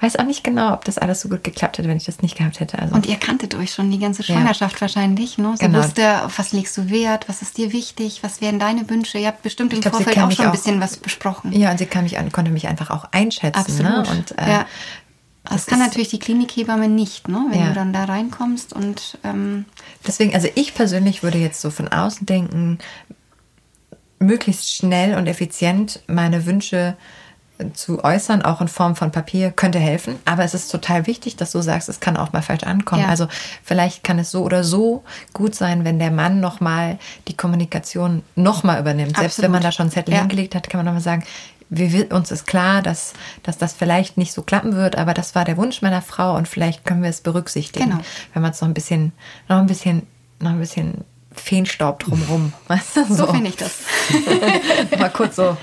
weiß 0.00 0.16
auch 0.16 0.24
nicht 0.24 0.44
genau, 0.44 0.72
ob 0.72 0.84
das 0.84 0.98
alles 0.98 1.20
so 1.20 1.28
gut 1.28 1.44
geklappt 1.44 1.78
hätte, 1.78 1.88
wenn 1.88 1.96
ich 1.96 2.04
das 2.04 2.20
nicht 2.20 2.36
gehabt 2.36 2.60
hätte. 2.60 2.78
Also. 2.78 2.94
Und 2.94 3.06
ihr 3.06 3.16
kanntet 3.16 3.54
euch 3.54 3.72
schon 3.72 3.90
die 3.90 3.98
ganze 3.98 4.22
Schwangerschaft 4.22 4.76
ja. 4.76 4.80
wahrscheinlich, 4.82 5.38
ne? 5.38 5.54
Sie 5.58 5.66
genau. 5.66 5.78
wusste, 5.78 6.24
auf 6.24 6.38
was 6.38 6.52
legst 6.52 6.76
du 6.76 6.90
Wert, 6.90 7.28
was 7.28 7.42
ist 7.42 7.56
dir 7.56 7.72
wichtig, 7.72 8.22
was 8.22 8.40
wären 8.40 8.58
deine 8.58 8.88
Wünsche. 8.90 9.18
Ihr 9.18 9.28
habt 9.28 9.42
bestimmt 9.42 9.72
im 9.72 9.80
glaub, 9.80 9.94
Vorfeld 9.94 10.18
auch 10.18 10.30
schon 10.32 10.46
ein 10.46 10.52
bisschen 10.52 10.80
was 10.80 10.96
besprochen. 10.96 11.52
Ja, 11.52 11.70
und 11.70 11.78
sie 11.78 11.86
kann 11.86 12.04
mich, 12.04 12.16
konnte 12.32 12.50
mich 12.50 12.66
einfach 12.68 12.90
auch 12.90 13.06
einschätzen. 13.12 13.82
Ne? 13.82 13.98
Absolut. 13.98 14.06
Ne? 14.06 14.18
Und, 14.18 14.38
äh, 14.38 14.50
ja. 14.50 14.66
Das, 15.44 15.52
das 15.52 15.66
kann 15.66 15.78
natürlich 15.78 16.08
die 16.08 16.18
Klinikhebamme 16.18 16.88
nicht, 16.88 17.28
ne? 17.28 17.46
wenn 17.50 17.60
ja. 17.60 17.68
du 17.68 17.74
dann 17.74 17.92
da 17.92 18.04
reinkommst 18.04 18.72
und 18.72 19.18
ähm 19.24 19.66
deswegen, 20.06 20.34
also 20.34 20.48
ich 20.54 20.74
persönlich 20.74 21.22
würde 21.22 21.36
jetzt 21.36 21.60
so 21.60 21.68
von 21.68 21.88
außen 21.88 22.24
denken, 22.24 22.78
möglichst 24.18 24.72
schnell 24.72 25.16
und 25.16 25.26
effizient 25.26 26.00
meine 26.06 26.46
Wünsche 26.46 26.96
zu 27.72 28.02
äußern, 28.02 28.42
auch 28.42 28.60
in 28.60 28.68
Form 28.68 28.96
von 28.96 29.12
Papier, 29.12 29.52
könnte 29.52 29.78
helfen. 29.78 30.18
Aber 30.24 30.42
es 30.42 30.54
ist 30.54 30.70
total 30.70 31.06
wichtig, 31.06 31.36
dass 31.36 31.52
du 31.52 31.62
sagst, 31.62 31.88
es 31.88 32.00
kann 32.00 32.16
auch 32.16 32.32
mal 32.32 32.42
falsch 32.42 32.64
ankommen. 32.64 33.02
Ja. 33.02 33.08
Also 33.08 33.28
vielleicht 33.62 34.02
kann 34.02 34.18
es 34.18 34.30
so 34.32 34.42
oder 34.42 34.64
so 34.64 35.04
gut 35.32 35.54
sein, 35.54 35.84
wenn 35.84 36.00
der 36.00 36.10
Mann 36.10 36.40
nochmal 36.40 36.98
die 37.28 37.36
Kommunikation 37.36 38.22
nochmal 38.34 38.80
übernimmt. 38.80 39.10
Absolut. 39.10 39.30
Selbst 39.30 39.42
wenn 39.42 39.50
man 39.52 39.62
da 39.62 39.70
schon 39.70 39.90
Zettel 39.90 40.14
ja. 40.14 40.20
hingelegt 40.20 40.54
hat, 40.56 40.68
kann 40.68 40.78
man 40.78 40.86
nochmal 40.86 41.02
sagen, 41.02 41.24
wir, 41.70 42.12
uns 42.12 42.30
ist 42.30 42.46
klar, 42.46 42.82
dass, 42.82 43.14
dass 43.42 43.56
das 43.56 43.72
vielleicht 43.72 44.18
nicht 44.18 44.32
so 44.32 44.42
klappen 44.42 44.74
wird, 44.74 44.96
aber 44.96 45.14
das 45.14 45.34
war 45.34 45.44
der 45.44 45.56
Wunsch 45.56 45.80
meiner 45.82 46.02
Frau 46.02 46.36
und 46.36 46.48
vielleicht 46.48 46.84
können 46.84 47.02
wir 47.02 47.10
es 47.10 47.20
berücksichtigen, 47.20 47.90
genau. 47.90 48.02
wenn 48.32 48.42
man 48.42 48.50
es 48.50 48.60
noch 48.60 48.68
ein 48.68 48.74
bisschen, 48.74 49.12
noch 49.48 49.58
ein 49.58 49.66
bisschen, 49.66 50.06
noch 50.40 50.50
ein 50.50 50.58
bisschen 50.58 51.04
Feenstaub 51.34 52.00
drumherum. 52.00 52.52
Weißt 52.68 52.96
du, 52.96 53.04
so, 53.06 53.14
so 53.14 53.26
finde 53.26 53.48
ich 53.48 53.56
das. 53.56 53.80
Mal 54.98 55.10
kurz 55.10 55.36
so. 55.36 55.56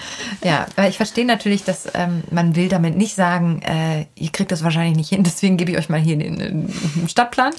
Ja, 0.43 0.65
weil 0.75 0.89
ich 0.89 0.97
verstehe 0.97 1.25
natürlich, 1.25 1.63
dass 1.63 1.87
ähm, 1.93 2.23
man 2.31 2.55
will 2.55 2.67
damit 2.67 2.97
nicht 2.97 3.15
sagen, 3.15 3.61
äh, 3.61 4.05
ihr 4.15 4.31
kriegt 4.31 4.51
das 4.51 4.63
wahrscheinlich 4.63 4.95
nicht 4.95 5.09
hin, 5.09 5.23
deswegen 5.25 5.57
gebe 5.57 5.71
ich 5.71 5.77
euch 5.77 5.89
mal 5.89 5.99
hier 5.99 6.17
den, 6.17 6.37
den 6.37 7.09
Stadtplan. 7.09 7.53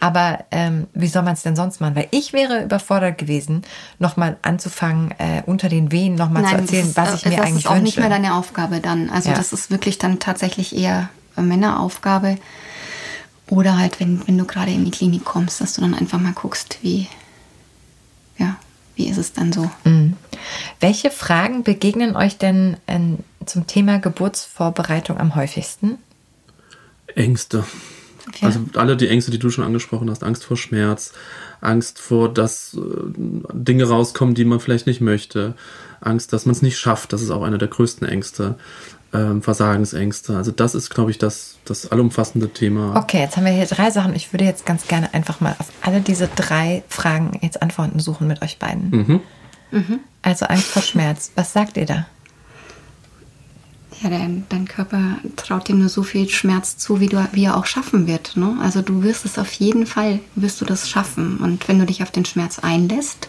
Aber 0.00 0.44
ähm, 0.50 0.86
wie 0.94 1.08
soll 1.08 1.22
man 1.22 1.34
es 1.34 1.42
denn 1.42 1.56
sonst 1.56 1.80
machen? 1.80 1.96
Weil 1.96 2.08
ich 2.10 2.32
wäre 2.32 2.62
überfordert 2.62 3.18
gewesen, 3.18 3.62
nochmal 3.98 4.36
anzufangen, 4.42 5.12
äh, 5.18 5.42
unter 5.46 5.68
den 5.68 5.92
Wehen 5.92 6.14
nochmal 6.14 6.44
zu 6.44 6.54
erzählen, 6.54 6.86
ist, 6.86 6.96
was 6.96 7.14
ich 7.14 7.24
mir 7.24 7.42
eigentlich 7.42 7.44
wünsche. 7.44 7.54
Das 7.54 7.64
ist 7.64 7.66
auch 7.66 7.82
nicht 7.82 7.98
mehr 7.98 8.08
deine 8.08 8.34
Aufgabe 8.34 8.80
dann. 8.80 9.10
Also 9.10 9.30
ja. 9.30 9.36
das 9.36 9.52
ist 9.52 9.70
wirklich 9.70 9.98
dann 9.98 10.18
tatsächlich 10.18 10.76
eher 10.76 11.08
Männeraufgabe. 11.36 12.38
Oder 13.50 13.78
halt, 13.78 14.00
wenn, 14.00 14.26
wenn 14.26 14.36
du 14.36 14.44
gerade 14.44 14.70
in 14.70 14.84
die 14.84 14.90
Klinik 14.90 15.24
kommst, 15.24 15.60
dass 15.60 15.74
du 15.74 15.80
dann 15.80 15.94
einfach 15.94 16.20
mal 16.20 16.32
guckst, 16.32 16.78
wie, 16.82 17.08
wie 18.98 19.08
ist 19.08 19.16
es 19.16 19.32
dann 19.32 19.52
so? 19.52 19.70
Mhm. 19.84 20.14
Welche 20.80 21.10
Fragen 21.10 21.62
begegnen 21.62 22.16
euch 22.16 22.36
denn 22.36 22.76
äh, 22.86 22.98
zum 23.46 23.66
Thema 23.66 23.98
Geburtsvorbereitung 23.98 25.18
am 25.18 25.36
häufigsten? 25.36 25.98
Ängste. 27.14 27.64
Ja. 28.40 28.48
Also 28.48 28.60
alle 28.74 28.96
die 28.96 29.08
Ängste, 29.08 29.30
die 29.30 29.38
du 29.38 29.50
schon 29.50 29.64
angesprochen 29.64 30.10
hast, 30.10 30.22
Angst 30.22 30.44
vor 30.44 30.56
Schmerz, 30.56 31.12
Angst 31.60 31.98
vor, 31.98 32.32
dass 32.32 32.74
äh, 32.74 32.80
Dinge 33.52 33.84
rauskommen, 33.84 34.34
die 34.34 34.44
man 34.44 34.60
vielleicht 34.60 34.86
nicht 34.86 35.00
möchte, 35.00 35.54
Angst, 36.00 36.32
dass 36.32 36.44
man 36.44 36.54
es 36.54 36.62
nicht 36.62 36.78
schafft, 36.78 37.12
das 37.12 37.22
ist 37.22 37.30
auch 37.30 37.42
eine 37.42 37.58
der 37.58 37.68
größten 37.68 38.06
Ängste 38.06 38.56
ähm, 39.12 39.42
Versagensängste. 39.42 40.36
Also 40.36 40.50
das 40.50 40.74
ist, 40.74 40.90
glaube 40.90 41.10
ich, 41.10 41.18
das, 41.18 41.58
das 41.64 41.90
allumfassende 41.90 42.52
Thema. 42.52 42.96
Okay, 42.96 43.20
jetzt 43.20 43.36
haben 43.36 43.44
wir 43.44 43.52
hier 43.52 43.66
drei 43.66 43.90
Sachen. 43.90 44.14
Ich 44.14 44.32
würde 44.32 44.44
jetzt 44.44 44.66
ganz 44.66 44.86
gerne 44.86 45.14
einfach 45.14 45.40
mal 45.40 45.56
auf 45.58 45.68
alle 45.82 46.00
diese 46.00 46.28
drei 46.28 46.82
Fragen 46.88 47.38
jetzt 47.42 47.62
Antworten 47.62 48.00
suchen 48.00 48.26
mit 48.26 48.42
euch 48.42 48.58
beiden. 48.58 48.90
Mhm. 48.90 49.20
Mhm. 49.70 50.00
Also 50.22 50.46
Angst 50.46 50.66
vor 50.66 50.82
Schmerz. 50.82 51.32
Was 51.36 51.52
sagt 51.52 51.76
ihr 51.76 51.86
da? 51.86 52.06
Ja, 54.02 54.10
dein, 54.10 54.46
dein 54.48 54.68
Körper 54.68 55.16
traut 55.34 55.66
dir 55.66 55.74
nur 55.74 55.88
so 55.88 56.04
viel 56.04 56.28
Schmerz 56.28 56.76
zu, 56.76 57.00
wie, 57.00 57.08
du, 57.08 57.26
wie 57.32 57.46
er 57.46 57.56
auch 57.56 57.66
schaffen 57.66 58.06
wird. 58.06 58.36
Ne? 58.36 58.56
Also 58.62 58.80
du 58.80 59.02
wirst 59.02 59.24
es 59.24 59.38
auf 59.38 59.52
jeden 59.54 59.86
Fall, 59.86 60.20
wirst 60.36 60.60
du 60.60 60.64
das 60.64 60.88
schaffen. 60.88 61.38
Und 61.38 61.66
wenn 61.66 61.80
du 61.80 61.86
dich 61.86 62.02
auf 62.02 62.12
den 62.12 62.24
Schmerz 62.24 62.60
einlässt, 62.60 63.28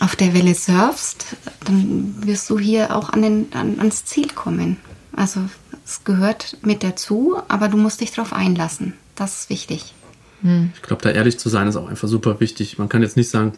auf 0.00 0.16
der 0.16 0.34
Welle 0.34 0.54
surfst, 0.54 1.36
dann 1.64 2.14
wirst 2.26 2.50
du 2.50 2.58
hier 2.58 2.96
auch 2.96 3.10
an 3.10 3.22
den, 3.22 3.46
an, 3.52 3.78
ans 3.78 4.04
Ziel 4.04 4.28
kommen. 4.28 4.78
Also 5.16 5.40
es 5.84 6.04
gehört 6.04 6.58
mit 6.62 6.82
dazu, 6.82 7.36
aber 7.48 7.68
du 7.68 7.76
musst 7.76 8.00
dich 8.00 8.12
darauf 8.12 8.32
einlassen. 8.32 8.92
Das 9.14 9.40
ist 9.40 9.50
wichtig. 9.50 9.94
Hm. 10.42 10.72
Ich 10.74 10.82
glaube, 10.82 11.02
da 11.02 11.10
ehrlich 11.10 11.38
zu 11.38 11.48
sein 11.48 11.66
ist 11.66 11.76
auch 11.76 11.88
einfach 11.88 12.06
super 12.06 12.38
wichtig. 12.38 12.78
Man 12.78 12.88
kann 12.88 13.02
jetzt 13.02 13.16
nicht 13.16 13.30
sagen, 13.30 13.54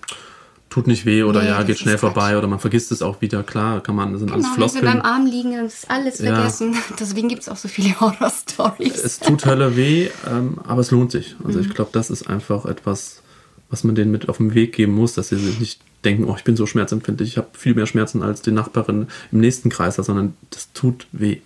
tut 0.71 0.87
nicht 0.87 1.05
weh 1.07 1.23
oder 1.23 1.43
nee, 1.43 1.49
ja, 1.49 1.63
geht 1.63 1.79
schnell 1.79 1.99
vorbei 1.99 2.37
oder 2.39 2.47
man 2.47 2.59
vergisst 2.59 2.93
es 2.93 3.03
auch 3.03 3.21
wieder. 3.21 3.43
Klar, 3.43 3.83
kann 3.83 3.97
man, 3.97 4.13
das 4.13 4.21
sind 4.21 4.31
genau, 4.31 4.45
alles 4.45 4.55
Floskeln. 4.55 4.85
Wenn 4.85 4.95
wir 4.95 5.03
beim 5.03 5.13
Arm 5.13 5.27
liegen, 5.27 5.53
dann 5.53 5.67
ist 5.67 5.91
alles 5.91 6.19
ja. 6.19 6.35
vergessen. 6.35 6.77
Deswegen 7.01 7.29
gibt 7.29 7.43
es 7.43 7.49
auch 7.49 7.57
so 7.57 7.69
viele 7.69 7.99
Horror-Stories. 8.01 9.03
Es 9.03 9.19
tut 9.19 9.45
Hölle 9.45 9.77
weh, 9.77 10.11
ähm, 10.31 10.59
aber 10.65 10.83
es 10.83 10.91
lohnt 10.91 11.11
sich. 11.11 11.37
Also 11.45 11.59
mhm. 11.59 11.67
ich 11.67 11.75
glaube, 11.75 11.91
das 11.93 12.11
ist 12.11 12.29
einfach 12.29 12.67
etwas, 12.67 13.23
was 13.71 13.85
man 13.85 13.95
denen 13.95 14.11
mit 14.11 14.29
auf 14.29 14.39
den 14.39 14.55
Weg 14.55 14.75
geben 14.75 14.95
muss, 14.95 15.15
dass 15.15 15.29
sie 15.29 15.37
sich 15.37 15.61
nicht 15.61 15.81
denken, 16.05 16.25
oh, 16.25 16.35
ich 16.37 16.45
bin 16.45 16.57
so 16.57 16.67
schmerzempfindlich, 16.67 17.31
ich 17.31 17.37
habe 17.37 17.49
viel 17.53 17.75
mehr 17.75 17.87
Schmerzen 17.87 18.23
als 18.23 18.43
die 18.43 18.53
Nachbarin 18.53 19.09
im 19.33 19.41
nächsten 19.41 19.69
Kreis, 19.69 19.97
sondern 19.97 20.35
das 20.51 20.73
tut 20.73 21.07
weh. 21.13 21.39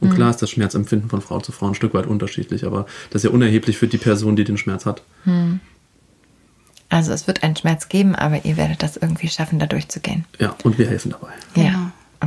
Und 0.00 0.10
mhm. 0.10 0.14
klar 0.14 0.30
ist 0.30 0.42
das 0.42 0.50
Schmerzempfinden 0.50 1.08
von 1.08 1.20
Frau 1.20 1.40
zu 1.40 1.52
Frau 1.52 1.68
ein 1.68 1.74
Stück 1.74 1.94
weit 1.94 2.06
unterschiedlich, 2.06 2.64
aber 2.64 2.86
das 3.10 3.24
ist 3.24 3.30
ja 3.30 3.34
unerheblich 3.34 3.78
für 3.78 3.88
die 3.88 3.98
Person, 3.98 4.36
die 4.36 4.44
den 4.44 4.58
Schmerz 4.58 4.86
hat. 4.86 5.02
Mhm. 5.24 5.60
Also 6.90 7.12
es 7.12 7.26
wird 7.26 7.42
einen 7.42 7.56
Schmerz 7.56 7.88
geben, 7.88 8.14
aber 8.14 8.44
ihr 8.44 8.56
werdet 8.56 8.82
das 8.82 8.96
irgendwie 8.96 9.28
schaffen, 9.28 9.58
da 9.58 9.66
durchzugehen. 9.66 10.26
Ja, 10.38 10.54
und 10.62 10.78
wir 10.78 10.86
helfen 10.86 11.12
dabei. 11.12 11.32
Ja. 11.56 11.83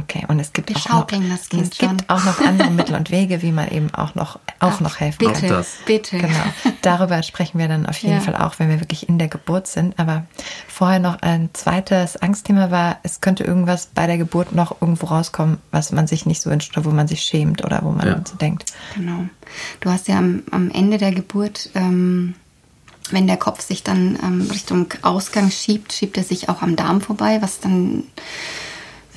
Okay, 0.10 0.26
und 0.30 0.39
es 0.39 0.54
gibt 0.54 0.70
Wir 0.70 0.78
auch 0.78 0.89
noch, 0.89 1.08
das 1.08 1.50
Kind 1.50 1.63
es 1.63 1.78
gibt 1.78 1.82
schon. 1.82 1.98
auch 2.08 2.24
noch 2.24 2.39
andere 2.39 2.70
Mittel 2.72 2.96
und 2.96 3.12
Wege, 3.12 3.41
wie 3.41 3.52
man 3.52 3.67
eben 3.70 3.93
auch 3.93 4.15
noch 4.15 4.39
auch 4.62 4.80
noch 4.80 5.00
helfen 5.02 5.17
bitte, 5.20 5.41
kann. 5.41 5.50
Das. 5.50 5.67
bitte. 5.86 6.17
Genau. 6.17 6.34
Darüber 6.82 7.22
sprechen 7.24 7.60
wir 7.60 7.67
dann 7.67 7.86
auf 7.86 7.98
jeden 7.98 8.15
Ja. 8.15 8.22
Fall 8.22 8.36
auch, 8.36 8.58
wenn 8.60 8.70
wir 8.70 8.80
wirklich 8.80 9.10
in 9.10 9.20
der 9.20 9.28
Geburt 9.28 9.67
sind. 9.67 10.00
Aber 10.00 10.26
vorher 10.67 11.00
noch 11.00 11.22
ein 11.22 11.50
zweites 11.52 12.15
Angstthema 12.17 12.72
war, 12.72 13.00
es 13.04 13.20
könnte 13.20 13.43
irgendwas 13.43 13.88
bei 13.93 14.08
der 14.08 14.17
Geburt 14.17 14.54
noch 14.56 14.82
irgendwo 14.82 15.08
rauskommen, 15.08 15.58
was 15.72 15.91
man 15.91 16.08
sich 16.08 16.26
nicht 16.26 16.41
so 16.41 16.50
wünscht 16.50 16.78
oder 16.78 16.86
wo 16.86 16.91
man 16.91 17.08
sich 17.10 17.22
schämt 17.22 17.65
oder 17.65 17.82
wo 17.84 17.91
man 17.91 18.08
Ja. 18.08 18.22
so 18.26 18.36
denkt. 18.38 18.65
Genau. 18.96 19.26
Du 19.82 19.89
hast 19.89 20.08
ja 20.08 20.17
am, 20.17 20.43
am 20.52 20.72
Ende 20.72 20.98
der 20.98 21.12
Geburt, 21.12 21.70
ähm, 21.76 22.34
wenn 23.12 23.28
der 23.28 23.38
Kopf 23.38 23.62
sich 23.62 23.84
dann 23.84 24.17
ähm, 24.24 24.48
Richtung 24.52 24.88
Ausgang 25.02 25.52
schiebt, 25.52 25.91
schiebt 25.93 26.17
er 26.17 26.24
sich 26.24 26.48
auch 26.50 26.62
am 26.62 26.76
Darm 26.78 27.02
vorbei, 27.02 27.41
was 27.41 27.60
dann 27.60 28.04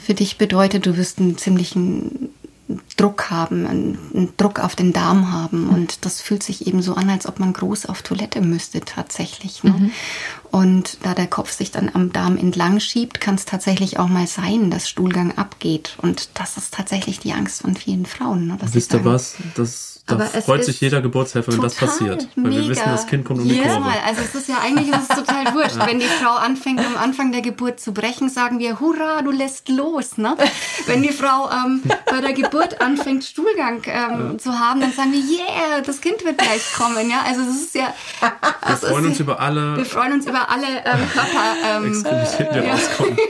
für 0.03 0.15
dich 0.15 0.39
bedeutet, 0.39 0.87
du 0.87 0.97
wirst 0.97 1.19
einen 1.19 1.39
ziemlichen 1.39 2.31
Druck 2.97 3.31
haben, 3.31 3.67
einen, 3.67 4.33
Druck 4.37 4.61
auf 4.61 4.77
den 4.77 4.93
Darm 4.93 5.33
haben. 5.33 5.69
Und 5.69 6.05
das 6.05 6.21
fühlt 6.21 6.43
sich 6.43 6.67
eben 6.67 6.83
so 6.83 6.95
an, 6.95 7.11
als 7.11 7.27
ob 7.27 7.41
man 7.41 7.53
groß 7.53 7.87
auf 7.87 8.03
Toilette 8.03 8.41
müsste 8.41 8.81
tatsächlich. 8.81 9.65
Ne? 9.65 9.91
Und 10.51 10.99
da 11.03 11.15
der 11.15 11.27
Kopf 11.27 11.51
sich 11.53 11.71
dann 11.71 11.91
am 11.93 12.13
Darm 12.13 12.37
entlang 12.37 12.81
schiebt, 12.81 13.21
kann 13.21 13.35
es 13.35 13.45
tatsächlich 13.45 13.99
auch 13.99 14.09
mal 14.09 14.27
sein, 14.27 14.71
dass 14.71 14.89
Stuhlgang 14.89 15.37
abgeht. 15.37 15.97
Und 16.03 16.31
das 16.35 16.57
ist 16.57 16.75
tatsächlich 16.75 17.19
die 17.19 17.33
Angst 17.33 17.63
von 17.63 17.75
vielen 17.75 18.07
Frauen. 18.07 18.47
Ne? 18.47 18.59
Wisst 18.73 18.93
ihr 18.93 19.05
was? 19.05 19.37
Das, 19.55 19.90
da 20.07 20.15
Aber 20.15 20.29
es 20.33 20.45
freut 20.45 20.65
sich 20.65 20.81
jeder 20.81 21.01
Geburtshelfer, 21.03 21.53
wenn 21.53 21.61
das 21.61 21.75
passiert. 21.75 22.29
Weil 22.37 22.51
wir 22.51 22.61
mega. 22.61 22.69
wissen, 22.71 22.85
das 22.87 23.07
Kind 23.07 23.25
kommt 23.25 23.41
um 23.41 23.49
die 23.49 23.55
Jedes 23.55 23.73
Kurve. 23.73 23.85
Mal. 23.87 23.99
Also 24.07 24.23
es 24.23 24.35
ist 24.35 24.49
ja 24.49 24.59
eigentlich 24.59 24.89
ist 24.89 25.03
es 25.03 25.09
total 25.09 25.45
wurscht. 25.55 25.79
Wenn 25.87 25.99
die 25.99 26.07
Frau 26.07 26.35
anfängt, 26.35 26.81
am 26.81 26.97
Anfang 26.97 27.33
der 27.33 27.43
Geburt 27.43 27.81
zu 27.81 27.93
brechen, 27.93 28.29
sagen 28.29 28.59
wir, 28.59 28.81
hurra, 28.81 29.23
du 29.23 29.31
lässt 29.31 29.69
los. 29.69 30.19
Ne? 30.19 30.37
Wenn 30.87 31.03
die 31.03 31.13
Frau 31.13 31.51
ähm, 31.51 31.83
bei 32.11 32.21
der 32.21 32.33
Geburt 32.33 32.81
anfängt, 32.81 33.25
Stuhlgang 33.25 33.83
ähm, 33.87 34.39
zu 34.39 34.59
haben, 34.59 34.81
dann 34.81 34.93
sagen 34.93 35.13
wir, 35.13 35.21
yeah, 35.21 35.81
das 35.85 36.01
Kind 36.01 36.25
wird 36.25 36.39
gleich 36.39 36.73
kommen. 36.75 37.11
Ja? 37.11 37.23
Also 37.27 37.43
das 37.43 37.57
ist 37.57 37.75
ja... 37.75 37.93
Wir 38.67 38.77
freuen 38.77 39.07
uns 39.07 39.21
über 39.21 39.41
alle 39.41 39.77
wir 39.77 39.85
freuen 39.85 40.13
uns 40.13 40.27
über 40.27 40.49
alle 40.51 40.67
ähm, 40.85 41.11
Körper... 41.13 41.77
Ähm, 41.77 41.91
Extremitäten, 41.91 42.63
die 42.63 42.69
rauskommen. 42.69 43.19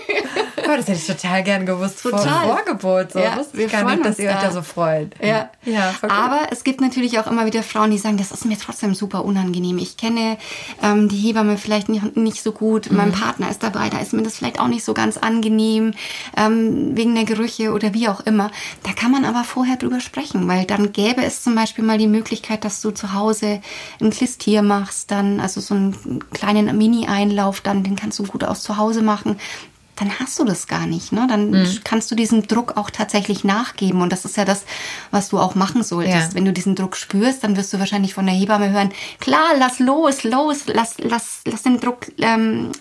Oh, 0.70 0.76
das 0.76 0.86
hätte 0.86 0.98
ich 0.98 1.06
total 1.06 1.42
gern 1.42 1.66
gewusst 1.66 2.02
Total. 2.02 2.20
vor 2.20 2.56
Vorgeburt. 2.56 3.12
So 3.12 3.18
Ja, 3.18 3.36
wusste 3.36 3.58
wir 3.58 3.66
ich 3.66 3.72
gar 3.72 3.80
freuen 3.82 3.98
nicht, 3.98 4.08
dass 4.08 4.18
ihr 4.18 4.30
euch 4.30 4.40
da. 4.40 4.50
so 4.52 4.62
freut. 4.62 5.14
Ja, 5.20 5.50
ja 5.64 5.90
voll 5.90 6.10
aber 6.10 6.42
es 6.50 6.59
gibt 6.64 6.80
natürlich 6.80 7.18
auch 7.18 7.26
immer 7.26 7.46
wieder 7.46 7.62
Frauen, 7.62 7.90
die 7.90 7.98
sagen, 7.98 8.16
das 8.16 8.32
ist 8.32 8.44
mir 8.44 8.58
trotzdem 8.58 8.94
super 8.94 9.24
unangenehm. 9.24 9.78
Ich 9.78 9.96
kenne 9.96 10.38
ähm, 10.82 11.08
die 11.08 11.16
Hebamme 11.16 11.58
vielleicht 11.58 11.88
nicht, 11.88 12.16
nicht 12.16 12.42
so 12.42 12.52
gut, 12.52 12.90
mein 12.90 13.12
Partner 13.12 13.50
ist 13.50 13.62
dabei, 13.62 13.88
da 13.88 13.98
ist 13.98 14.12
mir 14.12 14.22
das 14.22 14.36
vielleicht 14.36 14.60
auch 14.60 14.68
nicht 14.68 14.84
so 14.84 14.94
ganz 14.94 15.16
angenehm, 15.16 15.92
ähm, 16.36 16.96
wegen 16.96 17.14
der 17.14 17.24
Gerüche 17.24 17.72
oder 17.72 17.94
wie 17.94 18.08
auch 18.08 18.20
immer. 18.20 18.50
Da 18.82 18.92
kann 18.92 19.10
man 19.10 19.24
aber 19.24 19.44
vorher 19.44 19.76
drüber 19.76 20.00
sprechen, 20.00 20.46
weil 20.48 20.64
dann 20.64 20.92
gäbe 20.92 21.22
es 21.22 21.42
zum 21.42 21.54
Beispiel 21.54 21.84
mal 21.84 21.98
die 21.98 22.06
Möglichkeit, 22.06 22.64
dass 22.64 22.80
du 22.80 22.90
zu 22.90 23.12
Hause 23.12 23.60
ein 24.00 24.10
Klistier 24.10 24.62
machst, 24.62 25.10
dann 25.10 25.40
also 25.40 25.60
so 25.60 25.74
einen 25.74 26.24
kleinen 26.32 26.76
Mini-Einlauf, 26.76 27.60
dann 27.60 27.82
den 27.82 27.96
kannst 27.96 28.18
du 28.18 28.24
gut 28.24 28.44
aus 28.44 28.62
zu 28.62 28.76
Hause 28.76 29.02
machen 29.02 29.36
dann 30.00 30.18
hast 30.18 30.38
du 30.38 30.44
das 30.44 30.66
gar 30.66 30.86
nicht. 30.86 31.12
Ne? 31.12 31.26
Dann 31.28 31.50
Mhm. 31.50 31.78
kannst 31.84 32.10
du 32.10 32.14
diesem 32.16 32.46
Druck 32.48 32.76
auch 32.76 32.90
tatsächlich 32.90 33.44
nachgeben. 33.44 34.02
Und 34.02 34.10
das 34.10 34.24
ist 34.24 34.36
ja 34.36 34.44
das, 34.44 34.64
was 35.12 35.28
du 35.28 35.38
auch 35.38 35.54
machen 35.54 35.82
solltest. 35.84 36.30
Ja. 36.30 36.34
Wenn 36.34 36.44
du 36.46 36.52
diesen 36.52 36.74
Druck 36.74 36.96
spürst, 36.96 37.44
dann 37.44 37.56
wirst 37.56 37.72
du 37.72 37.78
wahrscheinlich 37.78 38.14
von 38.14 38.26
der 38.26 38.34
Hebamme 38.34 38.70
hören, 38.70 38.90
klar, 39.20 39.50
lass 39.58 39.78
los, 39.78 40.24
los, 40.24 40.62
lass, 40.66 40.96
lass, 40.98 41.42
lass 41.44 41.62
den 41.62 41.78
Druck, 41.80 42.06
ähm, 42.18 42.72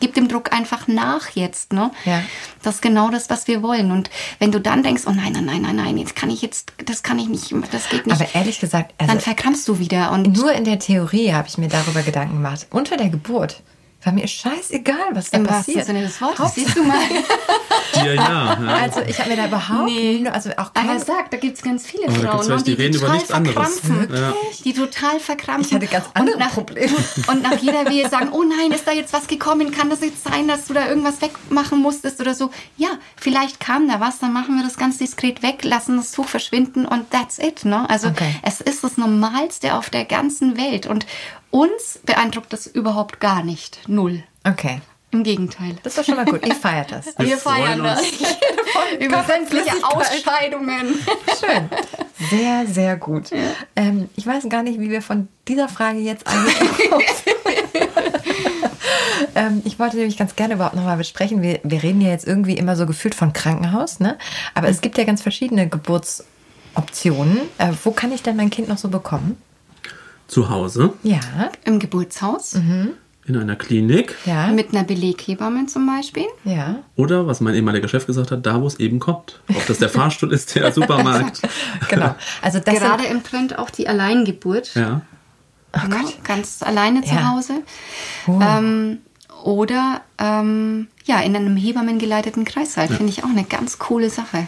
gib 0.00 0.14
dem 0.14 0.28
Druck 0.28 0.52
einfach 0.52 0.86
nach 0.86 1.30
jetzt. 1.34 1.72
Ne? 1.72 1.90
Ja. 2.04 2.22
Das 2.62 2.76
ist 2.76 2.82
genau 2.82 3.10
das, 3.10 3.28
was 3.30 3.48
wir 3.48 3.62
wollen. 3.62 3.90
Und 3.90 4.10
wenn 4.38 4.52
du 4.52 4.60
dann 4.60 4.84
denkst, 4.84 5.02
oh 5.06 5.10
nein, 5.10 5.32
nein, 5.32 5.44
nein, 5.46 5.62
nein, 5.62 5.74
nein, 5.76 5.98
jetzt 5.98 6.14
kann 6.14 6.30
ich 6.30 6.40
jetzt, 6.42 6.72
das 6.86 7.02
kann 7.02 7.18
ich 7.18 7.28
nicht, 7.28 7.52
das 7.72 7.88
geht 7.88 8.06
nicht. 8.06 8.14
aber 8.14 8.32
ehrlich 8.34 8.60
gesagt, 8.60 8.94
also 8.98 9.12
dann 9.12 9.20
verkrampfst 9.20 9.66
du 9.66 9.80
wieder. 9.80 10.12
Und 10.12 10.36
nur 10.36 10.52
in 10.52 10.62
der 10.64 10.78
Theorie 10.78 11.32
habe 11.32 11.48
ich 11.48 11.58
mir 11.58 11.68
darüber 11.68 12.02
Gedanken 12.02 12.34
gemacht. 12.36 12.68
Unter 12.70 12.96
der 12.96 13.08
Geburt 13.08 13.60
war 14.04 14.12
mir 14.12 14.28
scheißegal, 14.28 14.96
was 15.12 15.30
da 15.30 15.38
im 15.38 15.44
wahrsten 15.48 15.74
passiert. 15.74 15.86
Sinne 15.86 16.02
des 16.02 16.20
Wortes, 16.20 16.54
siehst 16.54 16.76
du 16.76 16.84
mal. 16.84 16.98
Dir 18.02 18.14
ja. 18.14 18.22
ja. 18.62 18.76
Also 18.82 19.00
ich 19.00 19.18
habe 19.18 19.30
mir 19.30 19.36
da 19.36 19.46
überhaupt, 19.46 19.86
Nee. 19.86 20.20
nur- 20.20 20.32
also 20.32 20.50
auch 20.50 20.70
Aber 20.74 20.86
kein, 20.86 21.00
sag, 21.00 21.30
da 21.32 21.36
gibt's 21.36 21.62
ganz 21.62 21.84
viele 21.84 22.04
Aber 22.06 22.12
da 22.18 22.30
Frauen, 22.30 22.38
welche, 22.48 22.54
ne, 22.56 22.62
die 22.62 22.72
reden 22.74 22.94
über 22.94 23.00
total 23.06 23.16
nichts 23.16 23.30
anderes. 23.32 23.80
verkrampfen. 23.80 24.14
Ja. 24.16 24.34
Die 24.64 24.72
total 24.72 25.18
verkrampfen. 25.20 25.66
Ich 25.66 25.74
hatte 25.74 25.86
ganz 25.88 26.04
andere 26.14 26.36
und 26.36 26.40
nach, 26.40 26.52
Probleme. 26.52 26.94
Und 27.26 27.42
nach 27.42 27.56
jeder 27.58 27.86
Wehe 27.90 28.08
sagen, 28.08 28.28
oh 28.32 28.44
nein, 28.44 28.70
ist 28.70 28.86
da 28.86 28.92
jetzt 28.92 29.12
was 29.12 29.26
gekommen? 29.26 29.72
Kann 29.72 29.90
das 29.90 30.00
jetzt 30.00 30.22
sein, 30.22 30.46
dass 30.46 30.66
du 30.66 30.74
da 30.74 30.86
irgendwas 30.88 31.20
wegmachen 31.20 31.80
musstest 31.82 32.20
oder 32.20 32.34
so? 32.36 32.50
Ja, 32.76 32.88
vielleicht 33.16 33.58
kam 33.58 33.88
da 33.88 33.98
was, 33.98 34.20
dann 34.20 34.32
machen 34.32 34.56
wir 34.58 34.62
das 34.64 34.76
ganz 34.76 34.98
diskret 34.98 35.42
weg, 35.42 35.64
lassen 35.64 35.96
das 35.96 36.12
Tuch 36.12 36.28
verschwinden 36.28 36.86
und 36.86 37.10
that's 37.10 37.38
it. 37.40 37.64
Ne? 37.64 37.88
Also 37.90 38.08
Okay. 38.08 38.36
es 38.42 38.60
ist 38.60 38.84
das 38.84 38.96
Normalste 38.96 39.74
auf 39.74 39.90
der 39.90 40.04
ganzen 40.04 40.56
Welt 40.56 40.86
und 40.86 41.04
uns 41.50 41.98
beeindruckt 42.04 42.52
das 42.52 42.66
überhaupt 42.66 43.20
gar 43.20 43.42
nicht. 43.42 43.80
Null. 43.88 44.22
okay, 44.44 44.80
Im 45.10 45.22
Gegenteil. 45.24 45.76
das 45.82 45.92
ist 45.94 45.98
doch 45.98 46.04
schon 46.04 46.16
mal 46.16 46.24
gut. 46.24 46.46
Ihr 46.46 46.54
feiert 46.54 46.92
das. 46.92 47.06
Wir 47.18 47.26
Wir 47.26 47.38
feiern 47.38 47.82
das. 47.82 48.02
Über 49.00 49.22
sämtliche. 49.24 49.72
Ausscheidungen. 49.82 50.94
Schön. 51.40 51.68
Sehr, 52.30 52.66
sehr 52.66 52.96
gut. 52.96 53.30
Ähm, 53.76 54.08
ich 54.16 54.26
weiß 54.26 54.48
gar 54.48 54.62
nicht, 54.62 54.80
wie 54.80 54.90
wir 54.90 55.02
von 55.02 55.28
dieser 55.46 55.68
Frage 55.68 55.98
jetzt 55.98 56.26
auf- 56.26 56.34
ähm, 59.34 59.62
Ich 59.64 59.78
wollte 59.78 59.96
nämlich 59.96 60.16
ganz 60.16 60.36
gerne 60.36 60.54
überhaupt 60.54 60.74
nochmal 60.76 60.96
besprechen. 60.96 61.42
Wir, 61.42 61.60
wir 61.64 61.82
reden 61.82 62.00
ja 62.00 62.10
jetzt 62.10 62.26
irgendwie 62.26 62.56
immer 62.56 62.76
so 62.76 62.86
gefühlt 62.86 63.14
von 63.14 63.32
Krankenhaus, 63.32 64.00
ne? 64.00 64.18
Aber 64.54 64.68
es 64.68 64.80
gibt 64.80 64.98
ja 64.98 65.04
ganz 65.04 65.22
verschiedene 65.22 65.68
Geburtsoptionen. 65.68 67.40
Äh, 67.58 67.72
wo 67.84 67.90
kann 67.92 68.12
ich 68.12 68.22
denn 68.22 68.36
mein 68.36 68.50
Kind 68.50 68.68
noch 68.68 68.78
so 68.78 68.88
bekommen? 68.88 69.40
Zu 70.28 70.48
Hause, 70.50 70.92
Ja, 71.02 71.18
Im 71.64 71.78
Geburtshaus. 71.80 72.54
in 73.26 73.36
einer 73.36 73.56
Klinik 73.56 74.14
ja, 74.26 74.48
Mit 74.48 74.72
einer 74.74 74.84
Beleghebamme 74.84 75.66
zum 75.66 75.86
Beispiel. 75.86 76.26
ja. 76.44 76.76
oder, 76.96 77.26
was 77.26 77.40
mein 77.40 77.54
ehemaliger 77.54 77.88
Chef 77.88 78.06
gesagt 78.06 78.30
hat, 78.30 78.46
da, 78.46 78.60
wo 78.62 78.66
es 78.66 78.78
eben 78.78 79.00
kommt. 79.00 79.40
Ob 79.48 79.66
das 79.66 79.78
der 79.78 79.88
Fahrstuhl 79.88 80.32
ist, 80.32 80.54
der 80.54 80.70
Supermarkt. 80.78 81.40
Genau. 81.88 82.14
Also 82.42 82.58
das 82.60 82.74
Gerade 82.78 83.04
im 83.06 83.22
Trend 83.24 83.58
auch 83.58 83.70
die 83.70 83.88
Alleingeburt. 83.88 84.74
Ja. 84.74 85.00
ne? 85.88 85.96
Ganz 86.24 86.62
alleine 86.62 87.02
zu 87.02 87.14
Ja. 87.14 87.32
Hause. 87.32 87.54
Ähm, 88.28 88.98
oder 89.44 90.00
ähm, 90.18 90.88
ja, 91.04 91.20
in 91.20 91.36
einem 91.36 91.56
hebammengeleiteten 91.56 92.44
Kreißsaal. 92.44 92.88
Finde 92.88 93.10
ich 93.10 93.24
auch 93.24 93.28
eine 93.28 93.44
ganz 93.44 93.78
coole 93.78 94.10
Sache. 94.10 94.46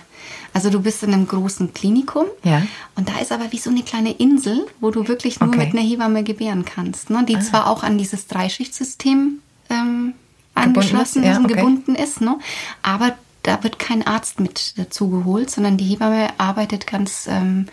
Also 0.53 0.71
du 0.71 0.81
bist 0.81 1.03
in 1.03 1.13
einem 1.15 1.27
großen 1.29 1.73
Klinikum 1.75 2.27
Ja. 2.43 2.63
und 2.97 3.09
da 3.09 3.19
ist 3.21 3.33
aber 3.33 3.53
wie 3.53 3.59
so 3.59 3.71
eine 3.71 3.83
kleine 3.83 4.13
Insel, 4.13 4.67
wo 4.81 4.91
du 4.91 5.07
wirklich 5.09 5.41
nur 5.41 5.49
Okay. 5.51 5.59
mit 5.59 5.73
einer 5.73 5.83
Hebamme 5.87 6.25
gebären 6.25 6.65
kannst. 6.65 7.11
Ne? 7.11 7.25
Die 7.29 7.39
zwar 7.39 7.69
auch 7.69 7.83
an 7.83 7.99
dieses 7.99 8.27
Dreischichtsystem 8.27 9.41
ähm, 9.71 10.15
angeschlossen 10.55 11.21
ist, 11.23 11.27
ja, 11.27 11.33
ist 11.33 11.39
und 11.39 11.45
okay. 11.47 11.55
gebunden 11.55 11.95
ist, 11.95 12.21
ne? 12.21 12.39
aber 12.83 13.15
da 13.43 13.63
wird 13.63 13.79
kein 13.79 14.07
Arzt 14.07 14.41
mit 14.41 14.75
dazu 14.77 15.09
geholt, 15.09 15.51
sondern 15.51 15.77
die 15.77 15.85
Hebamme 15.85 16.29
arbeitet 16.39 16.87
ganz 16.87 17.27
ähm, 17.31 17.67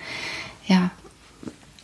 ja, 0.68 0.92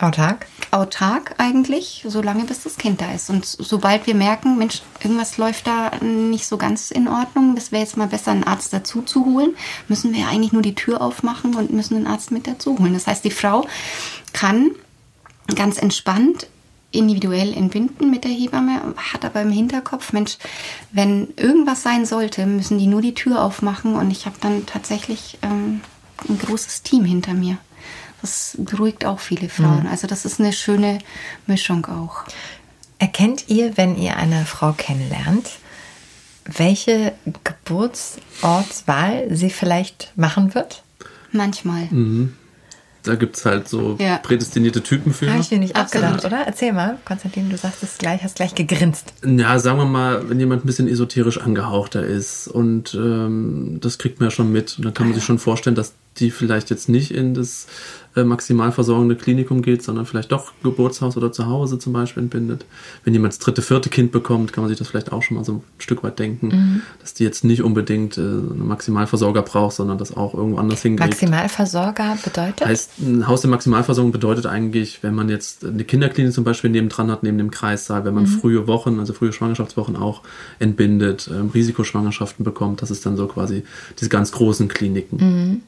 autark. 0.04 0.48
autark 0.72 1.36
eigentlich, 1.38 2.04
solange 2.08 2.44
bis 2.46 2.64
das 2.64 2.78
Kind 2.78 3.02
da 3.02 3.12
ist. 3.12 3.30
Und 3.30 3.46
sobald 3.46 4.08
wir 4.08 4.16
merken, 4.16 4.58
Mensch, 4.58 4.82
irgendwas 5.02 5.38
läuft 5.38 5.68
da 5.68 5.92
nicht 6.02 6.46
so 6.48 6.58
ganz 6.58 6.92
in 6.92 7.08
Ordnung, 7.08 7.56
das 7.56 7.72
wäre 7.72 7.84
jetzt 7.84 7.98
mal 7.98 8.08
besser, 8.08 8.32
einen 8.32 8.44
Arzt 8.44 8.74
dazu 8.74 9.02
zu 9.02 9.26
holen, 9.26 9.56
müssen 9.88 10.14
wir 10.14 10.28
eigentlich 10.28 10.52
nur 10.52 10.62
die 10.62 10.76
Tür 10.76 11.02
aufmachen 11.02 11.56
und 11.56 11.72
müssen 11.72 11.96
einen 11.96 12.08
Arzt 12.08 12.32
mit 12.32 12.48
dazu 12.48 12.78
holen. 12.80 12.94
Das 12.94 13.08
heißt, 13.08 13.24
die 13.24 13.32
Frau 13.32 13.66
kann 14.34 14.72
ganz 15.56 15.78
entspannt 15.78 16.48
individuell 16.94 17.54
entbinden 17.54 18.12
mit 18.12 18.24
der 18.24 18.32
Hebamme, 18.32 18.94
hat 18.96 19.26
aber 19.26 19.42
im 19.42 19.52
Hinterkopf, 19.52 20.14
Mensch, 20.14 20.38
wenn 20.92 21.34
irgendwas 21.38 21.82
sein 21.82 22.06
sollte, 22.06 22.46
müssen 22.46 22.78
die 22.78 22.88
nur 22.88 23.02
die 23.02 23.16
Tür 23.16 23.42
aufmachen 23.42 23.96
und 23.96 24.12
ich 24.12 24.26
habe 24.26 24.36
dann 24.40 24.66
tatsächlich 24.66 25.40
ähm, 25.42 25.82
ein 26.30 26.38
großes 26.38 26.84
Team 26.84 27.04
hinter 27.04 27.34
mir. 27.34 27.58
Das 28.24 28.56
beruhigt 28.58 29.04
auch 29.06 29.20
viele 29.20 29.50
Frauen. 29.50 29.86
Also 29.86 30.08
das 30.08 30.24
ist 30.24 30.40
eine 30.40 30.54
schöne 30.54 31.00
Mischung 31.46 31.86
auch. 31.88 32.24
Erkennt 32.98 33.50
ihr, 33.50 33.76
wenn 33.76 33.98
ihr 33.98 34.16
eine 34.16 34.46
Frau 34.46 34.72
kennenlernt, 34.72 35.50
welche 36.46 37.12
Geburtsortswahl 37.44 39.28
sie 39.36 39.50
vielleicht 39.50 40.14
machen 40.16 40.56
wird? 40.56 40.84
Manchmal. 41.34 41.90
Da 43.04 43.16
gibt 43.16 43.36
es 43.36 43.46
halt 43.46 43.68
so 43.68 43.98
Ja. 44.00 44.20
prädestinierte 44.20 44.82
Typen 44.82 45.14
für. 45.14 45.30
Habe 45.30 45.42
ich 45.42 45.52
mir 45.52 45.60
nicht 45.60 45.76
Absolut. 45.76 46.06
abgedacht, 46.08 46.26
oder? 46.26 46.48
Erzähl 46.48 46.72
mal, 46.72 46.98
Konstantin, 47.04 47.50
du 47.50 47.58
sagst 47.58 47.84
es 47.84 47.98
gleich, 47.98 48.24
hast 48.24 48.36
gleich 48.38 48.56
gegrinst. 48.56 49.14
Ja, 49.26 49.60
sagen 49.60 49.80
wir 49.80 49.86
mal, 49.86 50.30
wenn 50.30 50.40
jemand 50.40 50.64
ein 50.64 50.68
bisschen 50.68 50.88
esoterisch 50.88 51.40
angehauchter 51.40 52.06
ist 52.06 52.48
und 52.48 52.94
ähm, 52.94 53.80
das 53.82 53.98
kriegt 53.98 54.22
man 54.22 54.30
ja 54.30 54.32
schon 54.32 54.50
mit. 54.54 54.78
Und 54.78 54.86
dann 54.86 54.94
kann 54.94 55.08
man 55.08 55.16
sich 55.16 55.26
schon 55.26 55.40
vorstellen, 55.40 55.76
dass 55.76 55.92
die 56.20 56.32
vielleicht 56.32 56.70
jetzt 56.70 56.88
nicht 56.88 57.12
in 57.12 57.34
das 57.34 57.66
äh, 58.16 58.24
maximal 58.24 58.72
versorgende 58.72 59.16
Klinikum 59.16 59.62
geht, 59.62 59.82
sondern 59.82 60.06
vielleicht 60.06 60.32
doch 60.32 60.54
Geburtshaus 60.62 61.18
oder 61.18 61.32
zu 61.32 61.48
Hause 61.48 61.80
zum 61.80 61.94
Beispiel 61.94 62.24
entbindet. 62.24 62.66
Wenn 63.04 63.14
jemand 63.14 63.34
das 63.34 63.40
dritte, 63.40 63.62
vierte 63.62 63.90
Kind 63.90 64.12
bekommt, 64.12 64.54
kann 64.54 64.64
man 64.64 64.70
sich 64.70 64.78
das 64.78 64.88
vielleicht 64.88 65.12
auch 65.12 65.24
schon 65.24 65.38
mal 65.38 65.44
so 65.44 65.54
ein 65.54 65.64
Stück 65.80 66.04
weit 66.04 66.20
denken, 66.20 66.48
mhm. 66.48 66.82
dass 67.02 67.14
die 67.16 67.24
jetzt 67.24 67.44
nicht 67.44 67.64
unbedingt 67.64 68.18
äh, 68.18 68.22
einen 68.22 68.68
Maximalversorger 68.68 69.42
braucht, 69.42 69.76
sondern 69.76 69.98
das 69.98 70.16
auch 70.16 70.36
irgendwo 70.36 70.60
anders 70.60 70.82
hinkriegt. 70.84 71.10
Maximalversorger 71.10 72.18
bedeutet? 72.24 72.68
Heißt, 72.68 73.00
ein 73.00 73.28
Haus 73.28 73.42
der 73.42 73.50
Maximalversorgung 73.50 74.12
bedeutet 74.12 74.46
eigentlich, 74.46 75.02
wenn 75.02 75.16
man 75.16 75.30
jetzt 75.30 75.66
eine 75.66 75.84
Kinderklinik 75.84 76.34
zum 76.34 76.44
Beispiel 76.44 76.70
nebendran 76.70 77.10
hat, 77.10 77.24
neben 77.24 77.38
dem 77.38 77.52
Kreissaal, 77.52 78.06
wenn 78.06 78.14
man 78.14 78.26
mhm. 78.26 78.40
frühe 78.40 78.68
Wochen, 78.68 79.00
also 79.00 79.14
frühe 79.14 79.34
Schwangerschaftswochen 79.34 79.96
auch 79.96 80.22
entbindet, 80.60 81.30
ähm, 81.34 81.50
Risikoschwangerschaften 81.54 82.46
bekommt, 82.46 82.82
das 82.82 82.92
ist 82.92 83.06
dann 83.06 83.18
so 83.18 83.28
quasi 83.28 83.64
diese 84.00 84.10
ganz 84.10 84.32
großen 84.32 84.68
Kliniken. 84.68 85.18
Mhm 85.18 85.62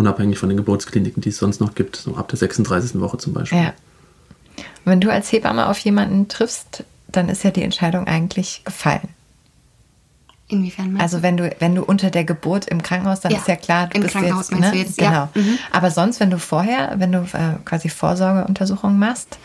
unabhängig 0.00 0.38
von 0.38 0.48
den 0.48 0.56
Geburtskliniken, 0.56 1.22
die 1.22 1.28
es 1.28 1.38
sonst 1.38 1.60
noch 1.60 1.74
gibt, 1.74 1.96
so 1.96 2.16
ab 2.16 2.28
der 2.28 2.38
36. 2.38 3.00
Woche 3.00 3.18
zum 3.18 3.32
Beispiel. 3.32 3.58
Ja. 3.58 3.72
wenn 4.84 5.00
du 5.00 5.12
als 5.12 5.30
Hebamme 5.30 5.68
auf 5.68 5.78
jemanden 5.78 6.28
triffst, 6.28 6.84
dann 7.06 7.28
ist 7.28 7.44
ja 7.44 7.50
die 7.50 7.62
Entscheidung 7.62 8.06
eigentlich 8.06 8.62
gefallen. 8.64 9.08
Inwiefern 10.48 11.00
Also 11.00 11.22
wenn 11.22 11.36
du, 11.36 11.54
wenn 11.60 11.76
du 11.76 11.84
unter 11.84 12.10
der 12.10 12.24
Geburt 12.24 12.66
im 12.66 12.82
Krankenhaus, 12.82 13.20
dann 13.20 13.30
ja, 13.30 13.38
ist 13.38 13.46
ja 13.46 13.54
klar, 13.54 13.86
du 13.86 13.96
im 13.96 14.02
bist 14.02 14.14
Krankenhaus 14.14 14.50
jetzt, 14.50 14.60
ne? 14.60 14.70
du 14.70 14.76
jetzt, 14.76 14.98
genau. 14.98 15.10
Ja. 15.10 15.28
Mhm. 15.34 15.58
Aber 15.70 15.90
sonst, 15.92 16.18
wenn 16.18 16.30
du 16.30 16.38
vorher, 16.38 16.94
wenn 16.96 17.12
du 17.12 17.18
äh, 17.18 17.54
quasi 17.64 17.88
Vorsorgeuntersuchungen 17.88 18.98
machst, 18.98 19.38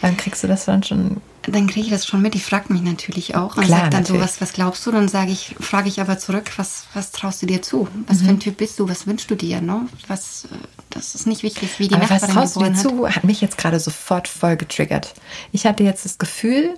dann 0.00 0.16
kriegst 0.16 0.42
du 0.42 0.48
das 0.48 0.64
dann 0.64 0.82
schon 0.82 1.20
dann 1.52 1.66
kriege 1.66 1.86
ich 1.86 1.92
das 1.92 2.06
schon 2.06 2.22
mit. 2.22 2.34
Die 2.34 2.40
fragt 2.40 2.70
mich 2.70 2.82
natürlich 2.82 3.34
auch 3.34 3.56
und 3.56 3.66
sagt 3.66 3.94
dann 3.94 4.02
natürlich. 4.02 4.20
so, 4.20 4.20
was, 4.20 4.40
was 4.40 4.52
glaubst 4.52 4.86
du? 4.86 4.90
Dann 4.90 5.08
sage 5.08 5.30
ich, 5.30 5.56
frage 5.60 5.88
ich 5.88 6.00
aber 6.00 6.18
zurück, 6.18 6.52
was, 6.56 6.84
was 6.94 7.10
traust 7.10 7.42
du 7.42 7.46
dir 7.46 7.62
zu? 7.62 7.88
Was 8.06 8.20
mhm. 8.20 8.24
für 8.24 8.30
ein 8.30 8.40
Typ 8.40 8.56
bist 8.58 8.78
du? 8.78 8.88
Was 8.88 9.06
wünschst 9.06 9.30
du 9.30 9.34
dir? 9.34 9.60
Ne? 9.60 9.86
Was, 10.08 10.48
das 10.90 11.14
ist 11.14 11.26
nicht 11.26 11.42
wichtig, 11.42 11.78
wie 11.78 11.88
die 11.88 11.94
aber 11.94 12.02
Nachbarin 12.02 12.22
was 12.22 12.34
traust 12.34 12.56
du 12.56 12.60
dir 12.60 12.74
hat. 12.74 12.78
zu? 12.78 13.08
Hat 13.08 13.24
mich 13.24 13.40
jetzt 13.40 13.58
gerade 13.58 13.80
sofort 13.80 14.28
voll 14.28 14.56
getriggert. 14.56 15.14
Ich 15.52 15.66
hatte 15.66 15.84
jetzt 15.84 16.04
das 16.04 16.18
Gefühl, 16.18 16.74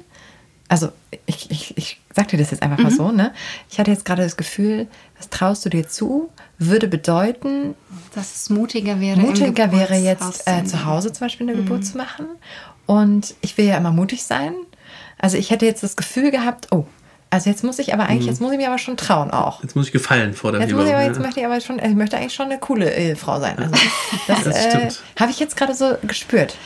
also 0.69 0.91
ich, 1.27 1.51
ich, 1.51 1.77
ich 1.77 2.01
sag 2.15 2.29
dir 2.29 2.39
das 2.39 2.53
jetzt 2.53 2.63
einfach 2.63 2.79
mhm. 2.79 2.85
mal 2.85 2.93
so, 2.93 3.11
ne? 3.11 3.33
Ich 3.71 3.81
hatte 3.81 3.91
jetzt 3.91 4.05
gerade 4.05 4.23
das 4.23 4.37
Gefühl, 4.37 4.87
was 5.17 5.29
traust 5.29 5.65
du 5.65 5.69
dir 5.69 5.89
zu, 5.89 6.31
würde 6.59 6.87
bedeuten, 6.87 7.75
dass 8.15 8.37
es 8.37 8.51
mutiger 8.51 9.01
wäre. 9.01 9.19
Mutiger 9.19 9.73
wäre 9.73 9.97
jetzt 9.97 10.47
äh, 10.47 10.63
zu 10.65 10.85
Hause 10.85 11.13
zum 11.13 11.27
Beispiel 11.27 11.49
eine 11.49 11.57
mhm. 11.59 11.65
Geburt 11.65 11.87
zu 11.87 11.97
machen 11.97 12.27
und 12.91 13.37
ich 13.41 13.57
will 13.57 13.67
ja 13.67 13.77
immer 13.77 13.93
mutig 13.93 14.25
sein. 14.25 14.53
Also 15.17 15.37
ich 15.37 15.51
hätte 15.51 15.65
jetzt 15.65 15.85
das 15.85 15.95
Gefühl 15.95 16.33
gehabt, 16.33 16.67
oh, 16.73 16.87
also 17.33 17.49
jetzt 17.49 17.63
muss 17.63 17.79
ich 17.79 17.95
aber 17.95 18.07
eigentlich, 18.07 18.23
mhm. 18.23 18.29
jetzt 18.31 18.41
muss 18.41 18.51
ich 18.51 18.59
mir 18.59 18.67
aber 18.67 18.79
schon 18.79 18.97
trauen 18.97 19.31
auch. 19.31 19.63
Jetzt 19.63 19.77
muss 19.77 19.87
ich 19.87 19.93
gefallen 19.93 20.35
vor 20.35 20.51
der 20.51 20.63
jetzt 20.63 20.73
muss 20.73 20.85
ich 20.85 20.93
aber, 20.93 21.05
Jetzt 21.05 21.21
möchte 21.21 21.39
ich 21.39 21.47
aber 21.47 21.61
schon, 21.61 21.79
ich 21.79 21.95
möchte 21.95 22.17
eigentlich 22.17 22.35
schon 22.35 22.47
eine 22.47 22.59
coole 22.59 22.93
Ehefrau 22.93 23.39
sein. 23.39 23.57
Also 23.57 23.75
das, 24.27 24.45
das 24.45 24.57
äh, 24.57 24.91
habe 25.19 25.31
ich 25.31 25.39
jetzt 25.39 25.57
gerade 25.57 25.75
so 25.75 25.95
gespürt. 26.03 26.57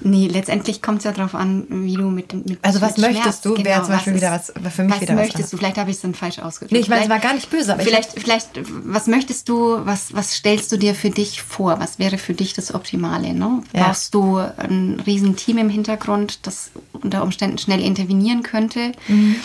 Nee, 0.00 0.28
letztendlich 0.28 0.80
kommt 0.80 0.98
es 0.98 1.04
ja 1.04 1.12
darauf 1.12 1.34
an, 1.34 1.66
wie 1.68 1.94
du 1.94 2.04
mit 2.04 2.30
dem. 2.30 2.44
Also 2.62 2.80
was 2.80 2.98
mit 2.98 3.12
möchtest 3.12 3.44
du? 3.44 3.54
Genau, 3.54 3.64
Wäre 3.64 3.82
zum 3.82 3.94
Beispiel 3.94 4.14
wieder 4.14 4.30
was 4.30 4.52
für 4.74 4.84
mich 4.84 4.94
was 4.94 5.00
wieder 5.00 5.14
möchtest 5.14 5.44
was 5.44 5.50
du? 5.50 5.56
Vielleicht 5.56 5.78
habe 5.78 5.90
ich 5.90 5.96
es 5.96 6.02
dann 6.02 6.14
falsch 6.14 6.38
ausgedrückt. 6.38 6.72
Nee, 6.72 6.78
ich 6.78 6.88
meine, 6.88 7.02
es 7.02 7.08
war 7.10 7.18
gar 7.18 7.34
nicht 7.34 7.50
böse, 7.50 7.72
aber 7.72 7.82
vielleicht, 7.82 8.12
vielleicht, 8.12 8.50
was 8.68 9.08
möchtest 9.08 9.48
du, 9.48 9.84
was, 9.84 10.14
was 10.14 10.34
stellst 10.34 10.70
du 10.70 10.76
dir 10.76 10.94
für 10.94 11.10
dich 11.10 11.42
vor? 11.42 11.80
Was 11.80 11.98
wäre 11.98 12.16
für 12.16 12.34
dich 12.34 12.54
das 12.54 12.72
Optimale? 12.74 13.34
Ne? 13.34 13.64
Ja. 13.74 13.86
Brauchst 13.86 14.14
du 14.14 14.36
ein 14.38 15.02
riesen 15.04 15.34
Team 15.34 15.58
im 15.58 15.68
Hintergrund, 15.68 16.46
das 16.46 16.70
unter 16.92 17.24
Umständen 17.24 17.58
schnell 17.58 17.80
intervenieren 17.80 18.44
könnte? 18.44 18.92
Mhm. 19.08 19.36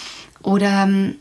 Oder 0.47 0.83
ähm, 0.83 1.15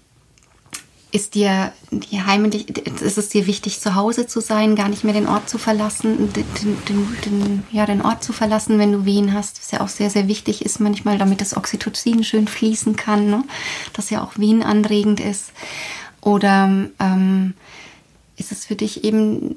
ist 1.11 1.35
dir 1.35 1.73
die 1.91 2.23
heimlich, 2.23 2.87
ist 2.87 3.19
es 3.19 3.29
dir 3.29 3.49
wichtig, 3.49 3.81
zu 3.81 3.97
Hause 3.97 4.29
zu 4.29 4.41
sein, 4.41 4.77
gar 4.77 4.89
nicht 4.89 5.03
mehr 5.03 5.15
den 5.15 5.27
Ort 5.27 5.49
zu 5.49 5.59
verlassen, 5.59 6.33
den, 6.33 6.45
den, 6.87 7.17
den, 7.25 7.63
ja, 7.73 7.87
den 7.87 8.03
Ort 8.03 8.23
zu 8.23 8.33
verlassen, 8.33 8.79
wenn 8.79 8.93
du 8.93 9.05
Wehen 9.05 9.35
hast, 9.35 9.59
was 9.59 9.73
ja 9.73 9.81
auch 9.81 9.89
sehr, 9.89 10.11
sehr 10.11 10.29
wichtig 10.29 10.65
ist 10.65 10.79
manchmal, 10.79 11.19
damit 11.19 11.41
das 11.41 11.57
Oxytocin 11.57 12.23
schön 12.23 12.47
fließen 12.47 12.95
kann, 12.95 13.29
ne? 13.29 13.43
das 13.95 14.11
ja 14.11 14.23
auch 14.23 14.39
Wehen 14.39 14.63
anregend 14.63 15.19
ist. 15.19 15.51
Oder 16.21 16.89
ähm, 17.01 17.55
ist 18.37 18.53
es 18.53 18.65
für 18.65 18.77
dich 18.77 19.03
eben 19.03 19.57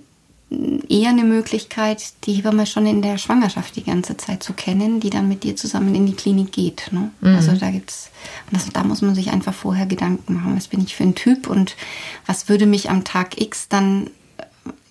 eher 0.51 1.09
eine 1.09 1.23
Möglichkeit, 1.23 2.13
die 2.23 2.33
Hebamme 2.33 2.65
schon 2.65 2.87
in 2.87 3.01
der 3.01 3.17
Schwangerschaft 3.19 3.75
die 3.75 3.83
ganze 3.83 4.17
Zeit 4.17 4.41
zu 4.41 4.53
kennen, 4.53 4.99
die 4.99 5.11
dann 5.11 5.27
mit 5.27 5.43
dir 5.43 5.55
zusammen 5.55 5.93
in 5.93 6.07
die 6.07 6.15
Klinik 6.15 6.51
geht. 6.51 6.89
Ne? 6.91 7.11
Mhm. 7.21 7.35
Also 7.35 7.55
da 7.55 7.69
gibt's, 7.69 8.09
das, 8.51 8.67
da 8.69 8.83
muss 8.83 9.01
man 9.01 9.13
sich 9.13 9.29
einfach 9.29 9.53
vorher 9.53 9.85
Gedanken 9.85 10.33
machen, 10.33 10.55
was 10.55 10.67
bin 10.67 10.81
ich 10.81 10.95
für 10.95 11.03
ein 11.03 11.15
Typ 11.15 11.47
und 11.47 11.75
was 12.25 12.49
würde 12.49 12.65
mich 12.65 12.89
am 12.89 13.03
Tag 13.03 13.39
X 13.39 13.69
dann 13.69 14.09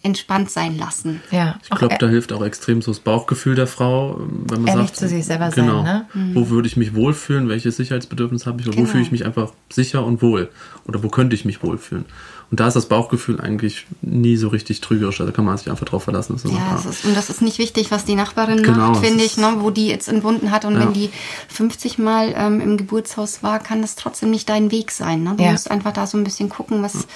entspannt 0.03 0.51
sein 0.51 0.79
lassen. 0.79 1.21
Ja. 1.31 1.59
Ich 1.63 1.71
glaube, 1.71 1.97
da 1.99 2.09
hilft 2.09 2.33
auch 2.33 2.43
extrem 2.43 2.83
so 2.83 2.93
das 2.93 3.01
Bauchgefühl 3.01 3.57
der 3.57 3.67
Frau, 3.67 4.21
wenn 4.47 4.63
man 4.63 4.77
sagt, 4.77 4.97
zu 4.97 5.09
sich 5.09 5.27
selber 5.27 5.51
genau, 5.51 5.85
sein, 5.85 5.85
ne? 5.85 6.07
Mhm. 6.15 6.35
wo 6.37 6.51
würde 6.51 6.69
ich 6.69 6.77
mich 6.77 6.95
wohlfühlen, 6.95 7.49
welches 7.49 7.77
Sicherheitsbedürfnis 7.77 8.47
habe 8.47 8.61
ich 8.61 8.69
oder 8.69 8.77
genau. 8.77 8.89
wo 8.89 8.93
fühle 8.93 9.03
ich 9.03 9.11
mich 9.11 9.27
einfach 9.27 9.53
sicher 9.71 10.05
und 10.05 10.23
wohl 10.23 10.51
oder 10.87 11.03
wo 11.03 11.09
könnte 11.09 11.35
ich 11.35 11.45
mich 11.45 11.63
wohlfühlen. 11.63 12.05
Und 12.51 12.61
da 12.61 12.67
ist 12.67 12.75
das 12.75 12.87
Bauchgefühl 12.87 13.41
eigentlich 13.41 13.87
nie 14.01 14.37
so 14.37 14.49
richtig 14.49 14.81
trügerisch. 14.81 15.21
Also 15.21 15.31
da 15.31 15.37
kann 15.37 15.45
man 15.45 15.59
sich 15.59 15.71
einfach 15.71 15.85
drauf 15.85 16.05
verlassen. 16.05 16.33
Das 16.33 16.51
ja, 16.51 16.73
das 16.73 16.87
ist, 16.87 17.05
und 17.05 17.15
das 17.15 17.29
ist 17.29 17.43
nicht 17.43 17.59
wichtig, 17.59 17.91
was 17.91 18.07
die 18.07 18.15
Nachbarin 18.15 18.63
genau, 18.63 18.93
macht, 18.93 19.05
finde 19.05 19.23
ich, 19.23 19.37
ne, 19.37 19.57
wo 19.59 19.71
die 19.71 19.89
jetzt 19.89 20.09
entbunden 20.09 20.51
hat. 20.51 20.65
Und 20.65 20.75
ja. 20.75 20.81
wenn 20.81 20.95
die 20.95 21.11
50 21.49 21.99
Mal 21.99 22.33
ähm, 22.35 22.61
im 22.61 22.77
Geburtshaus 22.79 23.43
war, 23.43 23.59
kann 23.59 23.83
das 23.83 23.97
trotzdem 23.97 24.31
nicht 24.31 24.49
dein 24.49 24.71
Weg 24.71 24.93
sein. 24.93 25.25
Ne? 25.25 25.35
Du 25.37 25.45
ja. 25.45 25.53
musst 25.53 25.71
einfach 25.71 25.93
da 25.93 26.07
so 26.07 26.17
ein 26.17 26.25
bisschen 26.25 26.49
gucken, 26.49 26.83
was, 26.83 27.07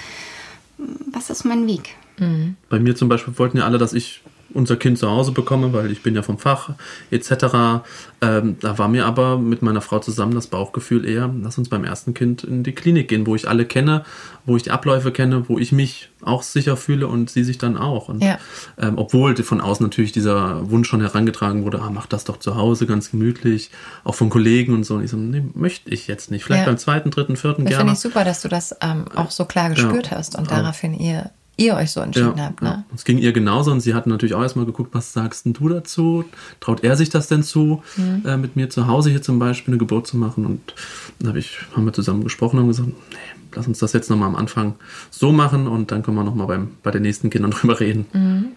was 1.10 1.30
ist 1.30 1.44
mein 1.44 1.66
Weg. 1.66 1.96
Mhm. 2.18 2.56
Bei 2.68 2.78
mir 2.78 2.94
zum 2.94 3.08
Beispiel 3.08 3.36
wollten 3.38 3.56
ja 3.56 3.64
alle, 3.64 3.78
dass 3.78 3.94
ich 3.94 4.20
unser 4.54 4.76
Kind 4.76 4.98
zu 4.98 5.10
Hause 5.10 5.32
bekomme, 5.32 5.72
weil 5.72 5.90
ich 5.90 6.02
bin 6.02 6.14
ja 6.14 6.22
vom 6.22 6.38
Fach 6.38 6.70
etc. 7.10 7.84
Ähm, 8.20 8.56
da 8.60 8.78
war 8.78 8.88
mir 8.88 9.06
aber 9.06 9.38
mit 9.38 9.62
meiner 9.62 9.80
Frau 9.80 9.98
zusammen 9.98 10.34
das 10.34 10.46
Bauchgefühl 10.46 11.04
eher, 11.04 11.32
lass 11.42 11.58
uns 11.58 11.68
beim 11.68 11.84
ersten 11.84 12.14
Kind 12.14 12.44
in 12.44 12.62
die 12.62 12.72
Klinik 12.72 13.08
gehen, 13.08 13.26
wo 13.26 13.34
ich 13.34 13.48
alle 13.48 13.64
kenne, 13.64 14.04
wo 14.44 14.56
ich 14.56 14.62
die 14.62 14.70
Abläufe 14.70 15.12
kenne, 15.12 15.48
wo 15.48 15.58
ich 15.58 15.72
mich 15.72 16.10
auch 16.22 16.42
sicher 16.42 16.76
fühle 16.76 17.08
und 17.08 17.30
sie 17.30 17.44
sich 17.44 17.58
dann 17.58 17.76
auch. 17.76 18.08
Und, 18.08 18.22
ja. 18.22 18.38
ähm, 18.78 18.94
obwohl 18.96 19.36
von 19.42 19.60
außen 19.60 19.84
natürlich 19.84 20.12
dieser 20.12 20.70
Wunsch 20.70 20.88
schon 20.88 21.00
herangetragen 21.00 21.64
wurde, 21.64 21.80
ah, 21.80 21.90
mach 21.90 22.06
das 22.06 22.24
doch 22.24 22.38
zu 22.38 22.56
Hause 22.56 22.86
ganz 22.86 23.10
gemütlich, 23.10 23.70
auch 24.04 24.14
von 24.14 24.30
Kollegen 24.30 24.74
und 24.74 24.84
so. 24.84 24.94
Und 24.94 25.04
ich 25.04 25.10
so, 25.10 25.16
nee, 25.16 25.42
möchte 25.54 25.90
ich 25.90 26.06
jetzt 26.06 26.30
nicht. 26.30 26.44
Vielleicht 26.44 26.62
ja. 26.62 26.66
beim 26.66 26.78
zweiten, 26.78 27.10
dritten, 27.10 27.36
vierten 27.36 27.64
das 27.64 27.70
gerne. 27.70 27.80
Finde 27.80 27.94
ich 27.94 28.00
super, 28.00 28.24
dass 28.24 28.42
du 28.42 28.48
das 28.48 28.76
ähm, 28.80 29.06
auch 29.14 29.30
so 29.30 29.44
klar 29.44 29.70
gespürt 29.70 30.10
ja. 30.10 30.18
hast 30.18 30.36
und 30.36 30.50
daraufhin 30.50 30.94
ihr 30.94 31.30
ihr 31.66 31.76
euch 31.76 31.90
so 31.90 32.00
entschieden 32.00 32.36
ja, 32.36 32.44
habt. 32.44 32.62
Ne? 32.62 32.68
Ja. 32.68 32.84
Es 32.94 33.04
ging 33.04 33.18
ihr 33.18 33.32
genauso 33.32 33.70
und 33.70 33.80
sie 33.80 33.94
hat 33.94 34.06
natürlich 34.06 34.34
auch 34.34 34.42
erstmal 34.42 34.66
geguckt, 34.66 34.94
was 34.94 35.12
sagst 35.12 35.46
du 35.46 35.68
dazu? 35.68 36.24
Traut 36.60 36.84
er 36.84 36.96
sich 36.96 37.10
das 37.10 37.28
denn 37.28 37.42
zu, 37.42 37.82
mhm. 37.96 38.22
äh, 38.26 38.36
mit 38.36 38.56
mir 38.56 38.70
zu 38.70 38.86
Hause 38.86 39.10
hier 39.10 39.22
zum 39.22 39.38
Beispiel 39.38 39.72
eine 39.72 39.78
Geburt 39.78 40.06
zu 40.06 40.16
machen? 40.16 40.46
Und 40.46 40.74
dann 41.18 41.30
hab 41.30 41.36
ich, 41.36 41.58
haben 41.74 41.84
wir 41.84 41.92
zusammen 41.92 42.24
gesprochen 42.24 42.58
und 42.58 42.68
gesagt, 42.68 42.88
nee, 42.88 43.16
lass 43.54 43.66
uns 43.66 43.78
das 43.78 43.92
jetzt 43.92 44.10
nochmal 44.10 44.28
am 44.28 44.36
Anfang 44.36 44.74
so 45.10 45.32
machen 45.32 45.66
und 45.66 45.90
dann 45.90 46.02
können 46.02 46.16
wir 46.16 46.24
nochmal 46.24 46.68
bei 46.82 46.90
den 46.90 47.02
nächsten 47.02 47.30
Kindern 47.30 47.50
drüber 47.52 47.80
reden. 47.80 48.06
Mhm. 48.12 48.48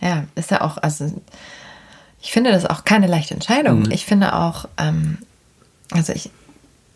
Ja, 0.00 0.24
ist 0.34 0.50
ja 0.50 0.62
auch, 0.62 0.78
also 0.78 1.22
ich 2.20 2.32
finde 2.32 2.50
das 2.52 2.66
auch 2.66 2.84
keine 2.84 3.06
leichte 3.06 3.34
Entscheidung. 3.34 3.80
Mhm. 3.80 3.90
Ich 3.90 4.04
finde 4.04 4.34
auch, 4.34 4.68
ähm, 4.76 5.18
also 5.90 6.12
ich, 6.12 6.30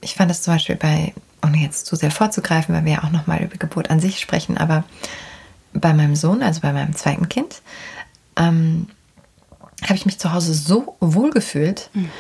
ich 0.01 0.15
fand 0.15 0.31
es 0.31 0.43
zum 0.43 0.55
Beispiel 0.55 0.77
bei 0.77 1.13
ohne 1.47 1.59
jetzt 1.59 1.87
zu 1.87 1.97
sehr 1.97 2.11
vorzugreifen, 2.11 2.75
weil 2.75 2.85
wir 2.85 2.93
ja 2.93 3.05
auch 3.05 3.11
nochmal 3.11 3.43
über 3.43 3.57
Geburt 3.57 3.91
an 3.91 4.01
sich 4.01 4.21
sprechen, 4.21 4.59
aber 4.59 4.85
bei 5.73 5.95
meinem 5.95 6.17
Sohn, 6.17 6.43
also 6.43 6.61
bei 6.61 6.73
meinem 6.73 6.95
zweiten 6.95 7.29
Kind, 7.29 7.63
ähm, 8.37 8.89
habe 9.83 9.95
ich 9.95 10.07
mich 10.07 10.19
zu 10.19 10.33
Hause 10.33 10.55
so 10.55 10.97
wohl 11.01 11.31
gefühlt, 11.31 11.91
mhm. 11.93 12.11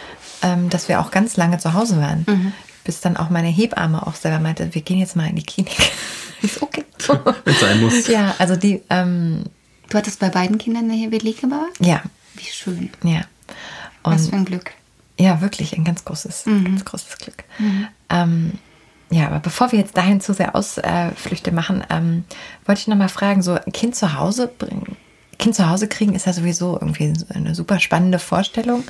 ähm, 0.43 0.71
dass 0.71 0.89
wir 0.89 1.01
auch 1.01 1.11
ganz 1.11 1.37
lange 1.37 1.59
zu 1.59 1.73
Hause 1.73 2.01
waren. 2.01 2.25
Mhm. 2.27 2.53
Bis 2.85 3.01
dann 3.01 3.17
auch 3.17 3.31
meine 3.31 3.49
Hebamme 3.49 4.07
auch 4.07 4.15
selber 4.15 4.39
meinte, 4.39 4.75
wir 4.75 4.83
gehen 4.83 4.99
jetzt 4.99 5.17
mal 5.17 5.29
in 5.29 5.37
die 5.37 5.43
Klinik. 5.43 5.77
ist 6.43 6.63
okay. 6.63 6.85
Wenn 7.45 7.55
es 7.55 7.61
sein 7.61 7.81
muss. 7.81 8.07
Ja, 8.07 8.35
also 8.39 8.57
die. 8.57 8.83
Ähm, 8.91 9.45
du 9.89 9.99
hattest 9.99 10.21
bei 10.21 10.29
beiden 10.29 10.59
Kindern 10.59 10.85
eine 10.85 10.95
Hebamme? 10.95 11.69
Ja. 11.81 12.03
Wie 12.35 12.45
schön. 12.45 12.91
Ja. 13.03 13.23
Und, 14.03 14.15
Was 14.15 14.29
für 14.29 14.37
ein 14.37 14.45
Glück. 14.45 14.73
Ja, 15.19 15.41
wirklich 15.41 15.77
ein 15.77 15.85
ganz 15.85 16.05
großes, 16.05 16.47
mhm. 16.47 16.65
ganz 16.65 16.85
großes 16.85 17.19
Glück. 17.19 17.45
Mhm. 17.59 17.89
Ähm, 18.11 18.53
ja, 19.11 19.27
aber 19.27 19.39
bevor 19.39 19.73
wir 19.73 19.79
jetzt 19.79 19.97
dahin 19.97 20.21
zu 20.21 20.35
sehr 20.35 20.55
Ausflüchte 20.55 21.53
machen, 21.53 21.85
ähm, 21.91 22.25
wollte 22.65 22.81
ich 22.81 22.89
nochmal 22.89 23.09
fragen, 23.09 23.43
so 23.43 23.53
ein 23.53 23.73
Kind 23.73 23.95
zu 23.95 24.19
Hause 24.19 24.49
bringen, 24.49 24.97
Kind 25.39 25.55
zu 25.55 25.69
Hause 25.69 25.89
kriegen 25.89 26.15
ist 26.15 26.27
ja 26.27 26.33
sowieso 26.33 26.75
irgendwie 26.75 27.13
eine 27.35 27.55
super 27.55 27.79
spannende 27.79 28.19
Vorstellung. 28.19 28.85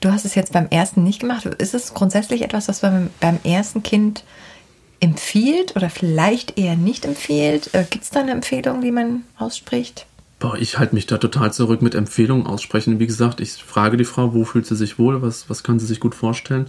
Du 0.00 0.10
hast 0.10 0.24
es 0.24 0.34
jetzt 0.34 0.52
beim 0.52 0.66
ersten 0.68 1.02
nicht 1.02 1.20
gemacht. 1.20 1.46
Ist 1.46 1.74
es 1.74 1.94
grundsätzlich 1.94 2.42
etwas, 2.42 2.68
was 2.68 2.82
man 2.82 3.10
beim 3.20 3.38
ersten 3.44 3.82
Kind 3.82 4.24
empfiehlt 5.00 5.76
oder 5.76 5.88
vielleicht 5.88 6.58
eher 6.58 6.76
nicht 6.76 7.04
empfiehlt? 7.04 7.72
Äh, 7.72 7.84
Gibt 7.88 8.04
es 8.04 8.10
da 8.10 8.20
eine 8.20 8.32
Empfehlung, 8.32 8.80
die 8.80 8.90
man 8.90 9.22
ausspricht? 9.38 10.06
Boah, 10.38 10.58
ich 10.58 10.78
halte 10.78 10.94
mich 10.94 11.06
da 11.06 11.16
total 11.16 11.50
zurück 11.50 11.80
mit 11.80 11.94
Empfehlungen 11.94 12.46
aussprechen. 12.46 12.98
Wie 12.98 13.06
gesagt, 13.06 13.40
ich 13.40 13.52
frage 13.52 13.96
die 13.96 14.04
Frau, 14.04 14.34
wo 14.34 14.44
fühlt 14.44 14.66
sie 14.66 14.76
sich 14.76 14.98
wohl, 14.98 15.22
was, 15.22 15.48
was 15.48 15.62
kann 15.62 15.78
sie 15.78 15.86
sich 15.86 15.98
gut 15.98 16.14
vorstellen. 16.14 16.66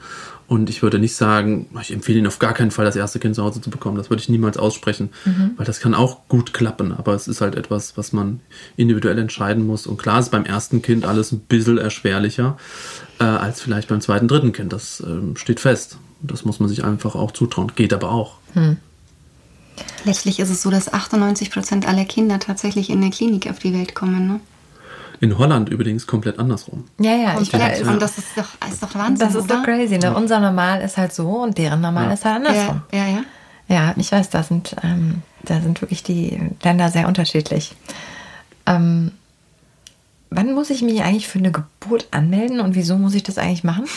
Und 0.47 0.69
ich 0.69 0.81
würde 0.81 0.99
nicht 0.99 1.15
sagen, 1.15 1.67
ich 1.81 1.91
empfehle 1.91 2.19
Ihnen 2.19 2.27
auf 2.27 2.39
gar 2.39 2.53
keinen 2.53 2.71
Fall, 2.71 2.85
das 2.85 2.95
erste 2.95 3.19
Kind 3.19 3.35
zu 3.35 3.43
Hause 3.43 3.59
zu 3.59 3.69
bekommen. 3.69 3.97
Das 3.97 4.09
würde 4.09 4.21
ich 4.21 4.29
niemals 4.29 4.55
aussprechen, 4.55 5.09
mhm. 5.25 5.51
weil 5.57 5.65
das 5.65 5.81
kann 5.81 5.93
auch 5.93 6.29
gut 6.29 6.53
klappen. 6.53 6.93
Aber 6.93 7.13
es 7.13 7.27
ist 7.27 7.41
halt 7.41 7.55
etwas, 7.55 7.97
was 7.97 8.13
man 8.13 8.39
individuell 8.77 9.19
entscheiden 9.19 9.67
muss. 9.67 9.85
Und 9.85 9.97
klar 9.97 10.21
ist 10.21 10.31
beim 10.31 10.45
ersten 10.45 10.81
Kind 10.81 11.03
alles 11.03 11.33
ein 11.33 11.39
bisschen 11.39 11.77
erschwerlicher 11.77 12.55
äh, 13.19 13.25
als 13.25 13.59
vielleicht 13.59 13.89
beim 13.89 13.99
zweiten, 13.99 14.29
dritten 14.29 14.53
Kind. 14.53 14.71
Das 14.71 15.01
äh, 15.01 15.37
steht 15.37 15.59
fest. 15.59 15.97
Das 16.21 16.45
muss 16.45 16.61
man 16.61 16.69
sich 16.69 16.85
einfach 16.85 17.15
auch 17.15 17.31
zutrauen. 17.31 17.73
Geht 17.75 17.93
aber 17.93 18.11
auch. 18.11 18.35
Mhm. 18.53 18.77
Letztlich 20.03 20.39
ist 20.39 20.49
es 20.49 20.61
so, 20.61 20.69
dass 20.69 20.93
98 20.93 21.51
Prozent 21.51 21.87
aller 21.87 22.05
Kinder 22.05 22.39
tatsächlich 22.39 22.89
in 22.89 23.01
der 23.01 23.09
Klinik 23.09 23.49
auf 23.49 23.59
die 23.59 23.73
Welt 23.73 23.95
kommen. 23.95 24.27
Ne? 24.27 24.39
In 25.19 25.37
Holland 25.37 25.69
übrigens 25.69 26.05
komplett 26.05 26.37
andersrum. 26.37 26.85
Ja, 26.99 27.15
ja, 27.15 27.33
komplett. 27.33 27.77
ich 27.77 27.85
weiß. 27.85 27.87
Und 27.87 28.01
das 28.01 28.17
ist 28.17 28.27
doch, 28.35 28.69
ist 28.69 28.83
doch 28.83 28.93
Wahnsinn. 28.95 29.27
Das 29.27 29.35
ist 29.35 29.49
doch 29.49 29.63
crazy. 29.63 29.97
Ne? 29.97 30.13
Unser 30.13 30.39
Normal 30.39 30.81
ist 30.81 30.97
halt 30.97 31.13
so 31.13 31.43
und 31.43 31.57
deren 31.57 31.81
Normal 31.81 32.05
ja. 32.05 32.13
ist 32.13 32.25
halt 32.25 32.35
andersrum. 32.35 32.81
Ja, 32.91 33.07
ja. 33.07 33.23
Ja, 33.67 33.75
ja 33.75 33.93
ich 33.97 34.11
weiß, 34.11 34.29
da 34.29 34.43
sind, 34.43 34.75
ähm, 34.83 35.23
da 35.43 35.59
sind 35.61 35.81
wirklich 35.81 36.03
die 36.03 36.39
Länder 36.63 36.89
sehr 36.89 37.07
unterschiedlich. 37.07 37.75
Ähm, 38.67 39.11
wann 40.29 40.53
muss 40.53 40.69
ich 40.69 40.83
mich 40.83 41.01
eigentlich 41.01 41.27
für 41.27 41.39
eine 41.39 41.51
Geburt 41.51 42.07
anmelden 42.11 42.59
und 42.59 42.75
wieso 42.75 42.97
muss 42.97 43.15
ich 43.15 43.23
das 43.23 43.37
eigentlich 43.37 43.63
machen? 43.63 43.85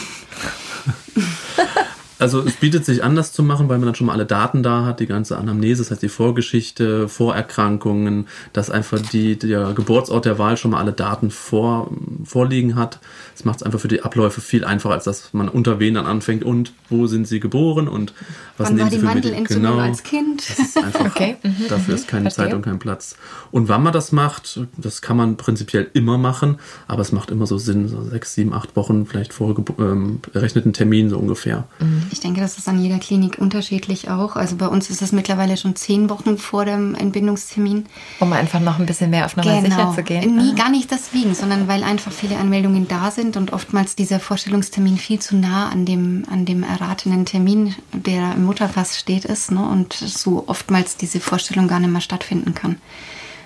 Also 2.20 2.40
es 2.40 2.56
bietet 2.56 2.84
sich 2.84 3.02
an, 3.02 3.16
das 3.16 3.32
zu 3.32 3.42
machen, 3.42 3.68
weil 3.68 3.78
man 3.78 3.86
dann 3.86 3.94
schon 3.94 4.06
mal 4.06 4.12
alle 4.12 4.26
Daten 4.26 4.62
da 4.62 4.84
hat, 4.84 5.00
die 5.00 5.06
ganze 5.06 5.38
Anamnese, 5.38 5.82
das 5.82 5.90
heißt 5.90 6.02
die 6.02 6.10
Vorgeschichte, 6.10 7.08
Vorerkrankungen, 7.08 8.28
dass 8.52 8.70
einfach 8.70 9.00
die, 9.00 9.38
der 9.38 9.72
Geburtsort 9.72 10.26
der 10.26 10.38
Wahl 10.38 10.58
schon 10.58 10.72
mal 10.72 10.80
alle 10.80 10.92
Daten 10.92 11.30
vor, 11.30 11.90
vorliegen 12.24 12.76
hat. 12.76 13.00
Das 13.34 13.46
macht 13.46 13.56
es 13.56 13.62
einfach 13.62 13.80
für 13.80 13.88
die 13.88 14.02
Abläufe 14.02 14.42
viel 14.42 14.66
einfacher, 14.66 14.94
als 14.94 15.04
dass 15.04 15.32
man 15.32 15.48
unter 15.48 15.80
wen 15.80 15.94
dann 15.94 16.04
anfängt 16.04 16.44
und 16.44 16.74
wo 16.90 17.06
sind 17.06 17.26
sie 17.26 17.40
geboren 17.40 17.88
und 17.88 18.12
was 18.58 18.68
wann 18.68 18.76
nehmen 18.76 18.90
sie 18.90 18.98
für 18.98 19.14
Mittel. 19.14 19.44
Genau. 19.44 19.78
als 19.78 20.02
Kind. 20.02 20.46
Das 20.46 20.58
ist 20.58 20.76
einfach, 20.76 21.06
okay. 21.06 21.36
Mhm. 21.42 21.68
dafür 21.70 21.94
ist 21.94 22.06
keine 22.06 22.24
Verstehe. 22.24 22.46
Zeit 22.46 22.54
und 22.54 22.62
kein 22.62 22.78
Platz. 22.78 23.16
Und 23.50 23.68
wann 23.68 23.82
man 23.82 23.94
das 23.94 24.12
macht, 24.12 24.60
das 24.76 25.00
kann 25.00 25.16
man 25.16 25.38
prinzipiell 25.38 25.88
immer 25.94 26.18
machen, 26.18 26.58
aber 26.86 27.00
es 27.00 27.12
macht 27.12 27.30
immer 27.30 27.46
so 27.46 27.56
Sinn, 27.56 27.88
so 27.88 28.02
sechs, 28.02 28.34
sieben, 28.34 28.52
acht 28.52 28.76
Wochen 28.76 29.06
vielleicht 29.06 29.32
vor 29.32 29.56
ähm, 29.78 30.20
errechneten 30.34 30.74
Termin 30.74 31.08
so 31.08 31.18
ungefähr. 31.18 31.64
Mhm. 31.78 32.09
Ich 32.12 32.20
denke, 32.20 32.40
das 32.40 32.58
ist 32.58 32.68
an 32.68 32.82
jeder 32.82 32.98
Klinik 32.98 33.38
unterschiedlich 33.38 34.10
auch. 34.10 34.36
Also 34.36 34.56
bei 34.56 34.66
uns 34.66 34.90
ist 34.90 35.02
es 35.02 35.12
mittlerweile 35.12 35.56
schon 35.56 35.76
zehn 35.76 36.10
Wochen 36.10 36.38
vor 36.38 36.64
dem 36.64 36.94
Entbindungstermin. 36.94 37.86
Um 38.20 38.32
einfach 38.32 38.60
noch 38.60 38.78
ein 38.78 38.86
bisschen 38.86 39.10
mehr 39.10 39.26
auf 39.26 39.36
Nummer 39.36 39.60
genau. 39.60 39.76
sicher 39.76 39.92
zu 39.94 40.02
gehen. 40.02 40.36
Nie, 40.36 40.54
gar 40.54 40.70
nicht 40.70 40.90
deswegen, 40.90 41.34
sondern 41.34 41.68
weil 41.68 41.82
einfach 41.82 42.12
viele 42.12 42.36
Anmeldungen 42.38 42.88
da 42.88 43.10
sind 43.10 43.36
und 43.36 43.52
oftmals 43.52 43.96
dieser 43.96 44.20
Vorstellungstermin 44.20 44.98
viel 44.98 45.18
zu 45.18 45.36
nah 45.36 45.68
an 45.68 45.84
dem, 45.84 46.24
an 46.30 46.44
dem 46.44 46.62
erratenen 46.62 47.24
Termin, 47.24 47.74
der 47.92 48.34
im 48.34 48.44
Mutterpass 48.44 48.98
steht, 48.98 49.24
ist. 49.24 49.50
Ne? 49.50 49.64
Und 49.64 49.92
so 49.92 50.44
oftmals 50.46 50.96
diese 50.96 51.20
Vorstellung 51.20 51.68
gar 51.68 51.80
nicht 51.80 51.90
mehr 51.90 52.00
stattfinden 52.00 52.54
kann 52.54 52.76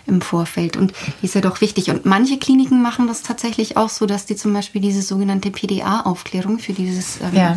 im 0.06 0.20
Vorfeld. 0.20 0.76
Und 0.76 0.92
die 1.20 1.26
ist 1.26 1.34
ja 1.34 1.40
doch 1.40 1.60
wichtig. 1.60 1.90
Und 1.90 2.04
manche 2.04 2.38
Kliniken 2.38 2.82
machen 2.82 3.06
das 3.06 3.22
tatsächlich 3.22 3.76
auch 3.76 3.88
so, 3.88 4.06
dass 4.06 4.26
die 4.26 4.36
zum 4.36 4.52
Beispiel 4.52 4.80
diese 4.80 5.02
sogenannte 5.02 5.50
PDA-Aufklärung 5.50 6.58
für 6.58 6.72
dieses 6.72 7.20
ähm, 7.20 7.34
ja 7.34 7.56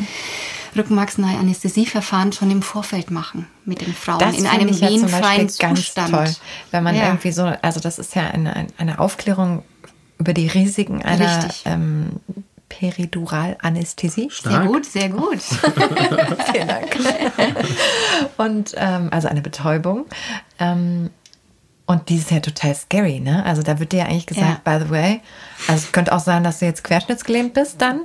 rückenmarksnahe 0.75 1.37
Anästhesieverfahren 1.37 2.31
schon 2.33 2.51
im 2.51 2.61
Vorfeld 2.61 3.09
machen 3.09 3.47
mit 3.65 3.81
den 3.81 3.93
Frauen 3.93 4.19
das 4.19 4.37
in 4.37 4.47
einem 4.47 4.69
ja 4.69 4.89
wehenfreien 4.89 5.49
Zustand. 5.49 6.11
Toll, 6.11 6.27
wenn 6.71 6.83
man 6.83 6.95
ja. 6.95 7.07
irgendwie 7.07 7.31
so, 7.31 7.51
also 7.61 7.79
das 7.79 7.99
ist 7.99 8.15
ja 8.15 8.27
eine, 8.27 8.67
eine 8.77 8.99
Aufklärung 8.99 9.63
über 10.19 10.33
die 10.33 10.47
Risiken 10.47 11.01
einer 11.01 11.47
ähm, 11.65 12.19
Periduralanästhesie. 12.69 14.29
Sehr 14.31 14.59
gut, 14.59 14.85
sehr 14.85 15.09
gut. 15.09 15.41
Vielen 16.51 16.67
Dank. 16.67 16.97
Und 18.37 18.73
ähm, 18.75 19.09
also 19.11 19.27
eine 19.27 19.41
Betäubung. 19.41 20.05
Ähm, 20.59 21.09
und 21.87 22.09
die 22.09 22.17
ist 22.17 22.29
ja 22.29 22.39
total 22.39 22.75
scary, 22.75 23.19
ne? 23.19 23.43
Also 23.45 23.63
da 23.63 23.79
wird 23.79 23.93
dir 23.93 23.99
ja 23.99 24.05
eigentlich 24.05 24.27
gesagt, 24.27 24.61
ja. 24.65 24.77
by 24.77 24.83
the 24.83 24.91
way, 24.91 25.21
also 25.67 25.85
es 25.85 25.91
könnte 25.91 26.13
auch 26.13 26.19
sein, 26.19 26.43
dass 26.43 26.59
du 26.59 26.65
jetzt 26.65 26.83
querschnittsgelähmt 26.83 27.53
bist 27.53 27.81
dann. 27.81 28.01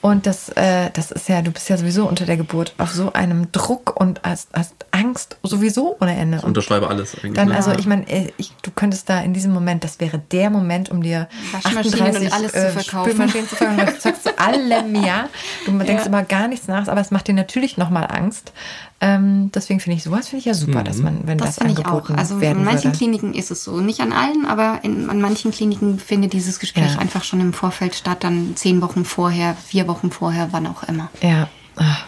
Und 0.00 0.26
das, 0.26 0.48
äh, 0.50 0.90
das 0.92 1.10
ist 1.10 1.28
ja, 1.28 1.42
du 1.42 1.50
bist 1.50 1.68
ja 1.68 1.76
sowieso 1.76 2.06
unter 2.06 2.24
der 2.24 2.36
Geburt 2.36 2.72
auf 2.78 2.92
so 2.92 3.12
einem 3.12 3.50
Druck 3.50 4.00
und 4.00 4.20
hast, 4.22 4.48
hast 4.52 4.74
Angst 4.92 5.38
sowieso 5.42 5.96
ohne 6.00 6.16
Ende. 6.16 6.38
Ich 6.38 6.44
unterschreibe 6.44 6.88
alles 6.88 7.16
eigentlich. 7.16 7.34
Dann, 7.34 7.48
ne? 7.48 7.56
also 7.56 7.72
ich 7.72 7.86
meine, 7.86 8.08
äh, 8.08 8.30
ich, 8.36 8.52
du 8.62 8.70
könntest 8.70 9.08
da 9.08 9.20
in 9.20 9.32
diesem 9.32 9.52
Moment, 9.52 9.82
das 9.82 9.98
wäre 9.98 10.20
der 10.30 10.50
Moment, 10.50 10.90
um 10.90 11.02
dir 11.02 11.28
38 11.52 12.00
und 12.00 12.32
alles 12.32 12.54
äh, 12.54 12.68
zu 12.68 12.72
verkaufen. 12.80 13.10
Spülmaschinen 13.10 13.48
zu 13.48 13.56
verkaufen. 13.56 13.86
Das 13.86 14.02
sagst 14.02 14.26
du 14.26 14.38
allem 14.38 14.94
ja. 14.94 15.28
Du 15.66 15.72
ja. 15.78 15.84
denkst 15.84 16.06
immer 16.06 16.22
gar 16.22 16.46
nichts 16.46 16.68
nach, 16.68 16.86
aber 16.86 17.00
es 17.00 17.10
macht 17.10 17.26
dir 17.26 17.34
natürlich 17.34 17.76
nochmal 17.76 18.06
Angst. 18.08 18.52
Ähm, 19.00 19.52
deswegen 19.54 19.78
finde 19.78 19.96
ich 19.96 20.02
sowas 20.02 20.28
finde 20.28 20.40
ich 20.40 20.44
ja 20.46 20.54
super, 20.54 20.80
mhm. 20.80 20.84
dass 20.84 20.98
man, 20.98 21.20
wenn 21.24 21.38
das, 21.38 21.56
das 21.56 21.58
angeboten 21.58 22.14
ich 22.14 22.14
auch. 22.14 22.18
Also 22.18 22.38
in 22.38 22.64
manchen 22.64 22.84
würde. 22.84 22.98
Kliniken 22.98 23.32
ist 23.32 23.52
es 23.52 23.62
so, 23.62 23.78
nicht 23.80 24.00
an 24.00 24.12
allen, 24.12 24.44
aber 24.44 24.80
in, 24.82 25.08
an 25.08 25.20
manchen 25.20 25.52
Kliniken 25.52 26.00
findet 26.00 26.32
dieses 26.32 26.58
Gespräch 26.58 26.87
ja. 26.94 26.98
einfach 26.98 27.24
schon 27.24 27.40
im 27.40 27.52
Vorfeld 27.52 27.94
statt, 27.94 28.24
dann 28.24 28.56
zehn 28.56 28.80
Wochen 28.82 29.04
vorher, 29.04 29.54
vier 29.54 29.88
Wochen 29.88 30.10
vorher, 30.10 30.48
wann 30.52 30.66
auch 30.66 30.82
immer. 30.84 31.10
Ja. 31.20 31.48
Ach. 31.76 32.06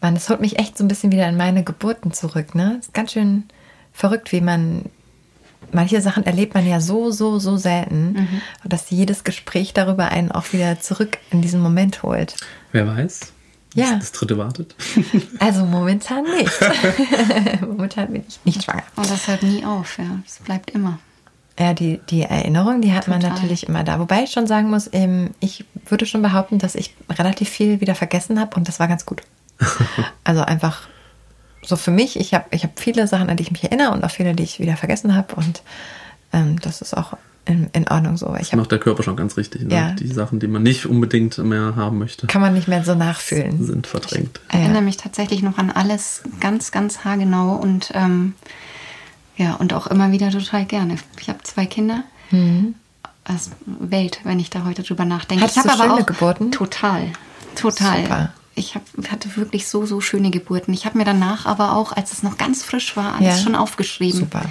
Mann, 0.00 0.14
das 0.14 0.28
holt 0.28 0.40
mich 0.40 0.58
echt 0.58 0.76
so 0.76 0.84
ein 0.84 0.88
bisschen 0.88 1.12
wieder 1.12 1.28
in 1.28 1.36
meine 1.36 1.64
Geburten 1.64 2.12
zurück. 2.12 2.54
Ne, 2.54 2.76
ist 2.78 2.92
ganz 2.92 3.12
schön 3.12 3.44
verrückt, 3.92 4.32
wie 4.32 4.40
man 4.42 4.84
manche 5.72 6.00
Sachen 6.00 6.24
erlebt 6.24 6.54
man 6.54 6.66
ja 6.66 6.80
so, 6.80 7.10
so, 7.10 7.38
so 7.38 7.56
selten, 7.56 8.12
mhm. 8.12 8.40
dass 8.64 8.90
jedes 8.90 9.24
Gespräch 9.24 9.72
darüber 9.72 10.08
einen 10.08 10.30
auch 10.30 10.52
wieder 10.52 10.80
zurück 10.80 11.18
in 11.30 11.42
diesen 11.42 11.60
Moment 11.60 12.02
holt. 12.02 12.36
Wer 12.72 12.86
weiß? 12.86 13.32
Ja. 13.74 13.96
Das 13.96 14.12
dritte 14.12 14.38
wartet. 14.38 14.74
Also 15.40 15.64
momentan 15.64 16.24
nicht. 16.24 16.52
momentan 17.60 18.12
bin 18.12 18.24
ich 18.26 18.38
nicht 18.44 18.62
schwanger. 18.62 18.84
Und 18.96 19.10
das 19.10 19.26
hört 19.26 19.42
nie 19.42 19.64
auf, 19.64 19.98
ja. 19.98 20.20
Es 20.26 20.38
bleibt 20.38 20.70
immer. 20.70 20.98
Ja, 21.58 21.72
die, 21.72 22.00
die 22.10 22.22
Erinnerung, 22.22 22.80
die 22.80 22.92
hat 22.92 23.04
Total. 23.04 23.20
man 23.20 23.30
natürlich 23.32 23.68
immer 23.68 23.84
da. 23.84 24.00
Wobei 24.00 24.24
ich 24.24 24.32
schon 24.32 24.48
sagen 24.48 24.70
muss, 24.70 24.90
ich 25.40 25.64
würde 25.86 26.04
schon 26.04 26.20
behaupten, 26.22 26.58
dass 26.58 26.74
ich 26.74 26.96
relativ 27.08 27.48
viel 27.48 27.80
wieder 27.80 27.94
vergessen 27.94 28.40
habe 28.40 28.56
und 28.56 28.66
das 28.66 28.80
war 28.80 28.88
ganz 28.88 29.06
gut. 29.06 29.22
also 30.24 30.42
einfach 30.42 30.88
so 31.62 31.76
für 31.76 31.92
mich, 31.92 32.18
ich 32.18 32.34
habe 32.34 32.46
ich 32.50 32.64
hab 32.64 32.78
viele 32.78 33.06
Sachen, 33.06 33.30
an 33.30 33.36
die 33.36 33.44
ich 33.44 33.52
mich 33.52 33.62
erinnere 33.62 33.92
und 33.92 34.04
auch 34.04 34.10
viele, 34.10 34.34
die 34.34 34.42
ich 34.42 34.58
wieder 34.58 34.76
vergessen 34.76 35.14
habe 35.14 35.34
und 35.36 35.62
ähm, 36.32 36.60
das 36.60 36.80
ist 36.82 36.96
auch 36.96 37.16
in, 37.46 37.68
in 37.72 37.88
Ordnung 37.88 38.16
so. 38.16 38.34
Ich 38.34 38.50
das 38.50 38.58
macht 38.58 38.72
der 38.72 38.78
Körper 38.78 39.02
schon 39.02 39.16
ganz 39.16 39.36
richtig. 39.36 39.62
Ne? 39.62 39.74
Ja. 39.74 39.92
Die 39.92 40.08
Sachen, 40.08 40.40
die 40.40 40.46
man 40.46 40.62
nicht 40.62 40.86
unbedingt 40.86 41.36
mehr 41.38 41.76
haben 41.76 41.98
möchte. 41.98 42.26
Kann 42.26 42.40
man 42.40 42.54
nicht 42.54 42.68
mehr 42.68 42.84
so 42.84 42.94
nachfühlen. 42.94 43.64
Sind 43.64 43.86
verdrängt. 43.86 44.40
Ich 44.48 44.54
erinnere 44.54 44.82
mich 44.82 44.96
tatsächlich 44.96 45.42
noch 45.42 45.58
an 45.58 45.70
alles 45.70 46.22
ganz, 46.40 46.72
ganz 46.72 47.04
haargenau 47.04 47.56
und 47.56 47.92
ähm, 47.94 48.34
ja, 49.36 49.54
und 49.54 49.72
auch 49.72 49.86
immer 49.86 50.12
wieder 50.12 50.30
total 50.30 50.64
gerne. 50.64 50.96
Ich 51.20 51.28
habe 51.28 51.42
zwei 51.42 51.66
Kinder. 51.66 52.04
Mhm. 52.30 52.74
Das 53.24 53.50
Welt, 53.64 54.20
wenn 54.24 54.38
ich 54.38 54.50
da 54.50 54.64
heute 54.64 54.82
drüber 54.82 55.04
nachdenke. 55.04 55.44
Hattest 55.44 55.64
ich 55.64 55.70
habe 55.70 55.82
aber 55.82 55.94
auch 55.94 56.06
Geburten? 56.06 56.52
Total, 56.52 57.10
total. 57.54 58.02
Super 58.02 58.32
ich 58.56 58.74
hab, 58.74 58.82
hatte 59.10 59.36
wirklich 59.36 59.66
so, 59.66 59.84
so 59.84 60.00
schöne 60.00 60.30
Geburten. 60.30 60.72
Ich 60.72 60.86
habe 60.86 60.98
mir 60.98 61.04
danach 61.04 61.46
aber 61.46 61.76
auch, 61.76 61.92
als 61.92 62.12
es 62.12 62.22
noch 62.22 62.38
ganz 62.38 62.62
frisch 62.62 62.96
war, 62.96 63.14
alles 63.14 63.38
ja. 63.38 63.42
schon 63.42 63.54
aufgeschrieben. 63.54 64.20
Super. 64.20 64.42